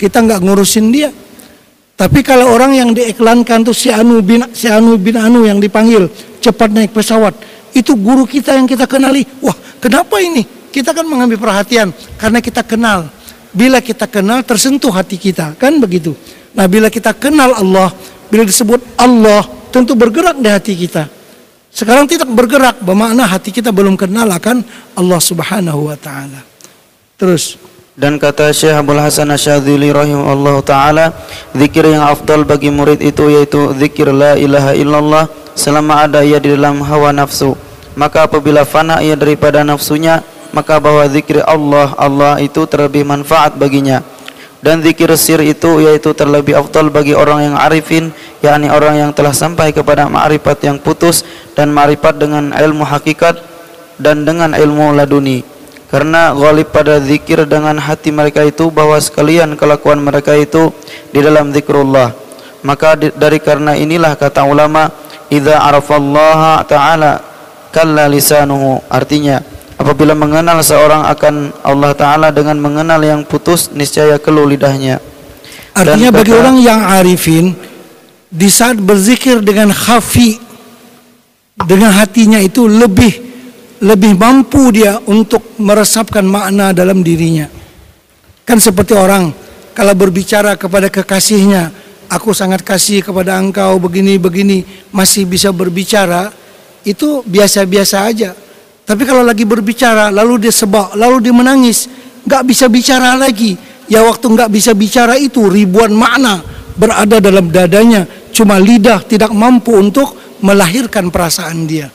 Kita 0.00 0.24
nggak 0.24 0.40
ngurusin 0.40 0.88
dia. 0.88 1.12
Tapi 1.92 2.24
kalau 2.24 2.56
orang 2.56 2.72
yang 2.72 2.96
diiklankan 2.96 3.60
tuh 3.60 3.76
si 3.76 3.92
Anu 3.92 4.24
bin 4.24 4.40
si 4.56 4.72
Anu 4.72 4.96
bin 4.96 5.20
Anu 5.20 5.44
yang 5.44 5.60
dipanggil 5.60 6.08
cepat 6.40 6.72
naik 6.72 6.96
pesawat, 6.96 7.36
itu 7.76 7.92
guru 7.92 8.24
kita 8.24 8.56
yang 8.56 8.64
kita 8.64 8.88
kenali. 8.88 9.28
Wah, 9.44 9.52
kenapa 9.76 10.16
ini? 10.16 10.40
Kita 10.72 10.96
kan 10.96 11.04
mengambil 11.04 11.36
perhatian 11.36 11.92
karena 12.16 12.40
kita 12.40 12.64
kenal. 12.64 13.12
Bila 13.52 13.84
kita 13.84 14.08
kenal 14.08 14.40
tersentuh 14.40 14.88
hati 14.88 15.20
kita, 15.20 15.52
kan 15.60 15.76
begitu. 15.76 16.16
Nah, 16.56 16.64
bila 16.64 16.88
kita 16.88 17.12
kenal 17.12 17.52
Allah, 17.52 17.92
bila 18.32 18.48
disebut 18.48 18.80
Allah, 18.96 19.44
tentu 19.68 19.92
bergerak 19.92 20.40
di 20.40 20.48
hati 20.48 20.72
kita. 20.80 21.04
Sekarang 21.70 22.04
tidak 22.10 22.26
bergerak, 22.30 22.82
bermakna 22.82 23.24
hati 23.26 23.54
kita 23.54 23.70
belum 23.70 23.94
kenal 23.94 24.26
akan 24.26 24.66
Allah 24.98 25.20
Subhanahu 25.22 25.86
wa 25.86 25.96
taala. 25.96 26.42
Terus 27.14 27.54
dan 28.00 28.16
kata 28.16 28.48
Syekh 28.54 28.72
Abdul 28.72 28.96
Hasan 28.96 29.28
Asyadzili 29.28 29.92
rahimahullah 29.92 30.56
taala 30.64 31.12
zikir 31.52 31.84
yang 31.84 32.00
afdal 32.06 32.48
bagi 32.48 32.72
murid 32.72 32.96
itu 33.04 33.28
yaitu 33.28 33.76
zikir 33.76 34.08
la 34.08 34.40
ilaha 34.40 34.72
illallah 34.72 35.24
selama 35.52 36.08
ada 36.08 36.24
ia 36.24 36.40
di 36.40 36.54
dalam 36.56 36.80
hawa 36.80 37.12
nafsu 37.12 37.52
maka 37.98 38.24
apabila 38.24 38.64
fana 38.64 39.04
ia 39.04 39.18
daripada 39.20 39.60
nafsunya 39.60 40.24
maka 40.54 40.80
bahwa 40.80 41.04
zikir 41.12 41.44
Allah 41.44 41.92
Allah 42.00 42.40
itu 42.40 42.64
terlebih 42.64 43.04
manfaat 43.04 43.58
baginya 43.60 44.00
dan 44.60 44.84
zikir 44.84 45.08
sir 45.16 45.40
itu 45.40 45.80
yaitu 45.80 46.12
terlebih 46.12 46.60
afdal 46.60 46.92
bagi 46.92 47.16
orang 47.16 47.52
yang 47.52 47.56
arifin 47.56 48.12
yakni 48.44 48.68
orang 48.68 48.96
yang 49.00 49.10
telah 49.16 49.32
sampai 49.32 49.72
kepada 49.72 50.04
ma'rifat 50.08 50.60
yang 50.68 50.76
putus 50.76 51.24
dan 51.56 51.72
ma'rifat 51.72 52.20
dengan 52.20 52.52
ilmu 52.52 52.84
hakikat 52.84 53.40
dan 53.96 54.24
dengan 54.24 54.52
ilmu 54.52 54.96
laduni. 54.96 55.44
Karena 55.90 56.30
ghalib 56.30 56.70
pada 56.70 57.02
zikir 57.02 57.42
dengan 57.50 57.74
hati 57.74 58.14
mereka 58.14 58.46
itu 58.46 58.70
bahwa 58.70 58.94
sekalian 59.02 59.58
kelakuan 59.58 59.98
mereka 59.98 60.38
itu 60.38 60.70
di 61.10 61.18
dalam 61.18 61.50
zikrullah. 61.50 62.14
Maka 62.62 62.94
dari 62.94 63.42
karena 63.42 63.74
inilah 63.74 64.14
kata 64.14 64.46
ulama 64.46 64.86
idza 65.32 65.58
arafallaha 65.58 66.62
ta'ala 66.62 67.12
kalla 67.74 68.06
lisanuhu. 68.06 68.78
Artinya 68.86 69.42
apabila 69.80 70.12
mengenal 70.12 70.60
seorang 70.60 71.08
akan 71.08 71.56
Allah 71.64 71.92
taala 71.96 72.28
dengan 72.28 72.60
mengenal 72.60 73.00
yang 73.00 73.20
putus 73.24 73.72
niscaya 73.72 74.20
keluh 74.20 74.44
lidahnya 74.44 75.00
artinya 75.72 76.12
Dan 76.12 76.16
bagi 76.20 76.32
kata- 76.36 76.40
orang 76.44 76.56
yang 76.60 76.80
arifin 77.00 77.56
di 78.28 78.48
saat 78.52 78.76
berzikir 78.76 79.40
dengan 79.40 79.72
khafi 79.72 80.36
dengan 81.64 81.92
hatinya 81.96 82.38
itu 82.38 82.68
lebih 82.68 83.30
lebih 83.80 84.12
mampu 84.16 84.68
dia 84.76 85.00
untuk 85.08 85.56
meresapkan 85.56 86.20
makna 86.20 86.76
dalam 86.76 87.00
dirinya. 87.00 87.48
Kan 88.44 88.60
seperti 88.60 88.92
orang 88.92 89.32
kalau 89.72 89.96
berbicara 89.96 90.52
kepada 90.60 90.92
kekasihnya, 90.92 91.72
aku 92.12 92.36
sangat 92.36 92.60
kasih 92.60 93.00
kepada 93.00 93.40
engkau 93.40 93.80
begini-begini, 93.80 94.68
masih 94.92 95.24
bisa 95.24 95.48
berbicara, 95.48 96.28
itu 96.84 97.24
biasa-biasa 97.24 97.96
aja. 98.04 98.36
Tapi 98.90 99.06
kalau 99.06 99.22
lagi 99.22 99.46
berbicara, 99.46 100.10
lalu 100.10 100.50
dia 100.50 100.50
sebab, 100.50 100.98
lalu 100.98 101.30
dia 101.30 101.30
menangis, 101.30 101.86
nggak 102.26 102.42
bisa 102.42 102.66
bicara 102.66 103.14
lagi. 103.14 103.54
Ya 103.86 104.02
waktu 104.02 104.26
nggak 104.26 104.50
bisa 104.50 104.74
bicara 104.74 105.14
itu 105.14 105.46
ribuan 105.46 105.94
makna 105.94 106.42
berada 106.74 107.22
dalam 107.22 107.54
dadanya, 107.54 108.02
cuma 108.34 108.58
lidah 108.58 109.06
tidak 109.06 109.30
mampu 109.30 109.78
untuk 109.78 110.18
melahirkan 110.42 111.06
perasaan 111.06 111.70
dia. 111.70 111.86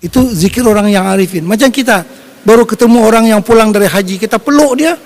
Itu 0.00 0.24
zikir 0.32 0.64
orang 0.64 0.88
yang 0.88 1.04
arifin. 1.12 1.44
Macam 1.44 1.68
kita 1.68 2.08
baru 2.40 2.64
ketemu 2.64 3.04
orang 3.04 3.28
yang 3.28 3.44
pulang 3.44 3.68
dari 3.68 3.84
haji, 3.84 4.16
kita 4.16 4.40
peluk 4.40 4.80
dia, 4.80 4.96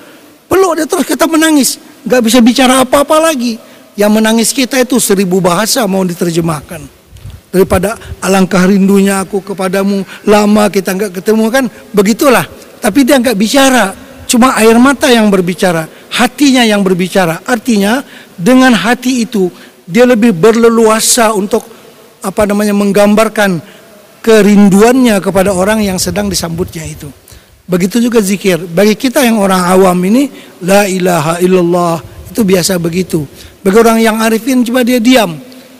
peluk 0.47 0.78
dia 0.78 0.86
terus 0.86 1.03
kita 1.03 1.26
menangis, 1.26 1.82
nggak 2.07 2.22
bisa 2.22 2.39
bicara 2.39 2.86
apa-apa 2.86 3.26
lagi. 3.26 3.59
Yang 3.99 4.12
menangis 4.14 4.55
kita 4.55 4.78
itu 4.78 5.03
seribu 5.03 5.43
bahasa 5.43 5.82
mau 5.91 6.07
diterjemahkan. 6.07 6.97
Daripada 7.49 7.96
alangkah 8.20 8.68
rindunya 8.68 9.24
aku 9.24 9.40
kepadamu, 9.40 10.05
lama 10.28 10.68
kita 10.68 10.92
nggak 10.92 11.12
ketemu 11.20 11.44
kan, 11.49 11.64
begitulah. 11.96 12.44
Tapi 12.78 13.09
dia 13.09 13.16
nggak 13.16 13.36
bicara, 13.40 13.96
cuma 14.28 14.53
air 14.61 14.76
mata 14.76 15.09
yang 15.09 15.32
berbicara, 15.32 15.88
hatinya 16.12 16.61
yang 16.62 16.84
berbicara. 16.84 17.40
Artinya 17.49 18.05
dengan 18.36 18.76
hati 18.76 19.24
itu 19.24 19.49
dia 19.88 20.05
lebih 20.05 20.36
berleluasa 20.36 21.32
untuk 21.32 21.64
apa 22.20 22.44
namanya 22.44 22.76
menggambarkan 22.76 23.64
kerinduannya 24.20 25.16
kepada 25.24 25.57
orang 25.57 25.80
yang 25.80 25.96
sedang 25.96 26.28
disambutnya 26.28 26.84
itu. 26.84 27.09
Begitu 27.68 28.01
juga 28.01 28.20
zikir. 28.20 28.61
Bagi 28.64 28.96
kita 28.96 29.24
yang 29.24 29.40
orang 29.40 29.64
awam 29.64 29.96
ini 30.05 30.28
la 30.64 30.84
ilaha 30.88 31.40
illallah 31.40 32.01
itu 32.32 32.40
biasa 32.44 32.76
begitu. 32.76 33.24
Bagi 33.61 33.76
orang 33.76 33.99
yang 34.01 34.16
arifin 34.20 34.64
coba 34.64 34.84
dia 34.84 35.01
diam. 35.01 35.36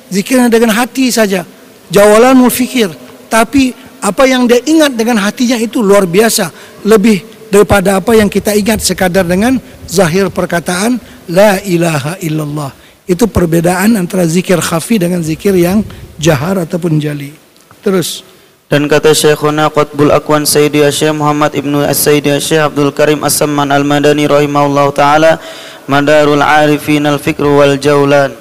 Zikirnya 0.09 0.49
dengan 0.49 0.73
hati 0.73 1.13
saja. 1.13 1.45
Jawalanul 1.89 2.53
fikir. 2.53 2.93
Tapi 3.29 3.73
apa 4.01 4.25
yang 4.25 4.49
dia 4.49 4.61
ingat 4.65 4.95
dengan 4.95 5.21
hatinya 5.21 5.57
itu 5.59 5.81
luar 5.85 6.05
biasa. 6.09 6.53
Lebih 6.85 7.51
daripada 7.53 7.99
apa 7.99 8.17
yang 8.17 8.29
kita 8.29 8.55
ingat 8.55 8.85
sekadar 8.85 9.25
dengan 9.25 9.57
zahir 9.89 10.29
perkataan 10.29 11.01
la 11.29 11.61
ilaha 11.65 12.17
illallah. 12.21 12.73
Itu 13.09 13.25
perbedaan 13.25 13.97
antara 13.97 14.29
zikir 14.29 14.61
khafi 14.61 15.01
dengan 15.01 15.25
zikir 15.25 15.57
yang 15.57 15.81
jahar 16.21 16.61
ataupun 16.61 17.01
jali. 17.01 17.33
Terus 17.81 18.25
Dan 18.69 18.85
kata 18.85 19.17
Syekhuna 19.17 19.73
Qutbul 19.73 20.13
Akwan 20.13 20.45
Sayyidi 20.45 20.85
Syekh 20.93 21.17
Muhammad 21.17 21.57
Ibnu 21.57 21.89
As-Sayyidi 21.89 22.37
Syekh 22.37 22.69
Abdul 22.69 22.93
Karim 22.93 23.25
As-Samman 23.25 23.73
Al-Madani 23.73 24.29
rahimahullahu 24.29 24.93
taala 24.93 25.41
Madarul 25.89 26.45
Arifin 26.45 27.09
al-Fikr 27.09 27.49
wal 27.49 27.81
Jaulan 27.81 28.37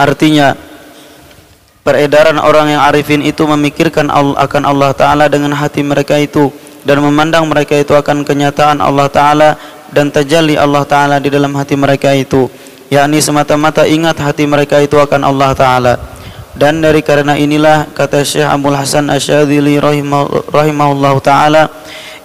Artinya 0.00 0.56
peredaran 1.84 2.40
orang 2.40 2.74
yang 2.74 2.82
arifin 2.88 3.20
itu 3.20 3.44
memikirkan 3.44 4.08
akan 4.10 4.62
Allah 4.64 4.90
taala 4.96 5.28
dengan 5.28 5.52
hati 5.52 5.84
mereka 5.84 6.16
itu 6.16 6.48
dan 6.82 7.04
memandang 7.04 7.44
mereka 7.44 7.76
itu 7.76 7.92
akan 7.92 8.24
kenyataan 8.24 8.80
Allah 8.80 9.06
taala 9.12 9.60
dan 9.92 10.08
tajalli 10.08 10.56
Allah 10.56 10.82
taala 10.88 11.20
di 11.20 11.28
dalam 11.28 11.52
hati 11.54 11.76
mereka 11.76 12.10
itu. 12.16 12.48
Yakni 12.88 13.20
semata-mata 13.20 13.84
ingat 13.84 14.16
hati 14.20 14.48
mereka 14.48 14.80
itu 14.80 14.96
akan 14.96 15.22
Allah 15.28 15.52
taala. 15.52 15.94
Dan 16.54 16.78
dari 16.78 17.02
karena 17.02 17.34
inilah 17.34 17.90
kata 17.90 18.22
Syekh 18.22 18.46
Abdul 18.46 18.78
Hasan 18.78 19.10
Asyadzili 19.10 19.76
rahimahullahu 19.82 21.18
taala 21.18 21.66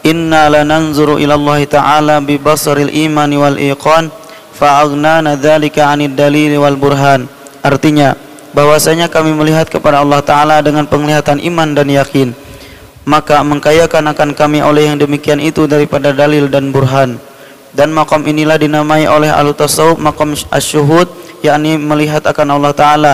inna 0.06 0.48
lananzuru 0.54 1.18
ila 1.18 1.34
Allah 1.34 1.60
taala 1.66 2.16
bi 2.22 2.38
basaril 2.38 2.94
imani 2.94 3.42
wal 3.42 3.58
iqan 3.58 4.14
fa'aghnana 4.54 5.34
dzalika 5.34 5.90
'anid 5.90 6.14
dalil 6.14 6.62
wal 6.62 6.78
burhan. 6.78 7.26
Artinya 7.66 8.29
bahwasanya 8.54 9.08
kami 9.12 9.36
melihat 9.36 9.70
kepada 9.70 10.02
Allah 10.02 10.22
taala 10.24 10.62
dengan 10.64 10.86
penglihatan 10.86 11.38
iman 11.42 11.74
dan 11.74 11.88
yakin. 11.90 12.34
Maka 13.10 13.42
mengkayakan 13.42 14.14
akan 14.14 14.30
kami 14.38 14.62
oleh 14.62 14.92
yang 14.92 14.98
demikian 15.00 15.42
itu 15.42 15.66
daripada 15.66 16.14
dalil 16.14 16.46
dan 16.46 16.70
burhan. 16.70 17.18
Dan 17.74 17.94
makam 17.94 18.26
inilah 18.26 18.58
dinamai 18.58 19.06
oleh 19.06 19.30
ahlu 19.30 19.54
tasawuf 19.54 20.02
makam 20.02 20.34
asyuhud 20.50 21.10
yakni 21.46 21.78
melihat 21.78 22.26
akan 22.26 22.58
Allah 22.58 22.74
taala. 22.74 23.14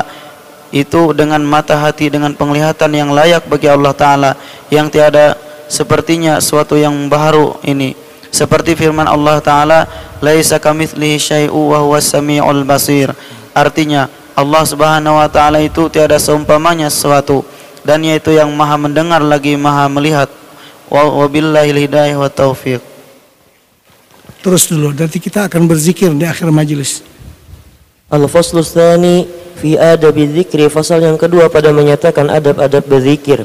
Itu 0.75 1.15
dengan 1.15 1.39
mata 1.43 1.79
hati 1.79 2.11
dengan 2.11 2.35
penglihatan 2.35 2.91
yang 2.91 3.09
layak 3.15 3.47
bagi 3.47 3.71
Allah 3.71 3.95
taala. 3.95 4.31
Yang 4.67 4.99
tiada 4.99 5.25
sepertinya 5.71 6.43
suatu 6.43 6.75
yang 6.75 7.07
baru 7.07 7.55
ini. 7.63 7.95
Seperti 8.35 8.75
firman 8.75 9.07
Allah 9.07 9.39
taala 9.39 9.87
laisa 10.19 10.59
kamitslihi 10.59 11.15
syai'u 11.15 11.71
wa 11.71 11.79
huwas 11.79 12.11
samiul 12.11 12.67
basir. 12.67 13.15
Artinya 13.55 14.11
Allah 14.35 14.63
Subhanahu 14.67 15.15
wa 15.15 15.27
taala 15.31 15.63
itu 15.63 15.87
tiada 15.87 16.19
seumpamanya 16.19 16.91
sesuatu 16.91 17.47
dan 17.87 18.03
yaitu 18.03 18.35
yang 18.35 18.51
maha 18.51 18.75
mendengar 18.75 19.23
lagi 19.23 19.55
maha 19.55 19.87
melihat. 19.87 20.29
Wa 20.91 21.25
billahi 21.25 21.71
hidayah 21.87 22.19
wa 22.19 22.29
taufiq. 22.29 22.83
Terus 24.45 24.69
dulu 24.69 24.93
nanti 24.93 25.17
kita 25.17 25.49
akan 25.49 25.65
berzikir 25.65 26.13
di 26.13 26.21
akhir 26.21 26.53
majelis 26.53 27.01
Al-Faslu 28.05 28.61
Tsani 28.61 29.25
fi 29.57 29.73
adab 29.73 30.13
dzikri 30.13 30.69
fasal 30.69 31.01
yang 31.01 31.17
kedua 31.17 31.49
pada 31.49 31.73
menyatakan 31.73 32.29
adab-adab 32.29 32.85
berzikir. 32.85 33.41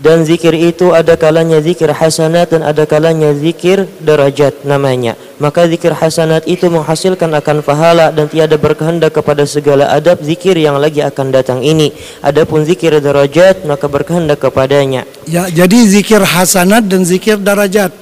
Dan 0.00 0.24
zikir 0.24 0.56
itu 0.56 0.96
ada 0.96 1.12
kalanya 1.12 1.60
zikir 1.60 1.92
hasanat 1.92 2.56
dan 2.56 2.64
ada 2.64 2.88
kalanya 2.88 3.36
zikir 3.36 3.84
derajat 4.00 4.64
namanya. 4.64 5.12
Maka 5.36 5.68
zikir 5.68 5.92
hasanat 5.92 6.48
itu 6.48 6.72
menghasilkan 6.72 7.28
akan 7.28 7.60
pahala 7.60 8.08
dan 8.08 8.24
tiada 8.24 8.56
berkehendak 8.56 9.12
kepada 9.12 9.44
segala 9.44 9.92
adab 9.92 10.24
zikir 10.24 10.56
yang 10.56 10.80
lagi 10.80 11.04
akan 11.04 11.28
datang 11.28 11.60
ini. 11.60 11.92
Adapun 12.24 12.64
zikir 12.64 12.96
derajat 12.96 13.68
maka 13.68 13.92
berkehendak 13.92 14.40
kepadanya. 14.40 15.04
Ya, 15.28 15.52
jadi 15.52 15.78
zikir 15.84 16.24
hasanat 16.24 16.88
dan 16.88 17.04
zikir 17.04 17.36
derajat. 17.36 17.92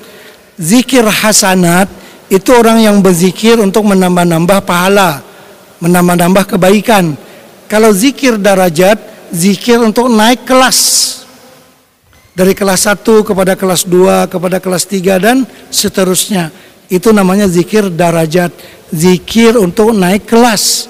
Zikir 0.54 1.02
hasanat 1.02 1.90
itu 2.30 2.54
orang 2.54 2.78
yang 2.78 3.02
berzikir 3.02 3.58
untuk 3.58 3.82
menambah-nambah 3.90 4.62
pahala 4.62 5.26
menambah-nambah 5.82 6.44
kebaikan. 6.56 7.14
Kalau 7.70 7.90
zikir 7.92 8.38
darajat, 8.40 8.98
zikir 9.30 9.78
untuk 9.82 10.10
naik 10.10 10.46
kelas. 10.48 11.17
Dari 12.38 12.54
kelas 12.54 12.86
1 12.86 13.02
kepada 13.26 13.58
kelas 13.58 13.82
2, 13.82 14.30
kepada 14.30 14.62
kelas 14.62 14.86
3 14.86 15.18
dan 15.18 15.42
seterusnya. 15.74 16.54
Itu 16.86 17.10
namanya 17.10 17.50
zikir 17.50 17.90
darajat, 17.90 18.54
zikir 18.94 19.58
untuk 19.58 19.90
naik 19.90 20.22
kelas. 20.22 20.86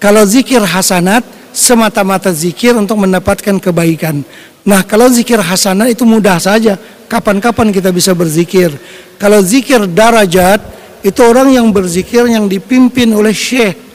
Kalau 0.00 0.24
zikir 0.24 0.64
hasanat, 0.64 1.20
semata-mata 1.52 2.32
zikir 2.32 2.72
untuk 2.80 2.96
mendapatkan 2.96 3.60
kebaikan. 3.60 4.24
Nah, 4.64 4.80
kalau 4.88 5.12
zikir 5.12 5.36
hasanat 5.36 5.92
itu 5.92 6.08
mudah 6.08 6.40
saja. 6.40 6.80
Kapan-kapan 7.12 7.76
kita 7.76 7.92
bisa 7.92 8.16
berzikir. 8.16 8.72
Kalau 9.20 9.44
zikir 9.44 9.84
darajat, 9.84 10.64
itu 11.04 11.20
orang 11.20 11.52
yang 11.52 11.68
berzikir 11.76 12.24
yang 12.24 12.48
dipimpin 12.48 13.12
oleh 13.12 13.36
syekh 13.36 13.86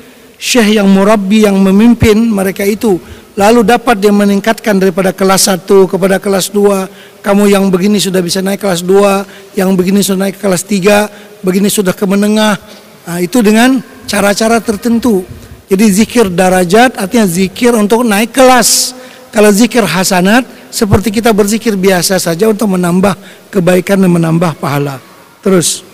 syekh 0.42 0.82
yang 0.82 0.90
murabbi 0.90 1.46
yang 1.46 1.62
memimpin 1.62 2.18
mereka 2.18 2.66
itu 2.66 2.98
lalu 3.40 3.64
dapat 3.64 3.96
dia 4.00 4.12
meningkatkan 4.12 4.76
daripada 4.76 5.16
kelas 5.16 5.48
1 5.48 5.64
kepada 5.88 6.20
kelas 6.20 6.52
2 6.52 7.24
kamu 7.24 7.54
yang 7.54 7.70
begini 7.72 8.02
sudah 8.02 8.20
bisa 8.20 8.44
naik 8.44 8.60
kelas 8.60 8.84
2 8.84 9.56
yang 9.60 9.72
begini 9.78 10.04
sudah 10.04 10.28
naik 10.28 10.42
kelas 10.42 10.66
3 10.68 11.42
begini 11.46 11.70
sudah 11.70 11.94
ke 11.94 12.06
menengah. 12.06 12.58
Nah, 13.06 13.18
itu 13.20 13.42
dengan 13.42 13.82
cara-cara 14.06 14.62
tertentu. 14.62 15.26
Jadi 15.72 15.86
zikir 15.88 16.28
darajat 16.28 17.00
artinya 17.00 17.26
zikir 17.26 17.72
untuk 17.74 18.04
naik 18.04 18.36
kelas. 18.36 18.94
Kalau 19.32 19.48
zikir 19.56 19.88
hasanat 19.88 20.44
seperti 20.68 21.12
kita 21.12 21.32
berzikir 21.32 21.80
biasa 21.80 22.20
saja 22.20 22.52
untuk 22.52 22.76
menambah 22.76 23.16
kebaikan 23.48 24.04
dan 24.04 24.12
menambah 24.12 24.60
pahala. 24.60 25.00
Terus. 25.40 25.88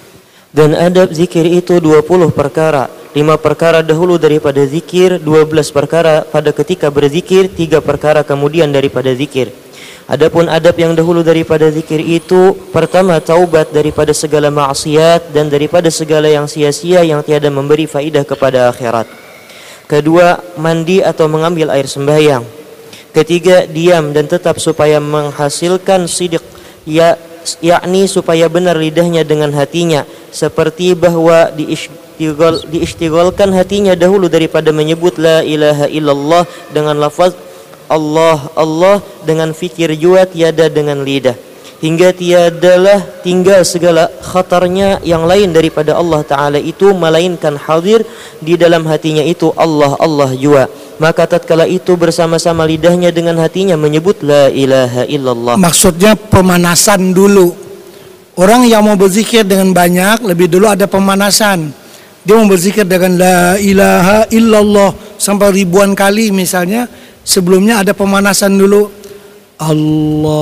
Dan 0.50 0.74
adab 0.74 1.14
zikir 1.14 1.46
itu 1.46 1.78
20 1.78 2.34
perkara 2.34 2.90
lima 3.16 3.40
perkara 3.40 3.86
dahulu 3.86 4.20
daripada 4.20 4.64
zikir, 4.68 5.20
dua 5.22 5.48
belas 5.48 5.72
perkara 5.72 6.28
pada 6.28 6.52
ketika 6.52 6.92
berzikir, 6.92 7.48
tiga 7.48 7.80
perkara 7.80 8.26
kemudian 8.26 8.72
daripada 8.72 9.14
zikir. 9.16 9.54
Adapun 10.08 10.48
adab 10.48 10.80
yang 10.80 10.96
dahulu 10.96 11.20
daripada 11.20 11.68
zikir 11.68 12.00
itu 12.00 12.56
pertama 12.72 13.20
taubat 13.20 13.76
daripada 13.76 14.16
segala 14.16 14.48
maksiat 14.48 15.36
dan 15.36 15.52
daripada 15.52 15.92
segala 15.92 16.32
yang 16.32 16.48
sia-sia 16.48 17.04
yang 17.04 17.20
tiada 17.20 17.52
memberi 17.52 17.84
faidah 17.84 18.24
kepada 18.24 18.72
akhirat. 18.72 19.04
Kedua, 19.88 20.40
mandi 20.56 21.04
atau 21.04 21.28
mengambil 21.28 21.76
air 21.76 21.92
sembahyang. 21.92 22.44
Ketiga, 23.12 23.68
diam 23.68 24.16
dan 24.16 24.32
tetap 24.32 24.64
supaya 24.64 25.04
menghasilkan 25.04 26.08
sidik 26.08 26.44
ya 26.88 27.20
yakni 27.60 28.08
supaya 28.08 28.48
benar 28.48 28.76
lidahnya 28.80 29.24
dengan 29.28 29.52
hatinya 29.56 30.04
seperti 30.32 30.96
bahwa 30.96 31.52
di 31.52 31.72
diistighol, 32.18 32.66
diistighol,kan 32.68 33.54
hatinya 33.54 33.94
dahulu 33.94 34.26
daripada 34.26 34.74
menyebut 34.74 35.22
la 35.22 35.46
ilaha 35.46 35.86
illallah 35.86 36.44
dengan 36.74 36.98
lafaz 36.98 37.38
Allah 37.88 38.50
Allah 38.58 39.00
dengan 39.24 39.54
fikir 39.54 39.94
jua 39.96 40.26
tiada 40.26 40.68
dengan 40.68 41.06
lidah. 41.06 41.38
Hingga 41.78 42.10
tiadalah 42.10 43.06
tinggal 43.22 43.62
segala 43.62 44.10
khatarnya 44.26 44.98
yang 45.06 45.30
lain 45.30 45.54
daripada 45.54 45.94
Allah 45.94 46.26
Ta'ala 46.26 46.58
itu 46.58 46.90
melainkan 46.90 47.54
hadir 47.54 48.02
di 48.42 48.58
dalam 48.58 48.82
hatinya 48.90 49.22
itu 49.22 49.54
Allah 49.54 49.94
Allah 50.02 50.34
jua. 50.34 50.66
Maka 50.98 51.30
tatkala 51.30 51.70
itu 51.70 51.94
bersama-sama 51.94 52.66
lidahnya 52.66 53.14
dengan 53.14 53.38
hatinya 53.38 53.78
menyebut 53.78 54.26
la 54.26 54.50
ilaha 54.50 55.06
illallah. 55.06 55.54
Maksudnya 55.54 56.18
pemanasan 56.18 57.14
dulu. 57.14 57.54
Orang 58.34 58.66
yang 58.66 58.82
mau 58.82 58.98
berzikir 58.98 59.46
dengan 59.46 59.70
banyak 59.70 60.26
lebih 60.26 60.50
dulu 60.50 60.66
ada 60.66 60.90
pemanasan 60.90 61.70
dia 62.28 62.36
mau 62.36 62.44
berzikir 62.44 62.84
dengan 62.84 63.16
la 63.16 63.56
ilaha 63.56 64.28
illallah 64.28 64.92
sampai 65.16 65.64
ribuan 65.64 65.96
kali 65.96 66.28
misalnya. 66.28 66.84
Sebelumnya 67.24 67.88
ada 67.88 67.96
pemanasan 67.96 68.60
dulu. 68.60 68.92
Allah. 69.56 70.36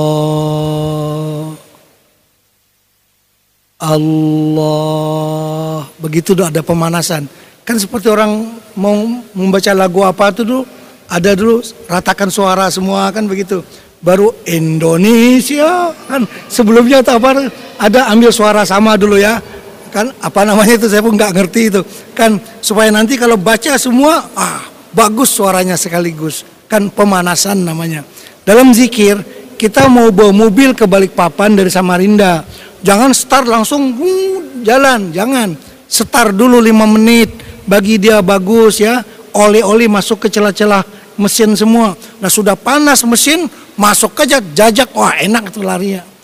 Allah. 3.78 5.86
Begitu 6.02 6.34
ada 6.42 6.58
pemanasan. 6.58 7.30
Kan 7.62 7.78
seperti 7.78 8.10
orang 8.10 8.58
mau 8.74 9.22
membaca 9.30 9.70
lagu 9.70 10.02
apa 10.02 10.34
tuh 10.34 10.42
dulu. 10.42 10.62
Ada 11.06 11.38
dulu 11.38 11.62
ratakan 11.86 12.34
suara 12.34 12.66
semua 12.66 13.14
kan 13.14 13.30
begitu. 13.30 13.62
Baru 14.02 14.34
Indonesia 14.42 15.94
kan. 16.10 16.26
Sebelumnya 16.50 16.98
apa 17.06 17.46
ada 17.78 18.10
ambil 18.10 18.34
suara 18.34 18.66
sama 18.66 18.98
dulu 18.98 19.22
ya 19.22 19.38
kan 19.92 20.12
apa 20.22 20.40
namanya 20.42 20.78
itu 20.78 20.86
saya 20.86 21.02
pun 21.02 21.14
nggak 21.14 21.32
ngerti 21.34 21.60
itu. 21.72 21.80
Kan 22.12 22.38
supaya 22.60 22.90
nanti 22.92 23.18
kalau 23.18 23.38
baca 23.38 23.74
semua 23.78 24.26
ah 24.36 24.66
bagus 24.92 25.34
suaranya 25.34 25.74
sekaligus. 25.78 26.46
Kan 26.66 26.90
pemanasan 26.90 27.62
namanya. 27.62 28.02
Dalam 28.42 28.74
zikir 28.74 29.18
kita 29.56 29.86
mau 29.86 30.10
bawa 30.12 30.34
mobil 30.34 30.74
ke 30.74 30.84
balik 30.84 31.14
papan 31.14 31.54
dari 31.54 31.70
Samarinda. 31.70 32.42
Jangan 32.82 33.10
start 33.14 33.46
langsung 33.46 33.96
uh, 33.96 34.62
jalan. 34.62 35.10
Jangan. 35.14 35.54
Start 35.86 36.34
dulu 36.34 36.58
lima 36.58 36.84
menit. 36.84 37.30
Bagi 37.66 37.98
dia 37.98 38.22
bagus 38.22 38.82
ya. 38.82 39.02
Oli-oli 39.36 39.86
masuk 39.86 40.26
ke 40.26 40.28
celah-celah 40.32 40.82
mesin 41.20 41.52
semua. 41.54 41.94
Nah 42.18 42.30
sudah 42.30 42.54
panas 42.58 43.04
mesin 43.06 43.46
masuk 43.78 44.14
aja 44.22 44.42
jajak. 44.42 44.90
Wah 44.96 45.14
enak 45.18 45.54
itu 45.54 45.60
larinya 45.62 46.16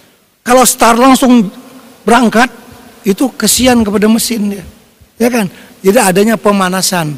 kalau 0.42 0.66
start 0.66 0.98
langsung 0.98 1.46
berangkat 2.02 2.50
itu 3.02 3.30
kesian 3.34 3.82
kepada 3.82 4.06
mesin 4.06 4.58
ya. 4.58 4.64
Ya 5.18 5.28
kan? 5.28 5.46
Jadi 5.82 5.98
adanya 5.98 6.34
pemanasan. 6.38 7.14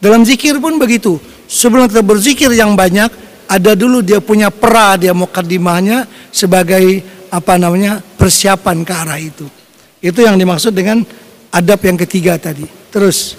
Dalam 0.00 0.24
zikir 0.24 0.56
pun 0.60 0.76
begitu. 0.76 1.20
Sebelum 1.48 1.88
kita 1.88 2.00
berzikir 2.00 2.48
yang 2.52 2.72
banyak, 2.72 3.12
ada 3.48 3.72
dulu 3.76 4.00
dia 4.00 4.20
punya 4.24 4.48
pra 4.48 4.96
dia 4.96 5.12
mukadimahnya 5.12 6.08
sebagai 6.32 7.04
apa 7.28 7.60
namanya 7.60 8.00
persiapan 8.00 8.84
ke 8.84 8.92
arah 8.92 9.20
itu. 9.20 9.46
Itu 10.00 10.24
yang 10.24 10.40
dimaksud 10.40 10.72
dengan 10.72 11.04
adab 11.52 11.80
yang 11.84 12.00
ketiga 12.00 12.40
tadi. 12.40 12.64
Terus 12.88 13.36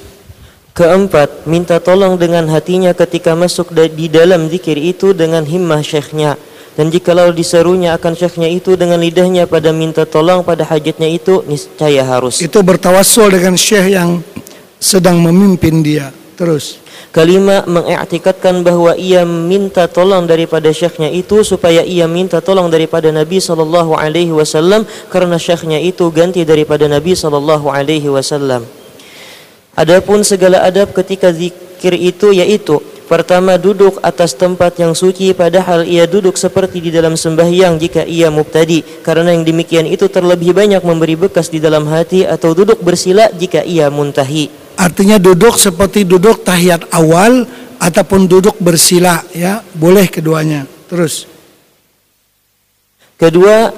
Keempat, 0.74 1.46
minta 1.46 1.78
tolong 1.78 2.18
dengan 2.18 2.50
hatinya 2.50 2.98
ketika 2.98 3.38
masuk 3.38 3.78
di 3.78 4.10
dalam 4.10 4.50
zikir 4.50 4.74
itu 4.74 5.14
dengan 5.14 5.46
himmah 5.46 5.86
syekhnya. 5.86 6.34
Dan 6.74 6.90
jikalau 6.90 7.30
diserunya 7.30 7.94
akan 7.94 8.18
syekhnya 8.18 8.50
itu 8.50 8.74
dengan 8.74 8.98
lidahnya 8.98 9.46
pada 9.46 9.70
minta 9.70 10.10
tolong 10.10 10.42
pada 10.42 10.66
hajatnya 10.66 11.06
itu 11.06 11.46
niscaya 11.46 12.02
harus. 12.02 12.42
itu 12.42 12.60
bertawassul 12.66 13.30
dengan 13.30 13.54
syekh 13.54 13.94
yang 13.94 14.26
sedang 14.82 15.22
memimpin 15.22 15.86
dia. 15.86 16.10
Terus 16.34 16.84
Kelima, 17.14 17.62
mengiktikadkan 17.70 18.66
bahwa 18.66 18.98
ia 18.98 19.22
minta 19.22 19.86
tolong 19.86 20.26
daripada 20.26 20.74
syekhnya 20.74 21.14
itu 21.14 21.46
supaya 21.46 21.86
ia 21.86 22.10
minta 22.10 22.42
tolong 22.42 22.74
daripada 22.74 23.14
Nabi 23.14 23.38
sallallahu 23.38 23.94
alaihi 23.94 24.34
wasallam 24.34 24.82
karena 25.14 25.38
syekhnya 25.38 25.78
itu 25.78 26.10
ganti 26.10 26.42
daripada 26.42 26.90
Nabi 26.90 27.14
sallallahu 27.14 27.70
alaihi 27.70 28.10
wasallam. 28.10 28.66
Adapun 29.78 30.26
segala 30.26 30.66
adab 30.66 30.90
ketika 30.90 31.30
zikir 31.30 31.94
itu 31.94 32.34
yaitu 32.34 32.82
Pertama 33.14 33.62
duduk 33.62 34.02
atas 34.02 34.34
tempat 34.34 34.74
yang 34.82 34.98
suci 34.98 35.38
padahal 35.38 35.86
ia 35.86 36.10
duduk 36.10 36.34
seperti 36.34 36.82
di 36.82 36.90
dalam 36.90 37.14
sembahyang 37.14 37.78
jika 37.78 38.02
ia 38.10 38.34
mubtadi 38.34 38.82
karena 39.06 39.38
yang 39.38 39.46
demikian 39.46 39.86
itu 39.86 40.10
terlebih 40.10 40.50
banyak 40.50 40.82
memberi 40.82 41.14
bekas 41.14 41.54
di 41.54 41.62
dalam 41.62 41.86
hati 41.86 42.26
atau 42.26 42.58
duduk 42.58 42.82
bersila 42.82 43.30
jika 43.30 43.62
ia 43.62 43.94
muntahi. 43.94 44.50
artinya 44.82 45.22
duduk 45.22 45.62
seperti 45.62 46.10
duduk 46.10 46.42
tahiyat 46.42 46.90
awal 46.90 47.46
ataupun 47.78 48.26
duduk 48.26 48.58
bersila 48.58 49.22
ya, 49.30 49.62
boleh 49.78 50.10
keduanya. 50.10 50.66
Terus 50.90 51.30
Kedua, 53.14 53.70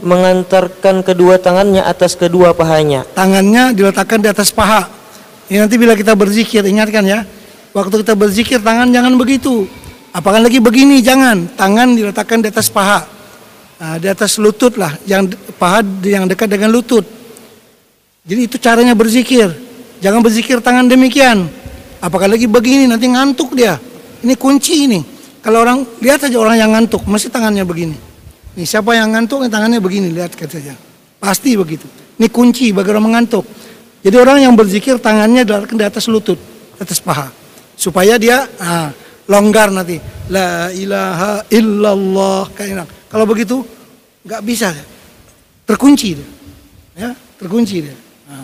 mengantarkan 0.00 1.04
kedua 1.04 1.36
tangannya 1.36 1.84
atas 1.84 2.16
kedua 2.16 2.56
pahanya. 2.56 3.04
tangannya 3.12 3.76
diletakkan 3.76 4.16
di 4.16 4.32
atas 4.32 4.48
paha. 4.48 4.88
Ini 5.52 5.60
nanti 5.60 5.76
bila 5.76 5.92
kita 5.92 6.16
berzikir 6.16 6.64
ingatkan 6.64 7.04
ya. 7.04 7.35
Waktu 7.76 8.00
kita 8.00 8.16
berzikir 8.16 8.64
tangan 8.64 8.88
jangan 8.88 9.20
begitu. 9.20 9.68
Apalagi 10.16 10.48
lagi 10.48 10.60
begini 10.64 11.04
jangan. 11.04 11.44
Tangan 11.60 11.92
diletakkan 11.92 12.40
di 12.40 12.48
atas 12.48 12.72
paha. 12.72 13.04
Nah, 13.76 14.00
di 14.00 14.08
atas 14.08 14.40
lutut 14.40 14.80
lah, 14.80 14.96
yang 15.04 15.28
paha 15.60 15.84
yang 16.08 16.24
dekat 16.24 16.48
dengan 16.48 16.72
lutut. 16.72 17.04
Jadi 18.24 18.40
itu 18.48 18.56
caranya 18.56 18.96
berzikir. 18.96 19.52
Jangan 20.00 20.24
berzikir 20.24 20.64
tangan 20.64 20.88
demikian. 20.88 21.44
Apalagi 22.00 22.32
lagi 22.32 22.48
begini 22.48 22.88
nanti 22.88 23.12
ngantuk 23.12 23.52
dia. 23.52 23.76
Ini 24.24 24.32
kunci 24.40 24.88
ini. 24.88 25.00
Kalau 25.44 25.60
orang 25.60 25.84
lihat 26.00 26.24
saja 26.24 26.40
orang 26.40 26.56
yang 26.56 26.72
ngantuk, 26.72 27.04
mesti 27.04 27.28
tangannya 27.28 27.68
begini. 27.68 27.96
Nih 28.56 28.64
siapa 28.64 28.96
yang 28.96 29.12
ngantuk, 29.12 29.44
ini 29.44 29.52
tangannya 29.52 29.84
begini, 29.84 30.08
lihat 30.16 30.32
saja. 30.32 30.72
Pasti 31.20 31.52
begitu. 31.60 31.84
Ini 32.16 32.32
kunci 32.32 32.72
bagi 32.72 32.88
orang 32.96 33.12
mengantuk. 33.12 33.44
Jadi 34.00 34.16
orang 34.16 34.40
yang 34.40 34.56
berzikir 34.56 34.96
tangannya 34.96 35.44
di 35.44 35.84
atas 35.84 36.08
lutut, 36.08 36.40
atas 36.80 36.98
paha, 36.98 37.28
supaya 37.76 38.16
dia 38.16 38.48
ah, 38.58 38.90
longgar 39.28 39.70
nanti. 39.70 40.00
La 40.32 40.74
ilaha 40.74 41.46
illallah 41.52 42.50
kayak. 42.50 43.06
Kalau 43.06 43.22
begitu 43.28 43.62
nggak 44.26 44.42
bisa, 44.42 44.74
terkunci 45.62 46.18
dia, 46.18 46.28
ya 46.98 47.10
terkunci 47.38 47.86
dia. 47.86 47.94
Ah. 48.26 48.42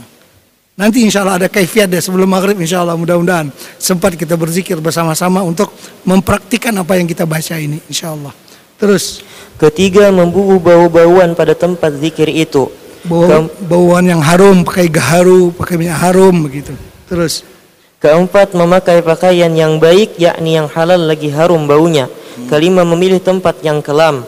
Nanti 0.78 1.02
insya 1.02 1.26
Allah 1.26 1.42
ada 1.42 1.48
kaifiat 1.50 1.90
deh 1.90 1.98
sebelum 1.98 2.30
maghrib 2.30 2.54
insya 2.62 2.86
Allah 2.86 2.94
mudah-mudahan 2.94 3.50
sempat 3.82 4.14
kita 4.14 4.38
berzikir 4.38 4.78
bersama-sama 4.78 5.42
untuk 5.42 5.74
mempraktikkan 6.06 6.70
apa 6.78 6.94
yang 6.94 7.10
kita 7.10 7.26
baca 7.26 7.58
ini 7.58 7.82
insya 7.90 8.14
Allah. 8.14 8.30
Terus 8.78 9.26
Ketiga, 9.62 10.10
membubu 10.10 10.58
bau-bauan 10.58 11.38
pada 11.38 11.54
tempat 11.54 11.94
zikir 12.02 12.26
itu. 12.26 12.66
bau, 13.06 13.46
bauan 13.62 14.02
yang 14.10 14.18
harum, 14.18 14.66
pakai 14.66 14.90
gaharu, 14.90 15.54
pakai 15.54 15.78
minyak 15.78 16.02
harum 16.02 16.50
begitu. 16.50 16.74
Terus 17.06 17.46
Keempat, 18.02 18.58
memakai 18.58 18.98
pakaian 18.98 19.54
yang 19.54 19.78
baik 19.78 20.18
yakni 20.18 20.58
yang 20.58 20.66
halal 20.66 20.98
lagi 21.06 21.30
harum 21.30 21.70
baunya. 21.70 22.10
Kelima, 22.50 22.82
memilih 22.82 23.22
tempat 23.22 23.62
yang 23.62 23.78
kelam. 23.78 24.26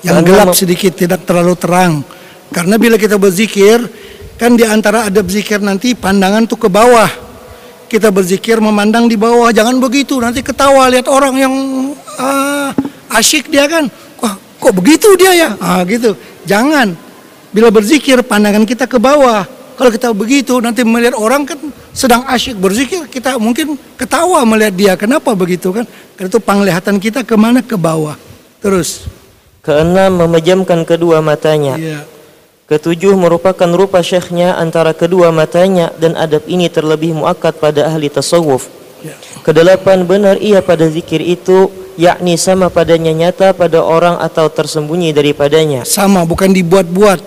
yang 0.00 0.24
Keenam, 0.24 0.48
gelap 0.48 0.56
sedikit, 0.56 0.96
tidak 0.96 1.28
terlalu 1.28 1.52
terang. 1.52 2.00
Karena 2.48 2.80
bila 2.80 2.96
kita 2.96 3.20
berzikir, 3.20 3.76
kan 4.40 4.56
di 4.56 4.64
antara 4.64 5.12
adab 5.12 5.28
zikir 5.28 5.60
nanti 5.60 5.92
pandangan 5.92 6.48
tuh 6.48 6.56
ke 6.56 6.72
bawah. 6.72 7.12
Kita 7.92 8.08
berzikir 8.08 8.56
memandang 8.56 9.04
di 9.04 9.20
bawah, 9.20 9.52
jangan 9.52 9.76
begitu. 9.76 10.16
Nanti 10.16 10.40
ketawa 10.40 10.88
lihat 10.88 11.04
orang 11.04 11.34
yang 11.36 11.54
ah, 12.16 12.72
asyik 13.20 13.52
dia 13.52 13.68
kan. 13.68 13.92
Wah, 14.24 14.32
kok 14.32 14.72
begitu 14.72 15.12
dia 15.20 15.36
ya? 15.36 15.48
Ah, 15.60 15.84
gitu. 15.84 16.16
Jangan. 16.48 16.96
Bila 17.52 17.68
berzikir 17.68 18.24
pandangan 18.24 18.64
kita 18.64 18.88
ke 18.88 18.96
bawah. 18.96 19.44
Kalau 19.80 19.88
kita 19.88 20.12
begitu 20.12 20.60
nanti 20.60 20.84
melihat 20.84 21.16
orang 21.16 21.48
kan 21.48 21.56
sedang 21.96 22.20
asyik 22.28 22.60
berzikir, 22.60 23.08
kita 23.08 23.40
mungkin 23.40 23.80
ketawa 23.96 24.44
melihat 24.44 24.74
dia. 24.76 24.92
Kenapa 24.92 25.32
begitu 25.32 25.72
kan? 25.72 25.88
Karena 26.20 26.28
itu 26.28 26.36
penglihatan 26.36 27.00
kita 27.00 27.24
ke 27.24 27.32
mana 27.32 27.64
ke 27.64 27.80
bawah. 27.80 28.12
Terus. 28.60 29.08
Keenam, 29.64 30.20
memejamkan 30.20 30.84
kedua 30.84 31.24
matanya. 31.24 31.80
Iya. 31.80 32.04
Ketujuh, 32.68 33.16
merupakan 33.16 33.72
rupa 33.72 34.04
syekhnya 34.04 34.60
antara 34.60 34.92
kedua 34.92 35.32
matanya 35.32 35.96
dan 35.96 36.12
adab 36.12 36.44
ini 36.44 36.68
terlebih 36.68 37.16
muakkad 37.16 37.56
pada 37.56 37.88
ahli 37.88 38.12
tasawuf. 38.12 38.68
Ya. 39.00 39.16
Kedelapan, 39.40 40.04
benar 40.04 40.36
ia 40.44 40.60
pada 40.60 40.92
zikir 40.92 41.24
itu 41.24 41.72
yakni 41.96 42.36
sama 42.36 42.68
padanya 42.68 43.16
nyata 43.16 43.56
pada 43.56 43.80
orang 43.80 44.20
atau 44.20 44.44
tersembunyi 44.52 45.16
daripadanya. 45.16 45.88
Sama, 45.88 46.28
bukan 46.28 46.52
dibuat-buat. 46.52 47.20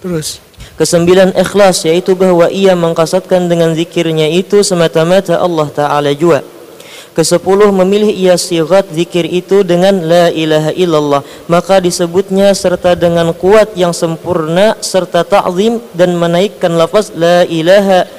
Terus. 0.00 0.43
Kesembilan 0.74 1.38
ikhlas 1.38 1.86
yaitu 1.86 2.18
bahwa 2.18 2.50
ia 2.50 2.74
mengkasatkan 2.74 3.46
dengan 3.46 3.78
zikirnya 3.78 4.26
itu 4.26 4.58
semata-mata 4.66 5.38
Allah 5.38 5.70
Ta'ala 5.70 6.10
jua. 6.10 6.42
Kesepuluh 7.14 7.70
memilih 7.70 8.10
ia 8.10 8.34
sigat 8.34 8.90
zikir 8.90 9.22
itu 9.22 9.62
dengan 9.62 10.02
la 10.02 10.34
ilaha 10.34 10.74
illallah 10.74 11.22
maka 11.46 11.78
disebutnya 11.78 12.50
serta 12.50 12.98
dengan 12.98 13.30
kuat 13.30 13.78
yang 13.78 13.94
sempurna 13.94 14.74
serta 14.82 15.22
ta'zim 15.22 15.78
dan 15.94 16.18
menaikkan 16.18 16.74
lafaz 16.74 17.14
la 17.14 17.46
ilaha 17.46 18.10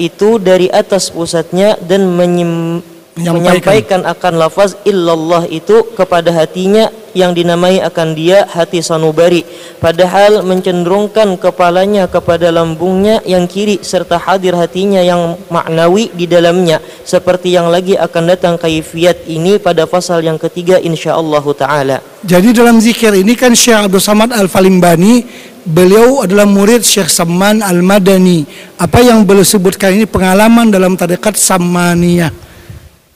itu 0.00 0.40
dari 0.40 0.72
atas 0.72 1.12
pusatnya 1.12 1.76
dan 1.84 2.08
menyim- 2.08 2.97
Menyampaikan. 3.18 3.34
menyampaikan 3.34 4.00
akan 4.06 4.32
lafaz 4.38 4.78
illallah 4.86 5.50
itu 5.50 5.82
kepada 5.98 6.30
hatinya 6.30 6.86
yang 7.18 7.34
dinamai 7.34 7.82
akan 7.82 8.14
dia 8.14 8.46
hati 8.46 8.78
sanubari 8.78 9.42
padahal 9.82 10.46
mencenderungkan 10.46 11.34
kepalanya 11.34 12.06
kepada 12.06 12.54
lambungnya 12.54 13.18
yang 13.26 13.50
kiri 13.50 13.82
serta 13.82 14.22
hadir 14.22 14.54
hatinya 14.54 15.02
yang 15.02 15.34
maknawi 15.50 16.14
di 16.14 16.30
dalamnya 16.30 16.78
seperti 17.02 17.58
yang 17.58 17.74
lagi 17.74 17.98
akan 17.98 18.22
datang 18.30 18.54
kaifiat 18.54 19.26
ini 19.26 19.58
pada 19.58 19.90
pasal 19.90 20.22
yang 20.22 20.38
ketiga 20.38 20.78
insyaallah 20.78 21.42
taala 21.58 21.98
Jadi 22.22 22.54
dalam 22.54 22.78
zikir 22.78 23.14
ini 23.14 23.34
kan 23.34 23.54
Syekh 23.54 23.90
Abdul 23.90 24.02
Samad 24.02 24.30
Al-Falimbani 24.34 25.26
beliau 25.68 26.24
adalah 26.24 26.48
murid 26.48 26.82
Syekh 26.82 27.12
Samman 27.12 27.60
Al-Madani. 27.60 28.42
Apa 28.80 29.04
yang 29.04 29.22
beliau 29.22 29.46
sebutkan 29.46 29.94
ini 29.94 30.06
pengalaman 30.08 30.72
dalam 30.72 30.96
tarekat 30.96 31.36
Sammaniyah. 31.38 32.47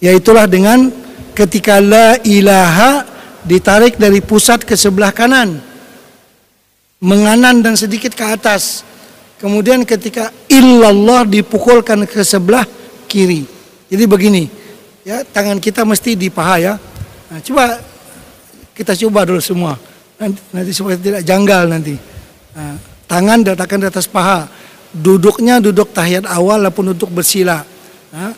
Yaitulah 0.02 0.50
dengan 0.50 0.90
ketika 1.30 1.78
la 1.78 2.18
ilaha 2.26 3.06
ditarik 3.46 4.02
dari 4.02 4.18
pusat 4.18 4.66
ke 4.66 4.74
sebelah 4.74 5.14
kanan. 5.14 5.62
Menganan 6.98 7.62
dan 7.62 7.78
sedikit 7.78 8.10
ke 8.18 8.26
atas. 8.26 8.82
Kemudian 9.38 9.86
ketika 9.86 10.34
illallah 10.50 11.22
dipukulkan 11.26 12.02
ke 12.06 12.22
sebelah 12.26 12.66
kiri. 13.06 13.46
Jadi 13.90 14.04
begini, 14.06 14.46
ya 15.06 15.22
tangan 15.22 15.62
kita 15.62 15.86
mesti 15.86 16.18
di 16.18 16.30
paha 16.30 16.56
ya. 16.58 16.74
Nah, 17.30 17.38
coba 17.42 17.78
kita 18.74 18.98
coba 19.06 19.26
dulu 19.26 19.42
semua. 19.42 19.78
Nanti, 20.18 20.38
nanti 20.50 20.70
supaya 20.74 20.98
tidak 20.98 21.22
janggal 21.26 21.70
nanti. 21.70 21.94
Nah, 22.54 22.74
tangan 23.06 23.42
diletakkan 23.42 23.78
di 23.82 23.86
atas 23.86 24.06
paha. 24.06 24.46
Duduknya 24.94 25.58
duduk 25.58 25.94
tahiyat 25.94 26.26
awal 26.26 26.62
ataupun 26.66 26.94
duduk 26.94 27.10
bersila. 27.10 27.66
Nah, 28.14 28.34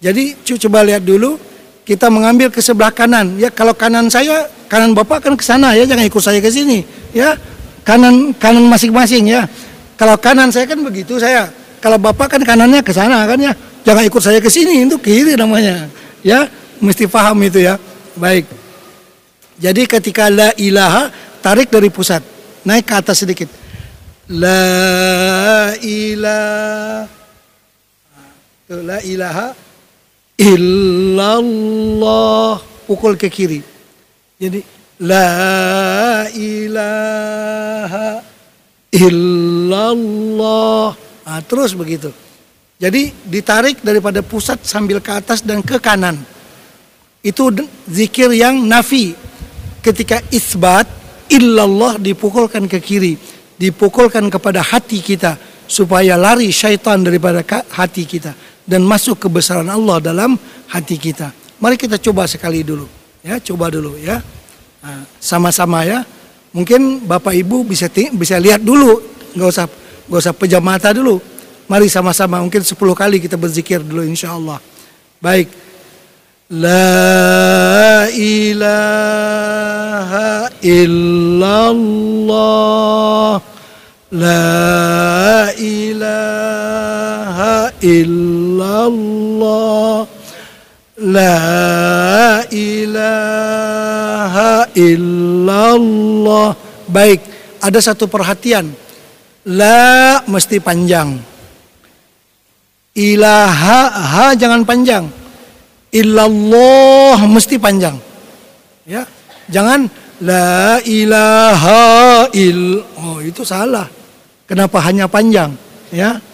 jadi 0.00 0.36
coba 0.66 0.84
lihat 0.84 1.02
dulu. 1.04 1.40
Kita 1.86 2.10
mengambil 2.10 2.50
ke 2.50 2.58
sebelah 2.58 2.90
kanan. 2.90 3.38
Ya 3.38 3.46
kalau 3.46 3.70
kanan 3.70 4.10
saya, 4.10 4.50
kanan 4.66 4.90
bapak 4.90 5.22
kan 5.22 5.38
ke 5.38 5.44
sana 5.46 5.70
ya, 5.78 5.86
jangan 5.86 6.02
ikut 6.02 6.18
saya 6.18 6.42
ke 6.42 6.50
sini. 6.50 6.82
Ya 7.14 7.38
kanan 7.86 8.34
kanan 8.34 8.66
masing-masing 8.66 9.30
ya. 9.30 9.46
Kalau 9.94 10.18
kanan 10.18 10.50
saya 10.50 10.66
kan 10.66 10.82
begitu 10.82 11.14
saya. 11.22 11.46
Kalau 11.78 11.94
bapak 12.02 12.36
kan 12.36 12.42
kanannya 12.42 12.82
ke 12.82 12.90
sana 12.90 13.22
kan 13.30 13.38
ya. 13.38 13.54
Jangan 13.86 14.02
ikut 14.02 14.18
saya 14.18 14.42
ke 14.42 14.50
sini 14.50 14.82
itu 14.82 14.98
kiri 14.98 15.38
namanya. 15.38 15.86
Ya 16.26 16.50
mesti 16.82 17.06
paham 17.06 17.38
itu 17.46 17.62
ya. 17.62 17.78
Baik. 18.18 18.50
Jadi 19.62 19.86
ketika 19.86 20.26
la 20.26 20.50
ilaha 20.58 21.08
tarik 21.38 21.70
dari 21.70 21.86
pusat, 21.86 22.20
naik 22.66 22.82
ke 22.82 22.94
atas 22.98 23.22
sedikit. 23.22 23.46
La 24.26 25.70
ilaha 25.78 27.06
la 28.66 28.98
ilaha 29.06 29.65
illallah. 30.36 32.60
pukul 32.86 33.18
ke 33.18 33.26
kiri. 33.26 33.58
Jadi 34.38 34.62
la 35.02 36.22
ilaha 36.30 38.22
illallah. 38.94 40.94
Nah, 41.26 41.40
terus 41.42 41.74
begitu. 41.74 42.14
Jadi 42.78 43.10
ditarik 43.26 43.82
daripada 43.82 44.22
pusat 44.22 44.62
sambil 44.62 45.02
ke 45.02 45.10
atas 45.10 45.42
dan 45.42 45.64
ke 45.64 45.82
kanan. 45.82 46.20
Itu 47.24 47.50
zikir 47.90 48.30
yang 48.36 48.62
nafi. 48.62 49.16
Ketika 49.82 50.22
isbat 50.30 50.86
illallah 51.26 51.98
dipukulkan 51.98 52.70
ke 52.70 52.78
kiri, 52.78 53.18
dipukulkan 53.58 54.30
kepada 54.30 54.62
hati 54.62 55.02
kita 55.02 55.34
supaya 55.66 56.14
lari 56.14 56.54
syaitan 56.54 57.02
daripada 57.02 57.42
hati 57.74 58.06
kita 58.06 58.30
dan 58.66 58.82
masuk 58.82 59.16
kebesaran 59.22 59.70
Allah 59.70 60.02
dalam 60.02 60.34
hati 60.68 60.98
kita. 60.98 61.30
Mari 61.62 61.78
kita 61.80 61.96
coba 61.96 62.26
sekali 62.28 62.60
dulu, 62.66 62.84
ya, 63.24 63.38
coba 63.40 63.70
dulu 63.72 63.96
ya. 63.96 64.20
Nah, 64.82 65.06
sama-sama 65.22 65.86
ya. 65.86 66.04
Mungkin 66.52 67.06
Bapak 67.06 67.32
Ibu 67.32 67.64
bisa 67.64 67.88
bisa 68.12 68.36
lihat 68.36 68.60
dulu, 68.60 69.00
nggak 69.32 69.48
usah 69.48 69.66
nggak 70.10 70.20
usah 70.20 70.34
pejam 70.34 70.60
mata 70.60 70.92
dulu. 70.92 71.22
Mari 71.66 71.90
sama-sama 71.90 72.38
mungkin 72.38 72.62
10 72.62 72.74
kali 72.94 73.18
kita 73.18 73.34
berzikir 73.34 73.82
dulu 73.82 74.06
insya 74.06 74.34
Allah. 74.34 74.60
Baik. 75.18 75.50
La 76.46 78.06
ilaha 78.14 79.26
illallah 80.62 82.06
La 84.14 85.50
ilaha 85.58 86.55
illallah. 87.80 90.04
La 90.96 92.40
ilaha 92.48 94.64
illallah. 94.72 96.56
Baik, 96.88 97.20
ada 97.60 97.76
satu 97.84 98.08
perhatian. 98.08 98.72
La 99.46 100.24
mesti 100.24 100.56
panjang. 100.56 101.20
Ilaha 102.96 103.80
ha 103.92 104.26
jangan 104.32 104.64
panjang. 104.64 105.04
Illallah 105.92 107.20
mesti 107.28 107.60
panjang. 107.60 108.00
Ya 108.88 109.04
jangan 109.52 109.92
la 110.24 110.80
ilaha 110.80 112.24
il 112.32 112.80
oh 112.96 113.20
itu 113.20 113.44
salah. 113.44 113.84
Kenapa 114.48 114.80
hanya 114.80 115.04
panjang? 115.04 115.52
Ya 115.92 116.24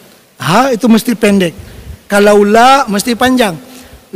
ha 0.43 0.75
itu 0.75 0.91
mesti 0.91 1.15
pendek 1.15 1.55
kalau 2.11 2.43
la 2.43 2.91
mesti 2.91 3.15
panjang 3.15 3.55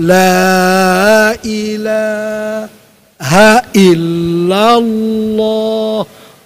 la 0.03 1.31
ilaha 1.47 2.66
illallah 3.70 4.83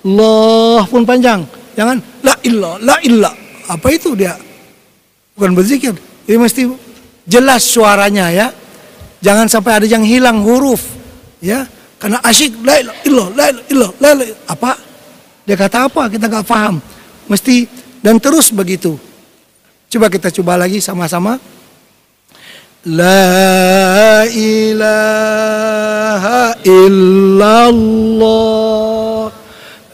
Allah 0.01 0.83
pun 0.85 1.03
panjang 1.09 1.41
jangan 1.73 1.97
la 2.21 2.37
illah 2.45 2.77
la 2.85 2.97
illah 3.01 3.35
apa 3.71 3.89
itu 3.95 4.13
dia 4.19 4.37
bukan 5.41 5.57
berzikir. 5.57 5.97
Ini 6.29 6.37
mesti 6.37 6.69
jelas 7.25 7.65
suaranya 7.65 8.29
ya. 8.29 8.53
Jangan 9.25 9.49
sampai 9.49 9.81
ada 9.81 9.87
yang 9.89 10.05
hilang 10.05 10.45
huruf 10.45 10.85
ya. 11.41 11.65
Karena 11.97 12.21
asyik 12.21 12.61
la 12.61 12.77
illallah, 13.09 13.29
la 13.33 13.47
illallah, 13.73 13.93
la 13.97 14.11
ilaha 14.21 14.37
apa? 14.45 14.73
Dia 15.49 15.57
kata 15.57 15.89
apa? 15.89 16.13
Kita 16.13 16.29
nggak 16.29 16.45
paham. 16.45 16.77
Mesti 17.25 17.65
dan 18.05 18.21
terus 18.21 18.53
begitu. 18.53 19.01
Coba 19.91 20.07
kita 20.07 20.31
coba 20.31 20.55
lagi 20.55 20.79
sama-sama. 20.79 21.35
La 22.87 24.23
ilaha 24.31 26.55
illallah. 26.63 28.15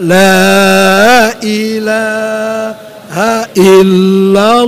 La 0.04 1.32
ilaha 1.40 3.48
illallah. 3.56 4.60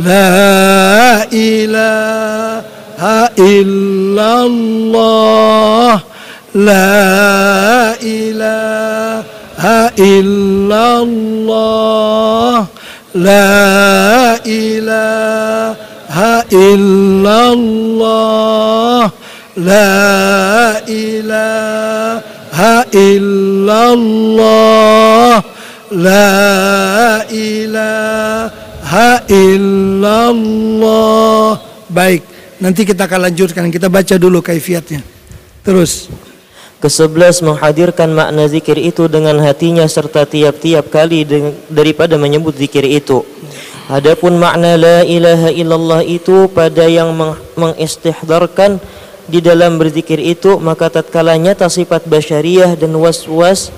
La 0.00 1.28
ilaha 1.28 3.28
illallah. 3.36 4.80
La 6.56 7.92
ilaha 8.00 9.92
illallah 10.00 11.92
La 13.12 14.40
ilaha 14.40 16.48
illallah 16.48 17.52
La 19.60 20.80
ilaha 20.88 22.88
illallah 22.88 24.32
La 25.92 27.20
ilaha 27.28 29.28
illallah. 29.28 31.52
Baik, 31.92 32.24
nanti 32.64 32.88
kita 32.88 33.04
akan 33.04 33.28
lanjutkan. 33.28 33.68
Kita 33.68 33.92
baca 33.92 34.16
dulu 34.16 34.40
kaifiatnya. 34.40 35.04
Terus. 35.60 36.08
Kesebelas 36.82 37.46
menghadirkan 37.46 38.10
makna 38.10 38.50
zikir 38.50 38.74
itu 38.74 39.06
dengan 39.06 39.38
hatinya 39.38 39.86
serta 39.86 40.26
tiap-tiap 40.26 40.90
kali 40.90 41.22
daripada 41.70 42.18
menyebut 42.18 42.58
zikir 42.58 42.82
itu. 42.82 43.22
Adapun 43.86 44.34
makna 44.34 44.74
la 44.74 45.06
ilaha 45.06 45.54
illallah 45.54 46.02
itu 46.02 46.50
pada 46.50 46.90
yang 46.90 47.14
mengistihdarkan 47.54 48.82
di 49.30 49.38
dalam 49.38 49.78
berzikir 49.78 50.18
itu 50.18 50.58
maka 50.58 50.90
tatkala 50.90 51.38
nyata 51.38 51.70
sifat 51.70 52.02
basyariah 52.10 52.74
dan 52.74 52.90
was-was 52.98 53.70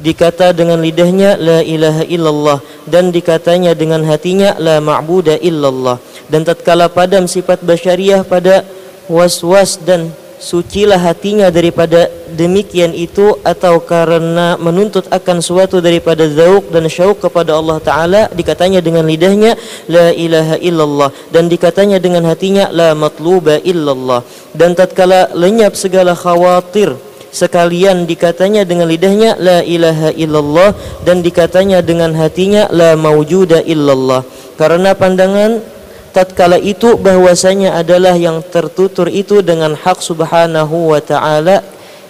dikata 0.00 0.56
dengan 0.56 0.80
lidahnya 0.80 1.36
la 1.36 1.60
ilaha 1.60 2.08
illallah 2.08 2.58
dan 2.88 3.12
dikatanya 3.12 3.76
dengan 3.76 4.00
hatinya 4.08 4.56
la 4.56 4.80
ma'buda 4.80 5.36
illallah 5.44 6.00
dan 6.32 6.48
tatkala 6.48 6.88
padam 6.88 7.28
sifat 7.28 7.60
basyariah 7.60 8.24
pada 8.24 8.64
was-was 9.12 9.76
dan 9.76 10.08
sucilah 10.40 10.96
hatinya 10.96 11.52
daripada 11.52 12.08
demikian 12.32 12.96
itu 12.96 13.36
atau 13.44 13.76
karena 13.84 14.56
menuntut 14.56 15.04
akan 15.12 15.44
suatu 15.44 15.84
daripada 15.84 16.24
zauk 16.32 16.72
dan 16.72 16.88
syauk 16.88 17.20
kepada 17.20 17.60
Allah 17.60 17.76
taala 17.78 18.22
dikatanya 18.32 18.80
dengan 18.80 19.04
lidahnya 19.04 19.54
la 19.92 20.08
ilaha 20.16 20.56
illallah 20.56 21.10
dan 21.28 21.52
dikatanya 21.52 22.00
dengan 22.00 22.24
hatinya 22.24 22.72
la 22.72 22.96
matluba 22.96 23.60
illallah. 23.60 24.24
Dan 24.56 24.72
tatkala 24.72 25.30
lenyap 25.36 25.76
segala 25.76 26.16
khawatir 26.16 26.96
sekalian 27.30 28.10
dikatanya 28.10 28.66
dengan 28.66 28.90
lidahnya 28.90 29.38
la 29.38 29.62
ilaha 29.62 30.10
illallah 30.16 30.74
dan 31.06 31.22
dikatanya 31.22 31.78
dengan 31.84 32.16
hatinya 32.16 32.66
la 32.72 32.98
maujuda 32.98 33.62
illallah. 33.62 34.24
Karena 34.58 34.92
pandangan 34.92 35.79
tatkala 36.10 36.58
itu 36.58 36.98
bahwasanya 36.98 37.78
adalah 37.78 38.18
yang 38.18 38.42
tertutur 38.42 39.06
itu 39.06 39.40
dengan 39.40 39.78
hak 39.78 40.02
subhanahu 40.02 40.92
wa 40.92 41.00
ta'ala 41.00 41.62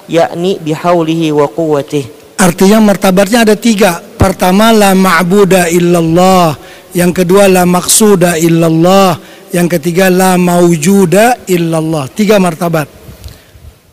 yakni 0.08 0.58
bihaulihi 0.58 1.30
wa 1.30 1.46
quwwatih 1.46 2.20
artinya 2.40 2.80
martabatnya 2.80 3.44
ada 3.44 3.56
tiga. 3.56 4.00
Pertama 4.00 4.72
la 4.72 4.96
ma'buda 4.96 5.68
illallah. 5.68 6.56
Yang 6.96 7.22
kedua 7.22 7.46
la 7.46 7.68
maksuda 7.68 8.40
illallah. 8.40 9.20
Yang 9.52 9.78
ketiga 9.78 10.08
la 10.08 10.40
maujuda 10.40 11.44
illallah. 11.44 12.08
Tiga 12.12 12.40
martabat. 12.40 12.88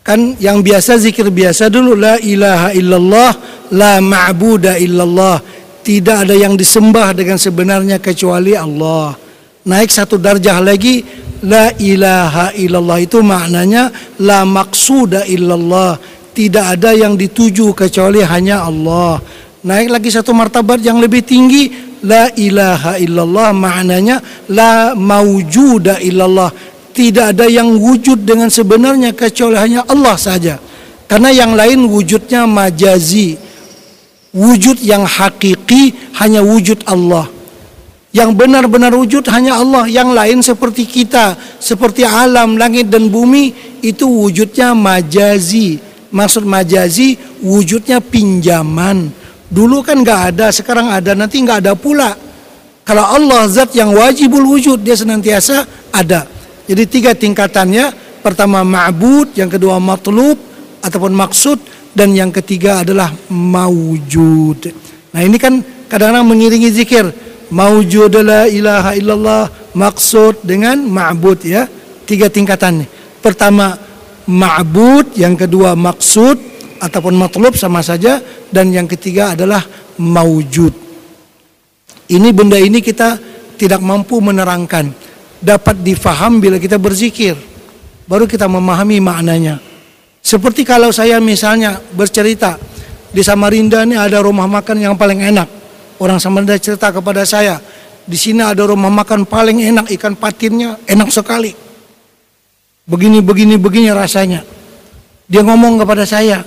Kan 0.00 0.40
yang 0.40 0.64
biasa 0.64 0.96
zikir 0.96 1.28
biasa 1.28 1.68
dulu 1.68 1.92
la 1.92 2.16
ilaha 2.16 2.72
illallah 2.72 3.30
la 3.76 4.00
ma'buda 4.00 4.80
illallah. 4.80 5.44
Tidak 5.84 6.28
ada 6.28 6.32
yang 6.36 6.56
disembah 6.56 7.16
dengan 7.16 7.36
sebenarnya 7.40 8.00
kecuali 8.00 8.56
Allah. 8.56 9.27
Naik 9.66 9.90
satu 9.90 10.20
darjah 10.20 10.62
lagi 10.62 11.02
la 11.42 11.74
ilaha 11.74 12.54
illallah 12.54 12.98
itu 13.02 13.18
maknanya 13.24 13.90
la 14.22 14.46
maksuda 14.46 15.26
illallah. 15.26 15.98
Tidak 16.36 16.64
ada 16.78 16.94
yang 16.94 17.18
dituju 17.18 17.74
kecuali 17.74 18.22
hanya 18.22 18.62
Allah. 18.62 19.18
Naik 19.66 19.90
lagi 19.90 20.08
satu 20.14 20.30
martabat 20.30 20.78
yang 20.78 21.02
lebih 21.02 21.26
tinggi 21.26 21.74
la 22.06 22.30
ilaha 22.38 22.94
illallah 22.94 23.50
maknanya 23.50 24.22
la 24.46 24.94
maujuda 24.94 25.98
illallah 25.98 26.54
tidak 26.98 27.30
ada 27.30 27.46
yang 27.46 27.78
wujud 27.78 28.26
dengan 28.26 28.50
sebenarnya 28.50 29.14
kecuali 29.14 29.54
hanya 29.54 29.86
Allah 29.86 30.18
saja. 30.18 30.58
Karena 31.06 31.30
yang 31.30 31.54
lain 31.54 31.86
wujudnya 31.86 32.42
majazi. 32.42 33.38
Wujud 34.34 34.82
yang 34.82 35.06
hakiki 35.06 35.94
hanya 36.18 36.42
wujud 36.42 36.82
Allah. 36.90 37.30
Yang 38.18 38.34
benar-benar 38.34 38.90
wujud 38.98 39.22
hanya 39.30 39.62
Allah. 39.62 39.86
Yang 39.86 40.08
lain 40.10 40.38
seperti 40.42 40.90
kita, 40.90 41.38
seperti 41.62 42.02
alam, 42.02 42.58
langit 42.58 42.90
dan 42.90 43.06
bumi 43.06 43.78
itu 43.78 44.10
wujudnya 44.10 44.74
majazi. 44.74 45.78
Maksud 46.10 46.42
majazi 46.42 47.14
wujudnya 47.38 48.02
pinjaman. 48.02 49.14
Dulu 49.46 49.86
kan 49.86 50.02
nggak 50.02 50.34
ada, 50.34 50.50
sekarang 50.50 50.90
ada, 50.90 51.14
nanti 51.14 51.38
nggak 51.38 51.62
ada 51.62 51.78
pula. 51.78 52.10
Kalau 52.82 53.06
Allah 53.06 53.46
zat 53.46 53.70
yang 53.78 53.94
wajibul 53.94 54.42
wujud 54.50 54.82
dia 54.82 54.98
senantiasa 54.98 55.62
ada. 55.94 56.26
Jadi 56.66 56.82
tiga 56.90 57.14
tingkatannya. 57.14 58.10
Pertama 58.18 58.66
ma'bud, 58.66 59.38
yang 59.38 59.46
kedua 59.46 59.78
matlub 59.78 60.36
ataupun 60.82 61.14
maksud 61.14 61.62
dan 61.94 62.10
yang 62.18 62.34
ketiga 62.34 62.82
adalah 62.82 63.14
maujud. 63.30 64.74
Nah, 65.14 65.22
ini 65.22 65.38
kan 65.38 65.62
kadang-kadang 65.86 66.26
mengiringi 66.26 66.68
zikir. 66.74 67.27
Maujud 67.48 68.12
la 68.20 68.44
ilaha 68.44 68.92
illallah 68.92 69.72
maksud 69.72 70.44
dengan 70.44 70.84
ma'bud 70.84 71.38
ya. 71.48 71.64
Tiga 72.04 72.28
tingkatan. 72.28 72.84
Pertama 73.24 73.76
ma'bud, 74.28 75.16
yang 75.16 75.32
kedua 75.36 75.72
maksud 75.72 76.36
ataupun 76.78 77.16
matlub 77.16 77.56
sama 77.56 77.80
saja 77.80 78.20
dan 78.52 78.68
yang 78.70 78.84
ketiga 78.84 79.32
adalah 79.32 79.64
maujud. 79.96 80.72
Ini 82.08 82.28
benda 82.32 82.56
ini 82.56 82.80
kita 82.80 83.20
tidak 83.56 83.80
mampu 83.84 84.20
menerangkan. 84.20 84.88
Dapat 85.38 85.84
difaham 85.84 86.40
bila 86.40 86.56
kita 86.56 86.80
berzikir. 86.80 87.36
Baru 88.08 88.24
kita 88.24 88.48
memahami 88.48 88.98
maknanya. 89.04 89.60
Seperti 90.24 90.64
kalau 90.64 90.88
saya 90.92 91.20
misalnya 91.20 91.76
bercerita 91.92 92.56
di 93.12 93.20
Samarinda 93.24 93.84
ini 93.84 93.96
ada 93.96 94.20
rumah 94.20 94.48
makan 94.48 94.76
yang 94.80 94.94
paling 94.96 95.20
enak. 95.20 95.57
Orang 95.98 96.22
Samarinda 96.22 96.54
cerita 96.62 96.94
kepada 96.94 97.26
saya, 97.26 97.58
di 98.06 98.14
sini 98.14 98.40
ada 98.40 98.62
rumah 98.64 98.88
makan 98.88 99.26
paling 99.26 99.60
enak 99.66 99.90
ikan 99.98 100.14
patinnya 100.14 100.78
enak 100.86 101.10
sekali. 101.10 101.50
Begini 102.88 103.18
begini 103.20 103.58
begini 103.58 103.90
rasanya. 103.90 104.46
Dia 105.28 105.44
ngomong 105.44 105.82
kepada 105.82 106.08
saya, 106.08 106.40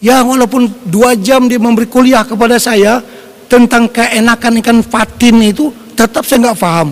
ya 0.00 0.24
walaupun 0.24 0.88
dua 0.88 1.12
jam 1.18 1.44
dia 1.44 1.60
memberi 1.60 1.84
kuliah 1.90 2.24
kepada 2.24 2.56
saya 2.56 3.04
tentang 3.50 3.90
keenakan 3.90 4.62
ikan 4.64 4.78
patin 4.86 5.42
itu, 5.44 5.68
tetap 5.92 6.24
saya 6.24 6.48
nggak 6.48 6.60
paham. 6.62 6.88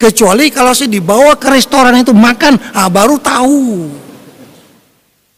Kecuali 0.00 0.50
kalau 0.50 0.74
saya 0.74 0.90
dibawa 0.90 1.38
ke 1.38 1.46
restoran 1.46 1.94
itu 1.94 2.10
makan, 2.10 2.58
ah 2.74 2.90
baru 2.90 3.22
tahu. 3.22 3.86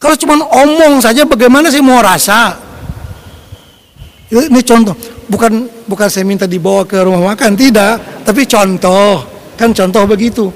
Kalau 0.01 0.15
cuma 0.17 0.41
omong 0.41 1.05
saja 1.05 1.21
bagaimana 1.21 1.69
saya 1.69 1.85
mau 1.85 2.01
rasa? 2.01 2.64
Ini 4.25 4.61
contoh, 4.65 4.95
bukan 5.29 5.69
bukan 5.85 6.07
saya 6.09 6.25
minta 6.25 6.49
dibawa 6.49 6.81
ke 6.81 6.97
rumah 6.97 7.33
makan, 7.33 7.53
tidak, 7.53 8.25
tapi 8.25 8.49
contoh, 8.49 9.21
kan 9.53 9.69
contoh 9.69 10.03
begitu. 10.09 10.49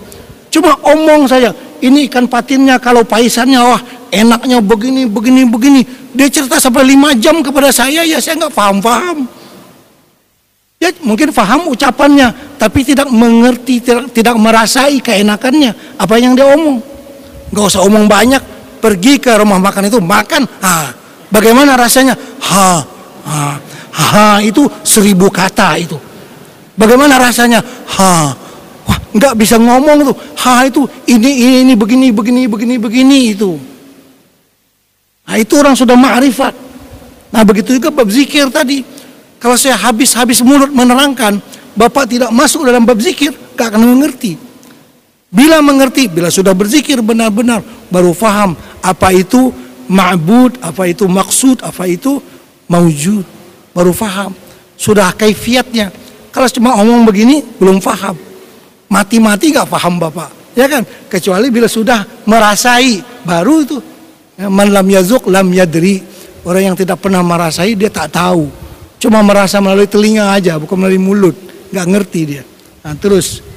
Cuma 0.50 0.74
omong 0.82 1.30
saja, 1.30 1.54
ini 1.78 2.10
ikan 2.10 2.26
patinnya 2.26 2.82
kalau 2.82 3.06
paisannya 3.06 3.62
wah 3.62 3.82
enaknya 4.10 4.58
begini 4.58 5.06
begini 5.06 5.46
begini. 5.46 5.82
Dia 6.18 6.26
cerita 6.26 6.58
sampai 6.58 6.82
lima 6.82 7.14
jam 7.14 7.46
kepada 7.46 7.70
saya 7.70 8.02
ya 8.02 8.18
saya 8.18 8.42
nggak 8.42 8.54
paham 8.58 8.82
paham. 8.82 9.18
Ya 10.80 10.90
mungkin 11.04 11.30
paham 11.36 11.70
ucapannya, 11.70 12.56
tapi 12.56 12.88
tidak 12.88 13.12
mengerti, 13.12 13.84
tidak, 13.84 14.16
tidak 14.16 14.36
merasai 14.40 15.04
keenakannya 15.04 15.76
apa 16.00 16.16
yang 16.18 16.34
dia 16.34 16.48
omong. 16.56 16.80
Gak 17.52 17.66
usah 17.76 17.84
omong 17.84 18.08
banyak, 18.08 18.40
pergi 18.80 19.20
ke 19.20 19.28
rumah 19.36 19.60
makan 19.60 19.92
itu 19.92 20.00
makan. 20.00 20.48
Ha, 20.64 20.96
bagaimana 21.28 21.76
rasanya? 21.76 22.16
Ha, 22.16 22.80
ha, 23.30 23.62
ha 23.94 24.28
itu 24.42 24.66
seribu 24.82 25.30
kata 25.30 25.78
itu. 25.78 25.98
Bagaimana 26.74 27.22
rasanya? 27.22 27.62
Ha, 27.62 28.34
wah 28.90 29.00
nggak 29.14 29.34
bisa 29.38 29.62
ngomong 29.62 30.10
tuh. 30.10 30.18
Ha 30.42 30.66
itu 30.66 30.82
ini 31.06 31.32
ini 31.46 31.56
ini 31.70 31.74
begini 31.78 32.10
begini 32.10 32.50
begini 32.50 32.76
begini 32.82 33.20
itu. 33.38 33.52
Nah 35.30 35.38
itu 35.38 35.54
orang 35.62 35.78
sudah 35.78 35.94
ma'rifat. 35.94 36.58
Nah 37.30 37.46
begitu 37.46 37.78
juga 37.78 37.94
bab 37.94 38.10
zikir 38.10 38.50
tadi. 38.50 38.82
Kalau 39.38 39.56
saya 39.56 39.78
habis-habis 39.78 40.42
mulut 40.44 40.74
menerangkan, 40.74 41.40
Bapak 41.80 42.12
tidak 42.12 42.34
masuk 42.36 42.68
dalam 42.68 42.84
bab 42.84 43.00
zikir, 43.00 43.32
gak 43.56 43.72
akan 43.72 43.96
mengerti. 43.96 44.36
Bila 45.30 45.62
mengerti, 45.62 46.10
bila 46.10 46.34
sudah 46.34 46.58
berzikir 46.58 47.00
benar-benar, 47.06 47.62
baru 47.94 48.18
faham 48.18 48.58
apa 48.82 49.14
itu 49.14 49.54
ma'bud, 49.86 50.58
apa 50.60 50.90
itu 50.90 51.06
maksud, 51.06 51.62
apa 51.62 51.86
itu 51.86 52.18
maujud. 52.70 53.26
Baru 53.74 53.92
faham. 53.92 54.32
Sudah 54.80 55.12
kaifiatnya. 55.12 55.92
Kalau 56.30 56.48
cuma 56.48 56.78
omong 56.80 57.04
begini, 57.10 57.42
belum 57.58 57.82
faham. 57.82 58.16
Mati-mati 58.88 59.52
gak 59.52 59.68
faham 59.68 59.98
Bapak. 60.00 60.56
Ya 60.56 60.70
kan? 60.70 60.86
Kecuali 61.12 61.50
bila 61.50 61.68
sudah 61.68 62.06
merasai, 62.24 63.02
baru 63.26 63.56
itu. 63.66 63.78
Man 64.48 64.72
lam 64.72 64.88
yazuk 64.88 65.28
lam 65.28 65.52
yadri. 65.52 66.00
Orang 66.48 66.72
yang 66.72 66.76
tidak 66.78 67.04
pernah 67.04 67.20
merasai, 67.20 67.76
dia 67.76 67.92
tak 67.92 68.16
tahu. 68.16 68.48
Cuma 69.00 69.20
merasa 69.20 69.60
melalui 69.60 69.88
telinga 69.88 70.32
aja, 70.32 70.56
bukan 70.56 70.80
melalui 70.80 71.02
mulut. 71.02 71.36
Nggak 71.74 71.88
ngerti 71.92 72.22
dia. 72.24 72.44
Nah, 72.86 72.96
terus. 72.96 73.49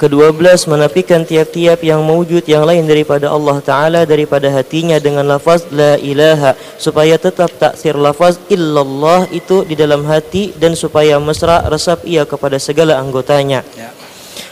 Kedua 0.00 0.32
belas 0.32 0.64
menafikan 0.64 1.28
tiap-tiap 1.28 1.84
yang 1.84 2.00
mewujud 2.00 2.40
yang 2.48 2.64
lain 2.64 2.88
daripada 2.88 3.28
Allah 3.28 3.60
Ta'ala 3.60 4.00
daripada 4.08 4.48
hatinya 4.48 4.96
dengan 4.96 5.28
lafaz 5.28 5.68
La 5.68 6.00
ilaha 6.00 6.56
supaya 6.80 7.20
tetap 7.20 7.52
taksir 7.60 8.00
lafaz 8.00 8.40
illallah 8.48 9.28
itu 9.28 9.60
di 9.68 9.76
dalam 9.76 10.08
hati 10.08 10.56
dan 10.56 10.72
supaya 10.72 11.20
mesra 11.20 11.68
resap 11.68 12.00
ia 12.08 12.24
kepada 12.24 12.56
segala 12.56 12.96
anggotanya. 12.96 13.60
Ya. 13.76 13.92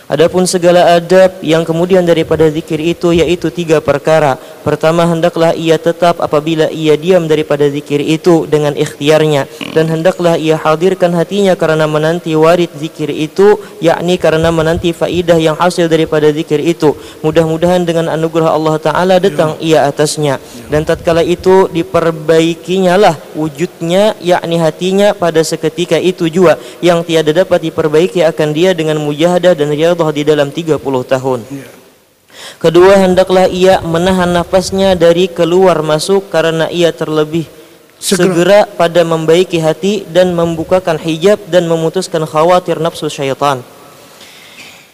Adapun 0.08 0.48
segala 0.48 0.96
adab 0.96 1.36
yang 1.44 1.68
kemudian 1.68 2.00
daripada 2.00 2.48
zikir 2.48 2.80
itu 2.80 3.12
yaitu 3.12 3.52
tiga 3.52 3.76
perkara. 3.84 4.40
Pertama 4.64 5.04
hendaklah 5.04 5.52
ia 5.52 5.76
tetap 5.76 6.24
apabila 6.24 6.72
ia 6.72 6.96
diam 6.96 7.28
daripada 7.28 7.68
zikir 7.68 8.00
itu 8.00 8.48
dengan 8.48 8.72
ikhtiarnya. 8.72 9.44
Dan 9.76 9.92
hendaklah 9.92 10.40
ia 10.40 10.56
hadirkan 10.56 11.12
hatinya 11.12 11.52
karena 11.60 11.84
menanti 11.84 12.32
warid 12.32 12.72
zikir 12.80 13.12
itu 13.12 13.60
yakni 13.84 14.16
karena 14.16 14.48
menanti 14.48 14.96
faidah 14.96 15.36
yang 15.36 15.60
hasil 15.60 15.92
daripada 15.92 16.32
zikir 16.32 16.56
itu. 16.64 16.96
Mudah-mudahan 17.20 17.84
dengan 17.84 18.08
anugerah 18.08 18.48
Allah 18.48 18.80
taala 18.80 19.20
datang 19.20 19.60
ia 19.60 19.84
atasnya. 19.84 20.40
Dan 20.72 20.88
tatkala 20.88 21.20
itu 21.20 21.68
diperbaikinya 21.68 22.96
lah 22.96 23.16
wujudnya 23.36 24.16
yakni 24.24 24.56
hatinya 24.56 25.12
pada 25.12 25.44
seketika 25.44 26.00
itu 26.00 26.32
juga. 26.32 26.56
Yang 26.80 27.12
tiada 27.12 27.44
dapat 27.44 27.68
diperbaiki 27.68 28.24
akan 28.24 28.56
dia 28.56 28.72
dengan 28.72 28.96
mujahadah 29.04 29.52
dan 29.52 29.68
riyadhah 29.68 29.97
riadah 29.98 30.14
di 30.14 30.22
dalam 30.22 30.48
30 30.54 30.78
tahun. 31.02 31.40
Ya. 31.50 31.66
Kedua 32.62 32.94
hendaklah 33.02 33.50
ia 33.50 33.82
menahan 33.82 34.30
nafasnya 34.30 34.94
dari 34.94 35.26
keluar 35.26 35.82
masuk 35.82 36.30
karena 36.30 36.70
ia 36.70 36.94
terlebih 36.94 37.50
segera. 37.98 38.14
segera 38.22 38.60
pada 38.78 39.02
membaiki 39.02 39.58
hati 39.58 40.06
dan 40.06 40.30
membukakan 40.38 41.02
hijab 41.02 41.42
dan 41.50 41.66
memutuskan 41.66 42.22
khawatir 42.22 42.78
nafsu 42.78 43.10
syaitan. 43.10 43.58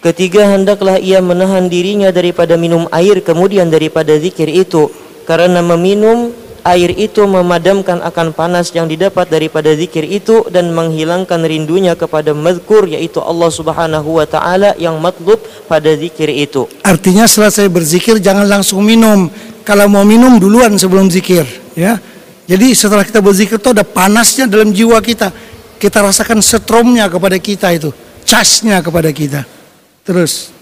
Ketiga 0.01 0.48
hendaklah 0.48 0.97
ia 1.01 1.20
menahan 1.20 1.68
dirinya 1.68 2.12
daripada 2.12 2.56
minum 2.56 2.89
air 2.93 3.20
kemudian 3.20 3.68
daripada 3.68 4.16
zikir 4.16 4.48
itu 4.48 4.89
karena 5.28 5.60
meminum 5.60 6.32
air 6.65 6.91
itu 6.97 7.20
memadamkan 7.28 8.01
akan 8.01 8.32
panas 8.32 8.73
yang 8.73 8.89
didapat 8.89 9.28
daripada 9.28 9.70
zikir 9.77 10.03
itu 10.09 10.49
dan 10.49 10.73
menghilangkan 10.73 11.45
rindunya 11.45 11.93
kepada 11.93 12.32
mazkur 12.32 12.89
yaitu 12.89 13.20
Allah 13.20 13.53
Subhanahu 13.53 14.16
wa 14.16 14.24
taala 14.24 14.73
yang 14.81 14.97
matlub 14.99 15.39
pada 15.69 15.93
zikir 15.93 16.32
itu. 16.32 16.65
Artinya 16.81 17.28
selesai 17.28 17.69
berzikir 17.69 18.16
jangan 18.19 18.49
langsung 18.49 18.81
minum. 18.81 19.28
Kalau 19.65 19.89
mau 19.89 20.05
minum 20.05 20.36
duluan 20.36 20.77
sebelum 20.77 21.09
zikir, 21.09 21.45
ya. 21.73 21.97
Jadi 22.45 22.77
setelah 22.77 23.01
kita 23.01 23.24
berzikir 23.24 23.57
itu 23.57 23.73
ada 23.73 23.81
panasnya 23.81 24.45
dalam 24.45 24.69
jiwa 24.69 25.01
kita. 25.01 25.32
Kita 25.81 26.05
rasakan 26.05 26.45
setromnya 26.45 27.09
kepada 27.09 27.41
kita 27.41 27.73
itu, 27.73 27.89
casnya 28.28 28.85
kepada 28.85 29.09
kita. 29.09 29.49
Terus 30.05 30.53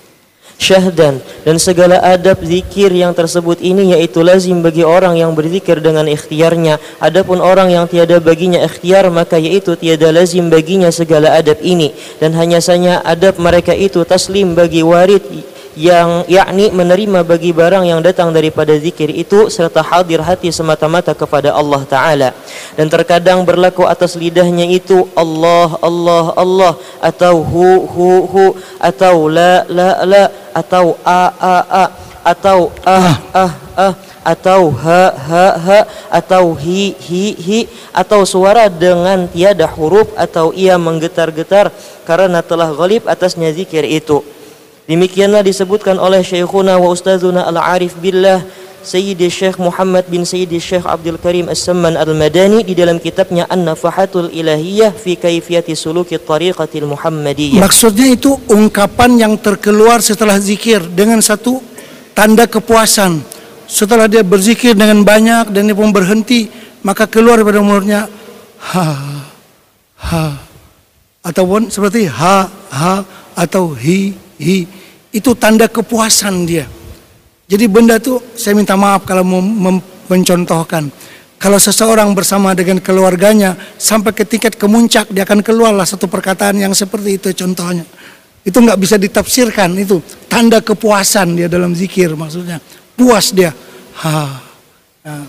syahdan. 0.62 1.18
Dan 1.42 1.58
segala 1.58 1.98
adab 1.98 2.38
zikir 2.46 2.94
yang 2.94 3.10
tersebut 3.10 3.58
ini 3.58 3.98
yaitu 3.98 4.22
lazim 4.22 4.62
bagi 4.62 4.86
orang 4.86 5.18
yang 5.18 5.34
berzikir 5.34 5.82
dengan 5.82 6.06
ikhtiarnya. 6.06 6.78
Adapun 7.02 7.42
orang 7.42 7.74
yang 7.74 7.90
tiada 7.90 8.22
baginya 8.22 8.62
ikhtiar 8.62 9.10
maka 9.10 9.42
yaitu 9.42 9.74
tiada 9.74 10.14
lazim 10.14 10.46
baginya 10.46 10.94
segala 10.94 11.34
adab 11.34 11.58
ini. 11.66 11.90
Dan 12.22 12.38
hanya 12.38 12.62
saja 12.62 13.02
adab 13.02 13.42
mereka 13.42 13.74
itu 13.74 14.06
taslim 14.06 14.54
bagi 14.54 14.86
warid 14.86 15.26
yang 15.78 16.28
yakni 16.28 16.68
menerima 16.68 17.24
bagi 17.24 17.50
barang 17.50 17.84
yang 17.88 18.00
datang 18.04 18.28
daripada 18.32 18.76
zikir 18.76 19.08
itu 19.08 19.48
serta 19.48 19.80
hadir 19.80 20.20
hati 20.20 20.52
semata-mata 20.52 21.16
kepada 21.16 21.52
Allah 21.56 21.82
taala. 21.88 22.30
Dan 22.76 22.92
terkadang 22.92 23.44
berlaku 23.48 23.88
atas 23.88 24.16
lidahnya 24.16 24.68
itu 24.68 25.08
Allah 25.16 25.76
Allah 25.80 26.26
Allah 26.36 26.72
atau 27.00 27.40
hu 27.40 27.88
hu 27.88 28.10
hu 28.28 28.44
atau 28.76 29.28
la 29.32 29.64
la 29.68 29.90
la 30.04 30.24
atau 30.52 30.96
a 31.04 31.22
a 31.40 31.56
a 31.64 31.84
atau 32.22 32.70
ah 32.86 33.16
ah 33.34 33.52
ah 33.74 33.92
atau 34.22 34.70
ha 34.70 35.02
ha 35.10 35.46
ha 35.58 35.78
atau 36.06 36.54
hi 36.54 36.94
hi 36.94 37.34
hi 37.34 37.58
atau 37.90 38.22
suara 38.22 38.70
dengan 38.70 39.26
tiada 39.26 39.66
huruf 39.66 40.14
atau 40.14 40.54
ia 40.54 40.78
menggetar-getar 40.78 41.74
karena 42.06 42.38
telah 42.38 42.70
ghalib 42.70 43.10
atasnya 43.10 43.50
zikir 43.50 43.82
itu 43.82 44.22
Demikianlah 44.90 45.46
disebutkan 45.46 45.94
oleh 46.02 46.26
Syekhuna 46.26 46.74
wa 46.74 46.90
Ustazuna 46.90 47.46
Al-Arif 47.46 47.94
Billah 48.02 48.42
Sayyidi 48.82 49.30
Syekh 49.30 49.62
Muhammad 49.62 50.10
bin 50.10 50.26
Sayyidi 50.26 50.58
Syekh 50.58 50.82
Abdul 50.82 51.14
Karim 51.22 51.46
As-Samman 51.46 51.94
Al-Madani 51.94 52.66
di 52.66 52.74
dalam 52.74 52.98
kitabnya 52.98 53.46
An-Nafahatul 53.46 54.34
Ilahiyah 54.34 54.90
fi 54.90 55.14
Kaifiyati 55.14 55.78
Suluki 55.78 56.18
Tariqatil 56.18 56.90
Muhammadiyah. 56.90 57.62
Maksudnya 57.62 58.10
itu 58.10 58.34
ungkapan 58.50 59.22
yang 59.22 59.34
terkeluar 59.38 60.02
setelah 60.02 60.34
zikir 60.42 60.82
dengan 60.82 61.22
satu 61.22 61.62
tanda 62.10 62.50
kepuasan. 62.50 63.22
Setelah 63.70 64.10
dia 64.10 64.26
berzikir 64.26 64.74
dengan 64.74 65.06
banyak 65.06 65.54
dan 65.54 65.70
dia 65.70 65.78
pun 65.78 65.94
berhenti, 65.94 66.50
maka 66.82 67.06
keluar 67.06 67.38
pada 67.46 67.62
mulutnya 67.62 68.10
ha 68.74 68.86
ha 70.02 70.24
ataupun 71.22 71.70
seperti 71.70 72.10
ha 72.10 72.50
ha 72.50 72.94
atau 73.38 73.72
hi 73.78 74.10
hi 74.42 74.66
itu 75.14 75.30
tanda 75.38 75.70
kepuasan 75.70 76.42
dia. 76.42 76.66
Jadi 77.46 77.64
benda 77.70 78.00
itu 78.00 78.18
saya 78.34 78.58
minta 78.58 78.74
maaf 78.74 79.06
kalau 79.06 79.22
mau 79.22 79.42
mencontohkan. 80.10 80.90
Kalau 81.38 81.58
seseorang 81.58 82.14
bersama 82.14 82.54
dengan 82.54 82.78
keluarganya 82.78 83.58
sampai 83.74 84.14
ke 84.14 84.22
tingkat 84.22 84.54
kemuncak 84.54 85.10
dia 85.10 85.26
akan 85.26 85.42
keluarlah 85.42 85.86
satu 85.86 86.06
perkataan 86.06 86.58
yang 86.58 86.74
seperti 86.74 87.18
itu 87.18 87.28
contohnya. 87.34 87.86
Itu 88.42 88.58
nggak 88.58 88.78
bisa 88.78 88.98
ditafsirkan 88.98 89.74
itu 89.78 90.02
tanda 90.26 90.58
kepuasan 90.58 91.38
dia 91.38 91.46
dalam 91.46 91.74
zikir 91.74 92.14
maksudnya 92.18 92.58
puas 92.98 93.34
dia. 93.34 93.50
Ha. 94.02 94.14
Nah, 95.02 95.26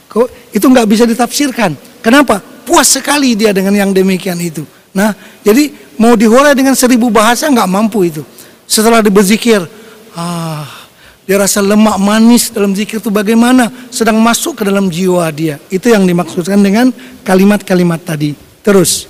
itu 0.54 0.66
nggak 0.70 0.86
bisa 0.86 1.04
ditafsirkan. 1.10 1.74
Kenapa? 2.06 2.38
Puas 2.64 2.94
sekali 2.94 3.34
dia 3.34 3.50
dengan 3.50 3.74
yang 3.74 3.90
demikian 3.90 4.38
itu. 4.38 4.62
Nah, 4.94 5.18
jadi 5.42 5.74
mau 5.98 6.14
dihurai 6.14 6.54
dengan 6.54 6.78
seribu 6.78 7.10
bahasa 7.10 7.50
nggak 7.50 7.70
mampu 7.70 8.06
itu. 8.06 8.22
Setelah 8.74 9.06
berzikir, 9.06 9.62
ah, 10.18 10.66
dia 11.30 11.38
rasa 11.38 11.62
lemak 11.62 12.02
manis 12.02 12.50
dalam 12.50 12.74
zikir 12.74 12.98
itu 12.98 13.14
bagaimana? 13.14 13.70
Sedang 13.94 14.18
masuk 14.18 14.58
ke 14.58 14.64
dalam 14.66 14.90
jiwa 14.90 15.30
dia. 15.30 15.62
Itu 15.70 15.94
yang 15.94 16.10
dimaksudkan 16.10 16.58
dengan 16.58 16.90
kalimat-kalimat 17.22 18.02
tadi. 18.02 18.34
Terus. 18.66 19.06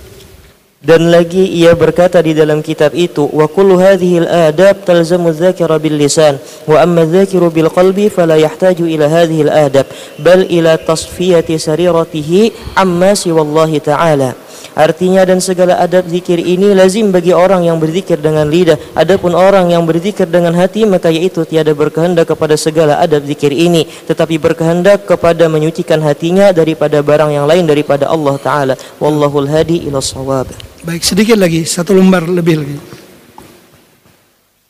Dan 0.84 1.08
lagi 1.08 1.48
ia 1.48 1.72
berkata 1.72 2.20
di 2.20 2.36
dalam 2.36 2.60
kitab 2.60 2.92
itu, 2.92 3.24
wa 3.24 3.48
kullu 3.48 3.80
hadhihi 3.80 4.28
al-adab 4.28 4.84
talzamu 4.84 5.32
dzakira 5.32 5.80
bil 5.80 5.96
lisan, 5.96 6.36
wa 6.68 6.84
amma 6.84 7.08
dzakiru 7.08 7.48
bil 7.48 7.72
qalbi 7.72 8.12
fala 8.12 8.36
yahtaju 8.36 8.84
ila 8.84 9.08
hadhihi 9.08 9.48
al-adab, 9.48 9.88
bal 10.20 10.44
ila 10.44 10.76
tasfiyati 10.76 11.56
sariratihi 11.56 12.76
amma 12.76 13.16
siwallahi 13.16 13.80
ta'ala. 13.80 14.43
Artinya 14.74 15.22
dan 15.22 15.38
segala 15.38 15.78
adab 15.78 16.10
zikir 16.10 16.42
ini 16.42 16.74
lazim 16.74 17.14
bagi 17.14 17.30
orang 17.30 17.62
yang 17.62 17.78
berzikir 17.78 18.18
dengan 18.18 18.50
lidah. 18.50 18.74
Adapun 18.98 19.30
orang 19.30 19.70
yang 19.70 19.86
berzikir 19.86 20.26
dengan 20.26 20.50
hati 20.58 20.82
maka 20.82 21.14
yaitu 21.14 21.46
tiada 21.46 21.70
berkehendak 21.78 22.26
kepada 22.34 22.58
segala 22.58 22.98
adab 22.98 23.22
zikir 23.22 23.54
ini, 23.54 23.86
tetapi 23.86 24.34
berkehendak 24.42 25.06
kepada 25.06 25.46
menyucikan 25.46 26.02
hatinya 26.02 26.50
daripada 26.50 26.98
barang 27.06 27.30
yang 27.30 27.46
lain 27.46 27.70
daripada 27.70 28.10
Allah 28.10 28.34
taala. 28.42 28.74
Wallahul 28.98 29.46
hadi 29.46 29.86
ila 29.86 30.02
shawab. 30.02 30.50
Baik, 30.82 31.06
sedikit 31.06 31.38
lagi, 31.38 31.62
satu 31.62 31.94
lembar 31.94 32.26
lebih 32.26 32.60
lagi. 32.60 32.76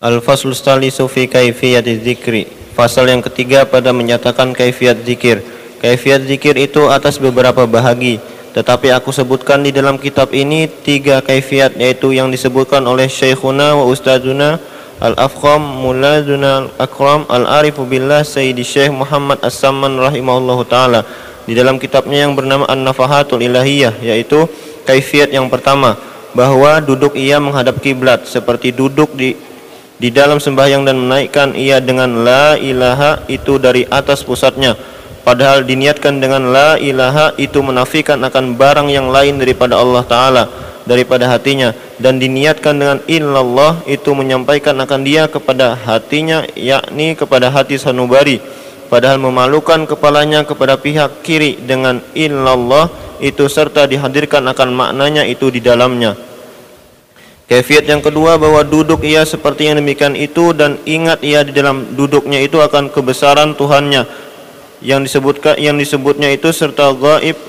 Al-Fasl 0.05 0.53
Stalisu 0.53 1.09
fi 1.09 1.25
kaifiyati 1.25 1.97
dzikri. 1.97 2.45
Pasal 2.77 3.09
yang 3.09 3.25
ketiga 3.25 3.65
pada 3.65 3.89
menyatakan 3.97 4.53
kaifiat 4.53 5.01
zikir. 5.01 5.41
Kaifiat 5.81 6.29
zikir 6.29 6.61
itu 6.61 6.93
atas 6.93 7.17
beberapa 7.17 7.65
bahagi, 7.65 8.21
tetapi 8.55 8.95
aku 8.95 9.11
sebutkan 9.11 9.67
di 9.67 9.75
dalam 9.75 9.99
kitab 9.99 10.31
ini 10.31 10.71
tiga 10.71 11.19
kaifiat 11.19 11.75
yaitu 11.75 12.15
yang 12.15 12.31
disebutkan 12.31 12.87
oleh 12.87 13.11
Syekhuna 13.11 13.75
wa 13.75 13.83
Ustazuna 13.91 14.63
Al-Afkham 15.03 15.59
Mulazuna 15.59 16.71
Al-Akram 16.71 17.27
Al-Arifu 17.27 17.83
Billah 17.83 18.23
Sayyidi 18.23 18.63
Syekh 18.63 18.95
Muhammad 18.95 19.43
As-Samman 19.43 19.99
rahimahullahu 19.99 20.63
taala. 20.71 21.03
Di 21.45 21.53
dalam 21.59 21.83
kitabnya 21.83 22.25
yang 22.25 22.39
bernama 22.39 22.63
An-Nafahatul 22.71 23.43
Ilahiyah 23.43 23.99
yaitu 23.99 24.47
kaifiat 24.87 25.35
yang 25.35 25.51
pertama 25.51 25.99
bahwa 26.31 26.79
duduk 26.79 27.19
ia 27.19 27.43
menghadap 27.43 27.83
kiblat 27.83 28.23
seperti 28.31 28.71
duduk 28.71 29.19
di 29.19 29.35
di 29.99 30.15
dalam 30.15 30.39
sembahyang 30.39 30.87
dan 30.87 30.95
menaikkan 30.95 31.59
ia 31.59 31.83
dengan 31.83 32.23
la 32.23 32.55
ilaha 32.55 33.27
itu 33.27 33.59
dari 33.59 33.83
atas 33.91 34.23
pusatnya 34.23 34.79
padahal 35.25 35.65
diniatkan 35.65 36.23
dengan 36.23 36.53
la 36.55 36.77
ilaha 36.79 37.35
itu 37.41 37.59
menafikan 37.65 38.21
akan 38.23 38.55
barang 38.55 38.93
yang 38.93 39.09
lain 39.09 39.41
daripada 39.41 39.81
Allah 39.81 40.05
taala 40.05 40.45
daripada 40.85 41.27
hatinya. 41.33 41.73
Dan 41.97 42.21
diniatkan 42.21 42.77
dengan 42.77 42.99
illallah 43.09 43.83
itu 43.89 44.13
menyampaikan 44.13 44.77
akan 44.79 45.01
dia 45.03 45.27
kepada 45.27 45.75
hatinya 45.75 46.45
yakni 46.55 47.17
kepada 47.17 47.51
hati 47.51 47.81
sanubari. 47.81 48.39
Padahal 48.93 49.19
memalukan 49.19 49.89
kepalanya 49.89 50.45
kepada 50.45 50.77
pihak 50.79 51.25
kiri 51.25 51.59
dengan 51.59 52.05
illallah 52.13 52.93
itu 53.19 53.49
serta 53.49 53.89
dihadirkan 53.89 54.45
akan 54.53 54.71
maknanya 54.77 55.25
itu 55.25 55.49
di 55.49 55.59
dalamnya. 55.65 56.15
Kefiat 57.45 57.85
yang 57.85 58.01
kedua 58.01 58.41
bahwa 58.41 58.65
duduk 58.65 59.05
ia 59.05 59.21
seperti 59.21 59.69
yang 59.69 59.77
demikian 59.77 60.17
itu 60.17 60.57
dan 60.57 60.81
ingat 60.89 61.21
ia 61.21 61.45
di 61.45 61.53
dalam 61.53 61.93
duduknya 61.93 62.41
itu 62.41 62.57
akan 62.57 62.89
kebesaran 62.89 63.53
Tuhannya 63.53 64.24
yang 64.85 65.01
disebutkan 65.01 65.57
yang 65.57 65.81
disebutnya 65.81 66.29
itu 66.31 66.53
serta 66.53 66.93
gaib 66.93 67.41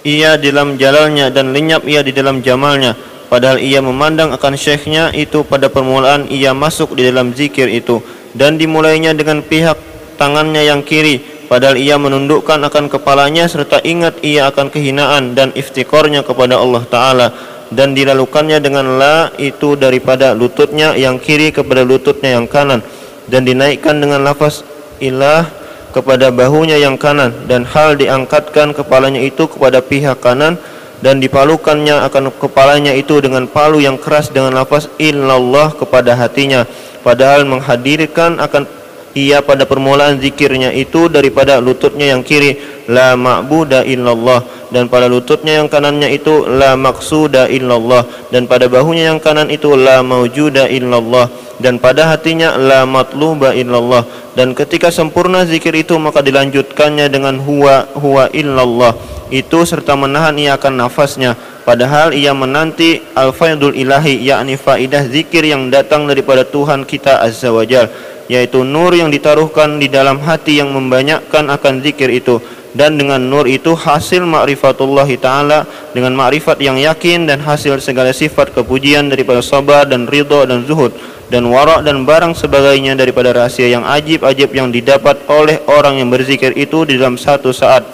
ia 0.00 0.40
di 0.40 0.48
dalam 0.48 0.80
jalalnya 0.80 1.28
dan 1.28 1.52
lenyap 1.52 1.84
ia 1.84 2.00
di 2.00 2.10
dalam 2.16 2.40
jamalnya. 2.40 2.96
Padahal 3.30 3.62
ia 3.62 3.78
memandang 3.78 4.34
akan 4.34 4.58
syekhnya 4.58 5.14
itu 5.14 5.46
pada 5.46 5.70
permulaan 5.70 6.26
ia 6.26 6.50
masuk 6.50 6.98
di 6.98 7.06
dalam 7.06 7.30
zikir 7.30 7.70
itu. 7.70 8.02
Dan 8.34 8.58
dimulainya 8.58 9.14
dengan 9.14 9.44
pihak 9.44 9.78
tangannya 10.18 10.66
yang 10.66 10.82
kiri. 10.82 11.22
Padahal 11.46 11.78
ia 11.78 11.94
menundukkan 11.98 12.58
akan 12.58 12.90
kepalanya 12.90 13.46
serta 13.46 13.82
ingat 13.86 14.22
ia 14.26 14.50
akan 14.50 14.70
kehinaan 14.70 15.34
dan 15.38 15.54
iftikornya 15.54 16.26
kepada 16.26 16.58
Allah 16.58 16.82
Ta'ala. 16.90 17.28
Dan 17.70 17.94
dilalukannya 17.94 18.58
dengan 18.58 18.98
la 18.98 19.30
itu 19.38 19.78
daripada 19.78 20.34
lututnya 20.34 20.98
yang 20.98 21.22
kiri 21.22 21.54
kepada 21.54 21.86
lututnya 21.86 22.34
yang 22.34 22.50
kanan. 22.50 22.82
Dan 23.30 23.46
dinaikkan 23.46 24.02
dengan 24.02 24.26
lafaz 24.26 24.66
ilah 24.98 25.59
kepada 25.90 26.30
bahunya 26.30 26.78
yang 26.78 26.96
kanan 26.96 27.34
dan 27.50 27.66
hal 27.66 27.98
diangkatkan 27.98 28.72
kepalanya 28.74 29.20
itu 29.20 29.46
kepada 29.50 29.82
pihak 29.82 30.22
kanan 30.22 30.56
dan 31.00 31.18
dipalukannya 31.18 32.04
akan 32.06 32.28
kepalanya 32.36 32.92
itu 32.92 33.18
dengan 33.24 33.48
palu 33.48 33.80
yang 33.80 33.96
keras 33.96 34.28
dengan 34.28 34.56
lafaz 34.56 34.86
illallah 35.00 35.72
kepada 35.74 36.12
hatinya. 36.16 36.68
Padahal 37.00 37.48
menghadirkan 37.48 38.36
akan 38.36 38.68
ia 39.16 39.40
pada 39.42 39.64
permulaan 39.64 40.20
zikirnya 40.20 40.70
itu 40.76 41.08
daripada 41.08 41.58
lututnya 41.58 42.12
yang 42.12 42.22
kiri. 42.22 42.84
La 42.90 43.16
ma'buda 43.16 43.86
illallah 43.88 44.59
dan 44.70 44.86
pada 44.86 45.10
lututnya 45.10 45.58
yang 45.58 45.68
kanannya 45.68 46.14
itu 46.14 46.46
la 46.46 46.78
maqsuda 46.78 47.50
illallah 47.50 48.06
dan 48.30 48.46
pada 48.46 48.70
bahunya 48.70 49.10
yang 49.14 49.20
kanan 49.20 49.50
itu 49.50 49.74
la 49.74 50.00
maujuda 50.00 50.70
illallah 50.70 51.26
dan 51.58 51.76
pada 51.76 52.08
hatinya 52.14 52.54
la 52.56 52.86
matluba 52.86 53.52
illallah 53.52 54.06
dan 54.38 54.54
ketika 54.54 54.88
sempurna 54.88 55.42
zikir 55.44 55.74
itu 55.74 55.98
maka 55.98 56.22
dilanjutkannya 56.22 57.10
dengan 57.10 57.36
huwa 57.42 57.90
huwa 57.98 58.30
illallah 58.30 58.94
itu 59.30 59.62
serta 59.62 59.94
menahan 59.94 60.34
ia 60.38 60.54
akan 60.54 60.86
nafasnya 60.86 61.34
padahal 61.66 62.14
ia 62.14 62.34
menanti 62.34 63.02
al-faidul 63.14 63.74
ilahi 63.74 64.22
yakni 64.22 64.54
faidah 64.54 65.06
zikir 65.06 65.46
yang 65.46 65.70
datang 65.70 66.06
daripada 66.06 66.46
Tuhan 66.46 66.86
kita 66.86 67.22
azza 67.22 67.50
wajal 67.50 67.90
yaitu 68.30 68.62
nur 68.62 68.94
yang 68.94 69.10
ditaruhkan 69.10 69.82
di 69.82 69.90
dalam 69.90 70.22
hati 70.22 70.62
yang 70.62 70.70
membanyakkan 70.70 71.50
akan 71.50 71.82
zikir 71.82 72.14
itu 72.14 72.38
dan 72.70 72.94
dengan 72.94 73.18
nur 73.18 73.50
itu 73.50 73.74
hasil 73.74 74.22
ma'rifatullah 74.22 75.08
taala 75.18 75.66
dengan 75.90 76.14
ma'rifat 76.14 76.62
yang 76.62 76.78
yakin 76.78 77.26
dan 77.26 77.42
hasil 77.42 77.82
segala 77.82 78.14
sifat 78.14 78.54
kepujian 78.54 79.10
daripada 79.10 79.42
sabar 79.42 79.86
dan 79.86 80.06
ridha 80.06 80.46
dan 80.46 80.62
zuhud 80.62 80.94
dan 81.30 81.46
wara 81.50 81.82
dan 81.82 82.06
barang 82.06 82.34
sebagainya 82.34 82.94
daripada 82.94 83.34
rahasia 83.34 83.70
yang 83.70 83.86
ajib-ajib 83.86 84.50
yang 84.54 84.70
didapat 84.70 85.18
oleh 85.30 85.62
orang 85.70 85.98
yang 86.02 86.10
berzikir 86.10 86.54
itu 86.58 86.82
di 86.86 86.98
dalam 86.98 87.14
satu 87.14 87.54
saat. 87.54 87.86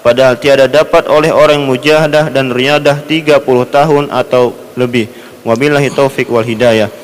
Padahal 0.00 0.40
tiada 0.40 0.66
dapat 0.66 1.06
oleh 1.06 1.30
orang 1.30 1.60
yang 1.62 1.68
mujahadah 1.70 2.32
dan 2.32 2.50
riadah 2.50 3.04
30 3.04 3.46
tahun 3.68 4.04
atau 4.10 4.56
lebih. 4.74 5.06
Wabillahi 5.44 5.92
taufik 5.92 6.28
wal 6.32 6.44
hidayah 6.44 6.99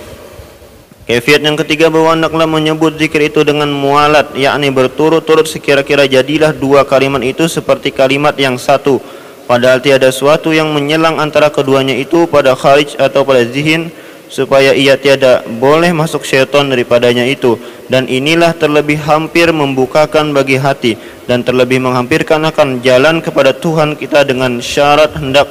Kefiat 1.06 1.38
yang 1.38 1.54
ketiga 1.54 1.86
bahwa 1.86 2.18
hendaklah 2.18 2.50
menyebut 2.50 2.98
zikir 2.98 3.30
itu 3.30 3.46
dengan 3.46 3.70
mualat 3.70 4.34
yakni 4.34 4.74
berturut-turut 4.74 5.46
sekira-kira 5.46 6.02
jadilah 6.02 6.50
dua 6.50 6.82
kalimat 6.82 7.22
itu 7.22 7.46
seperti 7.46 7.94
kalimat 7.94 8.34
yang 8.34 8.58
satu. 8.58 8.98
Padahal 9.46 9.78
tiada 9.78 10.10
suatu 10.10 10.50
yang 10.50 10.74
menyelang 10.74 11.22
antara 11.22 11.46
keduanya 11.46 11.94
itu 11.94 12.26
pada 12.26 12.58
kharij 12.58 12.98
atau 12.98 13.22
pada 13.22 13.46
zihin 13.46 13.94
supaya 14.26 14.74
ia 14.74 14.98
tiada 14.98 15.46
boleh 15.46 15.94
masuk 15.94 16.26
syaitan 16.26 16.66
daripadanya 16.66 17.22
itu. 17.22 17.54
Dan 17.86 18.10
inilah 18.10 18.50
terlebih 18.58 18.98
hampir 19.06 19.54
membukakan 19.54 20.34
bagi 20.34 20.58
hati 20.58 20.98
dan 21.30 21.46
terlebih 21.46 21.78
menghampirkan 21.86 22.42
akan 22.50 22.82
jalan 22.82 23.22
kepada 23.22 23.54
Tuhan 23.54 23.94
kita 23.94 24.26
dengan 24.26 24.58
syarat 24.58 25.14
hendak 25.14 25.46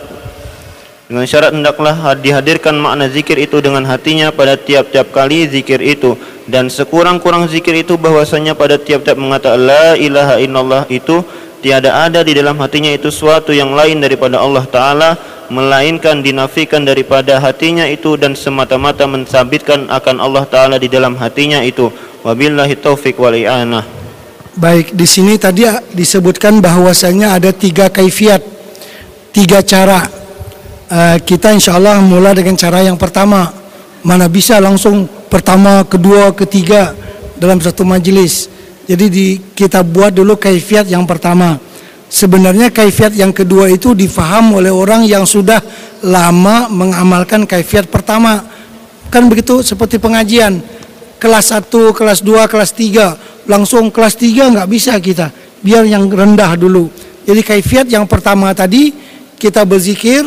Dengan 1.05 1.21
syarat 1.29 1.53
hendaklah 1.53 2.17
dihadirkan 2.17 2.81
makna 2.81 3.05
zikir 3.05 3.37
itu 3.37 3.61
dengan 3.61 3.85
hatinya 3.85 4.33
pada 4.33 4.57
tiap-tiap 4.57 5.13
kali 5.13 5.45
zikir 5.45 5.77
itu. 5.77 6.17
Dan 6.49 6.65
sekurang-kurang 6.65 7.45
zikir 7.45 7.77
itu 7.77 7.93
bahwasanya 7.93 8.57
pada 8.57 8.81
tiap-tiap 8.81 9.13
mengatakan 9.13 9.69
la 9.69 9.93
ilaha 9.93 10.41
illallah 10.41 10.89
itu 10.89 11.21
tiada 11.61 12.09
ada 12.09 12.25
di 12.25 12.33
dalam 12.33 12.57
hatinya 12.57 12.89
itu 12.89 13.13
suatu 13.13 13.53
yang 13.53 13.77
lain 13.77 14.01
daripada 14.01 14.41
Allah 14.41 14.65
taala 14.65 15.13
melainkan 15.53 16.25
dinafikan 16.25 16.81
daripada 16.81 17.37
hatinya 17.37 17.85
itu 17.85 18.17
dan 18.17 18.33
semata-mata 18.33 19.05
mensabitkan 19.05 19.85
akan 19.93 20.17
Allah 20.17 20.49
taala 20.49 20.81
di 20.81 20.89
dalam 20.89 21.13
hatinya 21.21 21.61
itu. 21.61 21.93
Wabillahi 22.25 22.81
taufik 22.81 23.21
wal 23.21 23.37
i'anah. 23.37 23.85
Baik, 24.57 24.89
di 24.97 25.05
sini 25.05 25.37
tadi 25.37 25.69
disebutkan 25.93 26.65
bahwasanya 26.65 27.37
ada 27.37 27.53
tiga 27.53 27.93
kaifiat, 27.93 28.41
tiga 29.29 29.61
cara. 29.61 30.24
Uh, 30.85 31.17
kita 31.25 31.49
insya 31.49 31.77
Allah 31.77 31.97
mulai 32.01 32.37
dengan 32.37 32.53
cara 32.53 32.81
yang 32.85 32.97
pertama. 32.99 33.49
Mana 34.05 34.29
bisa 34.29 34.61
langsung 34.61 35.09
pertama, 35.31 35.81
kedua, 35.81 36.29
ketiga 36.37 36.93
dalam 37.35 37.57
satu 37.57 37.81
majelis. 37.81 38.47
Jadi 38.85 39.05
di, 39.09 39.27
kita 39.41 39.81
buat 39.81 40.13
dulu 40.13 40.37
kaifiat 40.37 40.85
yang 40.85 41.09
pertama. 41.09 41.57
Sebenarnya 42.05 42.69
kaifiat 42.69 43.17
yang 43.17 43.33
kedua 43.33 43.65
itu 43.65 43.97
difaham 43.97 44.61
oleh 44.61 44.69
orang 44.69 45.09
yang 45.09 45.25
sudah 45.25 45.57
lama 46.05 46.69
mengamalkan 46.69 47.49
kaifiat 47.49 47.89
pertama. 47.89 48.45
Kan 49.09 49.25
begitu 49.25 49.65
seperti 49.65 49.97
pengajian. 49.97 50.61
Kelas 51.17 51.49
1, 51.49 51.65
kelas 51.97 52.21
2, 52.21 52.45
kelas 52.45 52.71
3 52.77 53.35
langsung 53.49 53.93
kelas 53.93 54.17
3 54.17 54.53
nggak 54.53 54.69
bisa 54.69 54.97
kita 54.97 55.29
biar 55.61 55.85
yang 55.85 56.09
rendah 56.09 56.57
dulu 56.57 56.89
jadi 57.25 57.41
kaifiat 57.41 57.87
yang 57.89 58.05
pertama 58.09 58.53
tadi 58.53 58.93
kita 59.37 59.65
berzikir 59.65 60.25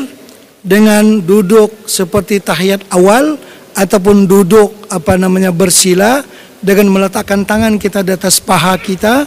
dengan 0.69 1.25
duduk 1.25 1.89
seperti 1.89 2.45
tahiyat 2.45 2.85
awal 2.93 3.41
ataupun 3.73 4.29
duduk 4.29 4.77
apa 4.93 5.17
namanya 5.17 5.49
bersila 5.49 6.21
dengan 6.61 6.93
meletakkan 6.93 7.49
tangan 7.49 7.81
kita 7.81 8.05
di 8.05 8.13
atas 8.13 8.37
paha 8.37 8.77
kita 8.77 9.25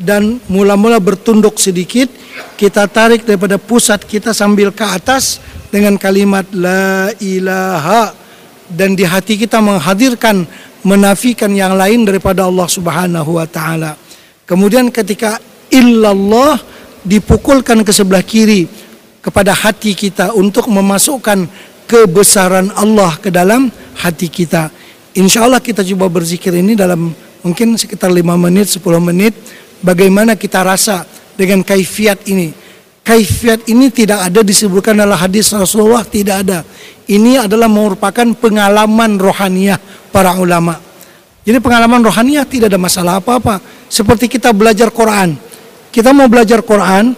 dan 0.00 0.40
mula-mula 0.48 0.96
bertunduk 0.96 1.60
sedikit 1.60 2.08
kita 2.56 2.88
tarik 2.88 3.28
daripada 3.28 3.60
pusat 3.60 4.00
kita 4.00 4.32
sambil 4.32 4.72
ke 4.72 4.86
atas 4.86 5.44
dengan 5.68 6.00
kalimat 6.00 6.48
la 6.56 7.12
ilaha 7.20 8.16
dan 8.72 8.96
di 8.96 9.04
hati 9.04 9.36
kita 9.36 9.60
menghadirkan 9.60 10.48
menafikan 10.86 11.52
yang 11.52 11.76
lain 11.76 12.08
daripada 12.08 12.48
Allah 12.48 12.68
Subhanahu 12.70 13.36
wa 13.36 13.44
taala. 13.44 13.92
Kemudian 14.48 14.88
ketika 14.88 15.36
illallah 15.68 16.56
dipukulkan 17.04 17.84
ke 17.84 17.92
sebelah 17.92 18.24
kiri 18.24 18.87
kepada 19.22 19.52
hati 19.54 19.92
kita 19.94 20.32
untuk 20.34 20.70
memasukkan 20.70 21.48
kebesaran 21.88 22.70
Allah 22.76 23.16
ke 23.16 23.32
dalam 23.32 23.72
hati 23.98 24.28
kita. 24.28 24.68
Insya 25.16 25.48
Allah 25.48 25.58
kita 25.58 25.82
coba 25.82 26.06
berzikir 26.20 26.52
ini 26.54 26.76
dalam 26.78 27.10
mungkin 27.42 27.74
sekitar 27.74 28.12
5 28.12 28.22
menit, 28.38 28.68
10 28.70 29.00
menit. 29.00 29.34
Bagaimana 29.80 30.34
kita 30.34 30.62
rasa 30.62 31.06
dengan 31.38 31.62
kaifiat 31.62 32.26
ini. 32.28 32.50
Kaifiat 33.06 33.64
ini 33.72 33.88
tidak 33.88 34.28
ada 34.28 34.44
disebutkan 34.44 34.92
dalam 34.92 35.16
hadis 35.16 35.48
Rasulullah, 35.54 36.04
tidak 36.04 36.44
ada. 36.44 36.60
Ini 37.08 37.48
adalah 37.48 37.70
merupakan 37.70 38.26
pengalaman 38.36 39.16
rohaniah 39.16 39.80
para 40.12 40.36
ulama. 40.36 40.76
Jadi 41.40 41.56
pengalaman 41.64 42.04
rohaniah 42.04 42.44
tidak 42.44 42.68
ada 42.68 42.76
masalah 42.76 43.16
apa-apa. 43.16 43.64
Seperti 43.88 44.28
kita 44.28 44.52
belajar 44.52 44.92
Quran. 44.92 45.40
Kita 45.88 46.12
mau 46.12 46.28
belajar 46.28 46.60
Quran, 46.60 47.16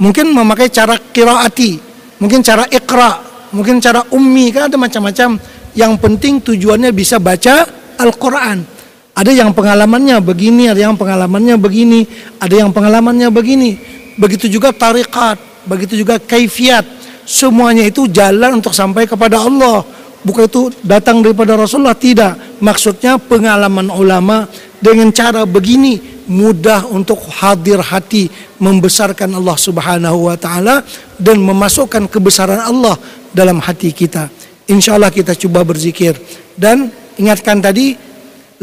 mungkin 0.00 0.32
memakai 0.32 0.72
cara 0.72 0.96
kiraati, 0.96 1.76
mungkin 2.18 2.40
cara 2.40 2.64
ikra, 2.66 3.20
mungkin 3.52 3.78
cara 3.78 4.02
ummi, 4.10 4.48
kan 4.50 4.72
ada 4.72 4.80
macam-macam. 4.80 5.36
Yang 5.70 5.92
penting 6.02 6.34
tujuannya 6.42 6.90
bisa 6.90 7.22
baca 7.22 7.62
Al-Quran. 8.00 8.66
Ada 9.14 9.30
yang 9.30 9.52
pengalamannya 9.52 10.18
begini, 10.18 10.72
ada 10.72 10.80
yang 10.80 10.96
pengalamannya 10.96 11.54
begini, 11.60 12.08
ada 12.40 12.54
yang 12.56 12.72
pengalamannya 12.72 13.28
begini. 13.28 13.78
Begitu 14.16 14.50
juga 14.50 14.74
tarikat, 14.74 15.38
begitu 15.68 15.94
juga 15.94 16.16
kaifiat 16.18 16.82
semuanya 17.30 17.86
itu 17.86 18.10
jalan 18.10 18.58
untuk 18.58 18.74
sampai 18.74 19.06
kepada 19.06 19.38
Allah 19.38 19.86
bukan 20.24 20.44
itu 20.46 20.62
datang 20.84 21.24
daripada 21.24 21.56
Rasulullah 21.56 21.96
tidak. 21.96 22.60
Maksudnya 22.60 23.16
pengalaman 23.16 23.88
ulama 23.88 24.48
dengan 24.80 25.12
cara 25.12 25.44
begini 25.44 26.24
mudah 26.30 26.86
untuk 26.86 27.18
hadir 27.42 27.82
hati 27.82 28.30
membesarkan 28.62 29.34
Allah 29.34 29.58
Subhanahu 29.58 30.30
wa 30.30 30.36
taala 30.38 30.86
dan 31.18 31.42
memasukkan 31.42 32.06
kebesaran 32.06 32.62
Allah 32.62 32.94
dalam 33.34 33.58
hati 33.58 33.90
kita. 33.90 34.30
Insya 34.70 34.94
Allah 34.94 35.10
kita 35.10 35.34
coba 35.34 35.66
berzikir. 35.66 36.14
Dan 36.54 36.92
ingatkan 37.18 37.58
tadi 37.58 37.98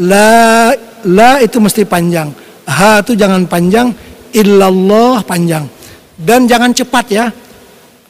la 0.00 0.72
la 1.04 1.44
itu 1.44 1.60
mesti 1.60 1.84
panjang. 1.84 2.32
Ha 2.68 3.04
itu 3.04 3.12
jangan 3.12 3.44
panjang 3.44 3.92
illallah 4.32 5.20
panjang. 5.28 5.68
Dan 6.16 6.48
jangan 6.48 6.72
cepat 6.72 7.06
ya. 7.12 7.26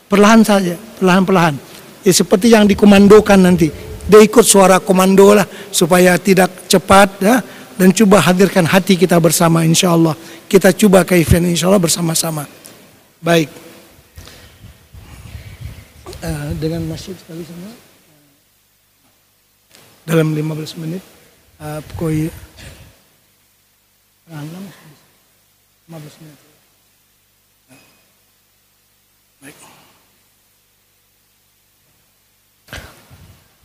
Perlahan 0.09 0.41
saja, 0.41 0.73
perlahan-perlahan. 0.97 1.68
Ya, 2.09 2.17
seperti 2.17 2.49
yang 2.49 2.65
dikomandokan 2.65 3.37
nanti. 3.37 3.69
Dia 4.09 4.25
ikut 4.25 4.41
suara 4.41 4.81
komando 4.81 5.37
lah 5.37 5.45
supaya 5.69 6.17
tidak 6.17 6.65
cepat 6.65 7.21
ya 7.21 7.45
dan 7.77 7.93
coba 7.93 8.25
hadirkan 8.25 8.65
hati 8.65 8.97
kita 8.97 9.21
bersama 9.21 9.61
insya 9.61 9.93
Allah. 9.93 10.17
Kita 10.49 10.73
coba 10.73 11.05
kaifian 11.05 11.45
insya 11.45 11.69
Allah 11.69 11.85
bersama-sama. 11.85 12.49
Baik. 13.21 13.53
Uh, 16.25 16.57
dengan 16.57 16.89
masjid 16.89 17.13
sekali 17.13 17.45
semua 17.45 17.77
dalam 20.09 20.33
15 20.33 20.81
menit 20.83 21.05
uh, 21.61 21.79
pukul 21.93 22.33
6 24.33 24.33
15 24.33 26.25
menit. 26.25 26.38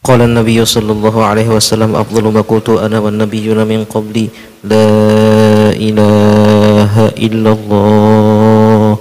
قال 0.03 0.21
النبي 0.21 0.65
صلى 0.65 0.91
الله 0.91 1.25
عليه 1.25 1.47
وسلم 1.47 1.95
أفضل 1.95 2.23
ما 2.23 2.41
قلت 2.41 2.69
أنا 2.69 2.99
والنبيون 2.99 3.67
من 3.67 3.85
قبلي 3.87 4.27
لا 4.63 5.71
إله 5.71 7.11
إلا 7.17 7.51
الله. 7.51 8.97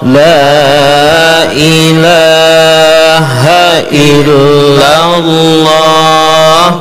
لا 0.02 1.52
إله 1.52 3.38
إلا 3.92 4.92
الله. 5.18 6.80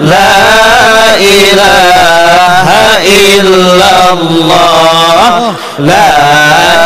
لا 0.00 1.16
إله 1.16 2.68
إلا 3.06 4.12
الله 4.12 5.54
لا 5.78 6.08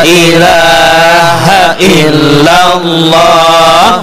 إله 0.02 1.46
إلا 1.80 2.58
الله 2.74 4.02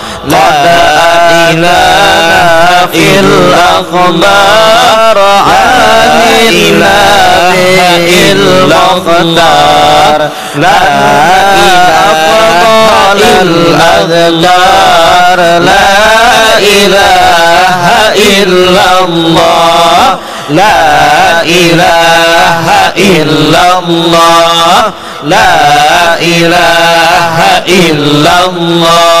لا 0.29 1.51
إله 1.51 2.85
في 2.91 3.19
الأخبار 3.19 5.17
عن 5.47 6.09
إله 6.51 7.57
المختار 8.31 10.19
لا 10.55 10.81
أفضل 12.11 13.19
الأذكار 13.41 15.39
لا 15.59 15.87
إله 16.57 17.85
إلا 18.15 18.87
الله. 19.05 20.19
لا 20.49 21.41
إله 21.43 22.67
إلا 22.97 23.79
الله. 23.79 24.93
لا 25.23 25.53
إله 26.21 27.37
إلا 27.67 28.45
الله. 28.45 29.20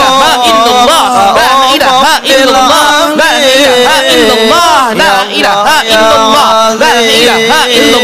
إله 0.00 0.46
إلا 0.50 0.70
الله 0.70 1.06
لا 1.36 1.50
إله 1.74 2.12
إلا 2.26 2.48
الله 2.50 2.88
لا 3.16 3.32
إله 3.54 3.96
إلا 4.14 4.34
الله 4.34 4.94
لا 4.94 5.12
إله 5.22 5.68
إلا 5.92 6.16
الله 6.16 6.74
لا 6.74 6.92
إله 7.00 7.64
إلا 7.66 7.98
الله 7.98 8.03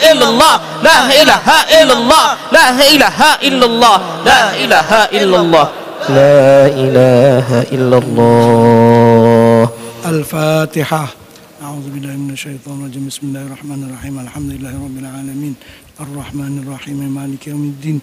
ilaha 0.01 0.11
illallah 0.11 0.53
la 0.83 0.97
ilaha 1.21 1.57
illallah 1.81 2.27
la 2.51 2.67
ilaha 2.93 3.29
illallah 3.47 3.95
la 4.25 4.41
ilaha 4.63 5.01
illallah 5.11 5.17
la 5.19 5.21
ilaha 5.21 5.21
illallah 5.21 5.67
لا 6.09 6.67
إله 6.67 7.61
إلا 7.71 7.97
الله 7.97 9.69
الفاتحة. 10.05 11.07
أعوذ 11.61 11.85
بالله 11.93 12.13
من 12.17 12.31
الشيطان 12.33 12.81
الرجيم. 12.81 13.07
بسم 13.07 13.23
الله 13.29 13.41
الرحمن 13.41 13.81
الرحيم. 13.87 14.19
الحمد 14.19 14.49
لله 14.57 14.73
رب 14.85 14.97
العالمين. 14.97 15.55
الرحمن 16.01 16.53
الرحيم. 16.65 16.99
مالك 17.17 17.47
يوم 17.47 17.63
الدين. 17.63 17.99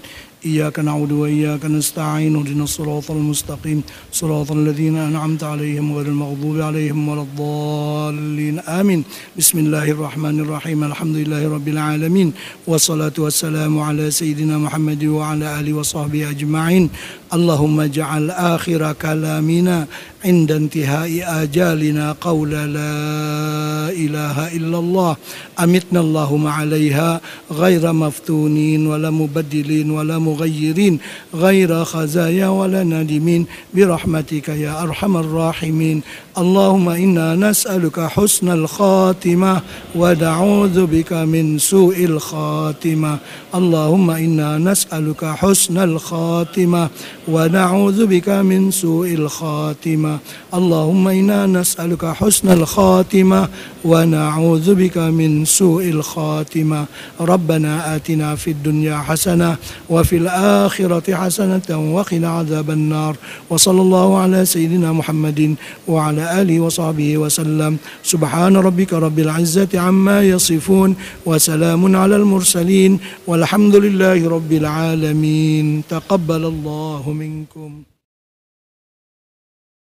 إياك 0.47 0.79
نعبد 0.79 1.13
وإياك 1.13 1.65
نستعين 1.65 2.37
اهدنا 2.37 2.65
الصراط 2.65 3.11
المستقيم. 3.11 3.83
صراط 4.13 4.53
الذين 4.53 4.97
أنعمت 4.97 5.45
عليهم 5.45 5.97
غير 5.97 6.07
المغضوب 6.07 6.61
عليهم 6.61 7.09
ولا 7.09 7.23
الضالين. 7.23 8.59
آمين. 8.59 9.05
بسم 9.39 9.59
الله 9.59 9.91
الرحمن 9.91 10.41
الرحيم. 10.41 10.85
الحمد 10.85 11.17
لله 11.17 11.55
رب 11.55 11.69
العالمين. 11.69 12.33
والصلاة 12.67 13.13
والسلام 13.19 13.79
على 13.79 14.11
سيدنا 14.11 14.59
محمد 14.59 15.05
وعلى 15.05 15.61
آله 15.61 15.73
وصحبه 15.73 16.31
أجمعين. 16.31 16.91
اللهم 17.35 17.81
اجعل 17.81 18.31
آخر 18.31 18.93
كلامنا 18.93 19.87
عند 20.25 20.53
انتهاء 20.53 21.43
آجالنا 21.43 22.17
قول 22.21 22.51
لا 22.51 23.91
إله 23.91 24.57
إلا 24.57 24.79
الله. 24.79 25.17
أمتنا 25.61 26.01
اللهم 26.01 26.47
عليها 26.47 27.21
غير 27.53 27.93
مفتونين 27.93 28.87
ولا 28.87 29.11
مبدلين 29.11 29.91
ولا 29.91 30.19
مغيرين 30.19 30.99
غير 31.35 31.85
خزايا 31.85 32.49
ولا 32.49 32.83
نادمين. 32.85 33.47
برحمتك 33.75 34.49
يا 34.49 34.83
أرحم 34.83 35.17
الراحمين. 35.17 36.03
اللهم 36.39 36.89
إنا 36.89 37.35
نسألك 37.35 38.01
حسن 38.01 38.49
الخاتمة 38.49 39.61
ونعوذ 39.95 40.87
بك 40.87 41.13
من 41.13 41.59
سوء 41.59 42.05
الخاتمة. 42.05 43.19
اللهم 43.55 44.11
إنا 44.11 44.59
نسألك 44.59 45.25
حسن 45.25 45.79
الخاتمة 45.79 46.89
ونعوذ 47.29 48.07
بك 48.07 48.29
من 48.29 48.71
سوء 48.71 49.09
الخاتمة. 49.15 50.19
اللهم 50.55 51.09
إنا 51.09 51.47
نسألك 51.47 52.05
حسن 52.05 52.53
الخاتمة 52.53 53.49
ونعوذ 53.85 54.75
بك 54.75 54.99
من 54.99 55.45
سوء 55.45 55.85
الخاتمة. 55.89 56.87
ربنا 57.21 57.97
آتنا 57.97 58.37
في 58.37 58.51
الدنيا 58.51 58.99
حسنة 58.99 59.57
وفي 59.91 60.17
الآخرة 60.17 61.15
حسنة 61.15 61.95
وقنا 61.95 62.29
عذاب 62.29 62.71
النار. 62.71 63.17
وصلى 63.51 63.81
الله 63.81 64.19
على 64.19 64.45
سيدنا 64.45 64.93
محمد 64.93 65.55
وعلى 65.89 66.43
آله 66.43 66.61
وصحبه 66.61 67.19
وسلم. 67.19 67.77
سبحان 68.03 68.57
ربك 68.57 68.93
رب 68.93 69.19
العزة 69.19 69.69
عما 69.75 70.23
يصفون 70.23 70.97
وسلام 71.27 71.97
على 71.97 72.17
المرسلين. 72.17 72.99
والحمد 73.27 73.77
لله 73.77 74.29
رب 74.29 74.53
العالمين. 74.53 75.83
تقبل 75.89 76.45
الله 76.45 77.13
منكم. 77.13 77.88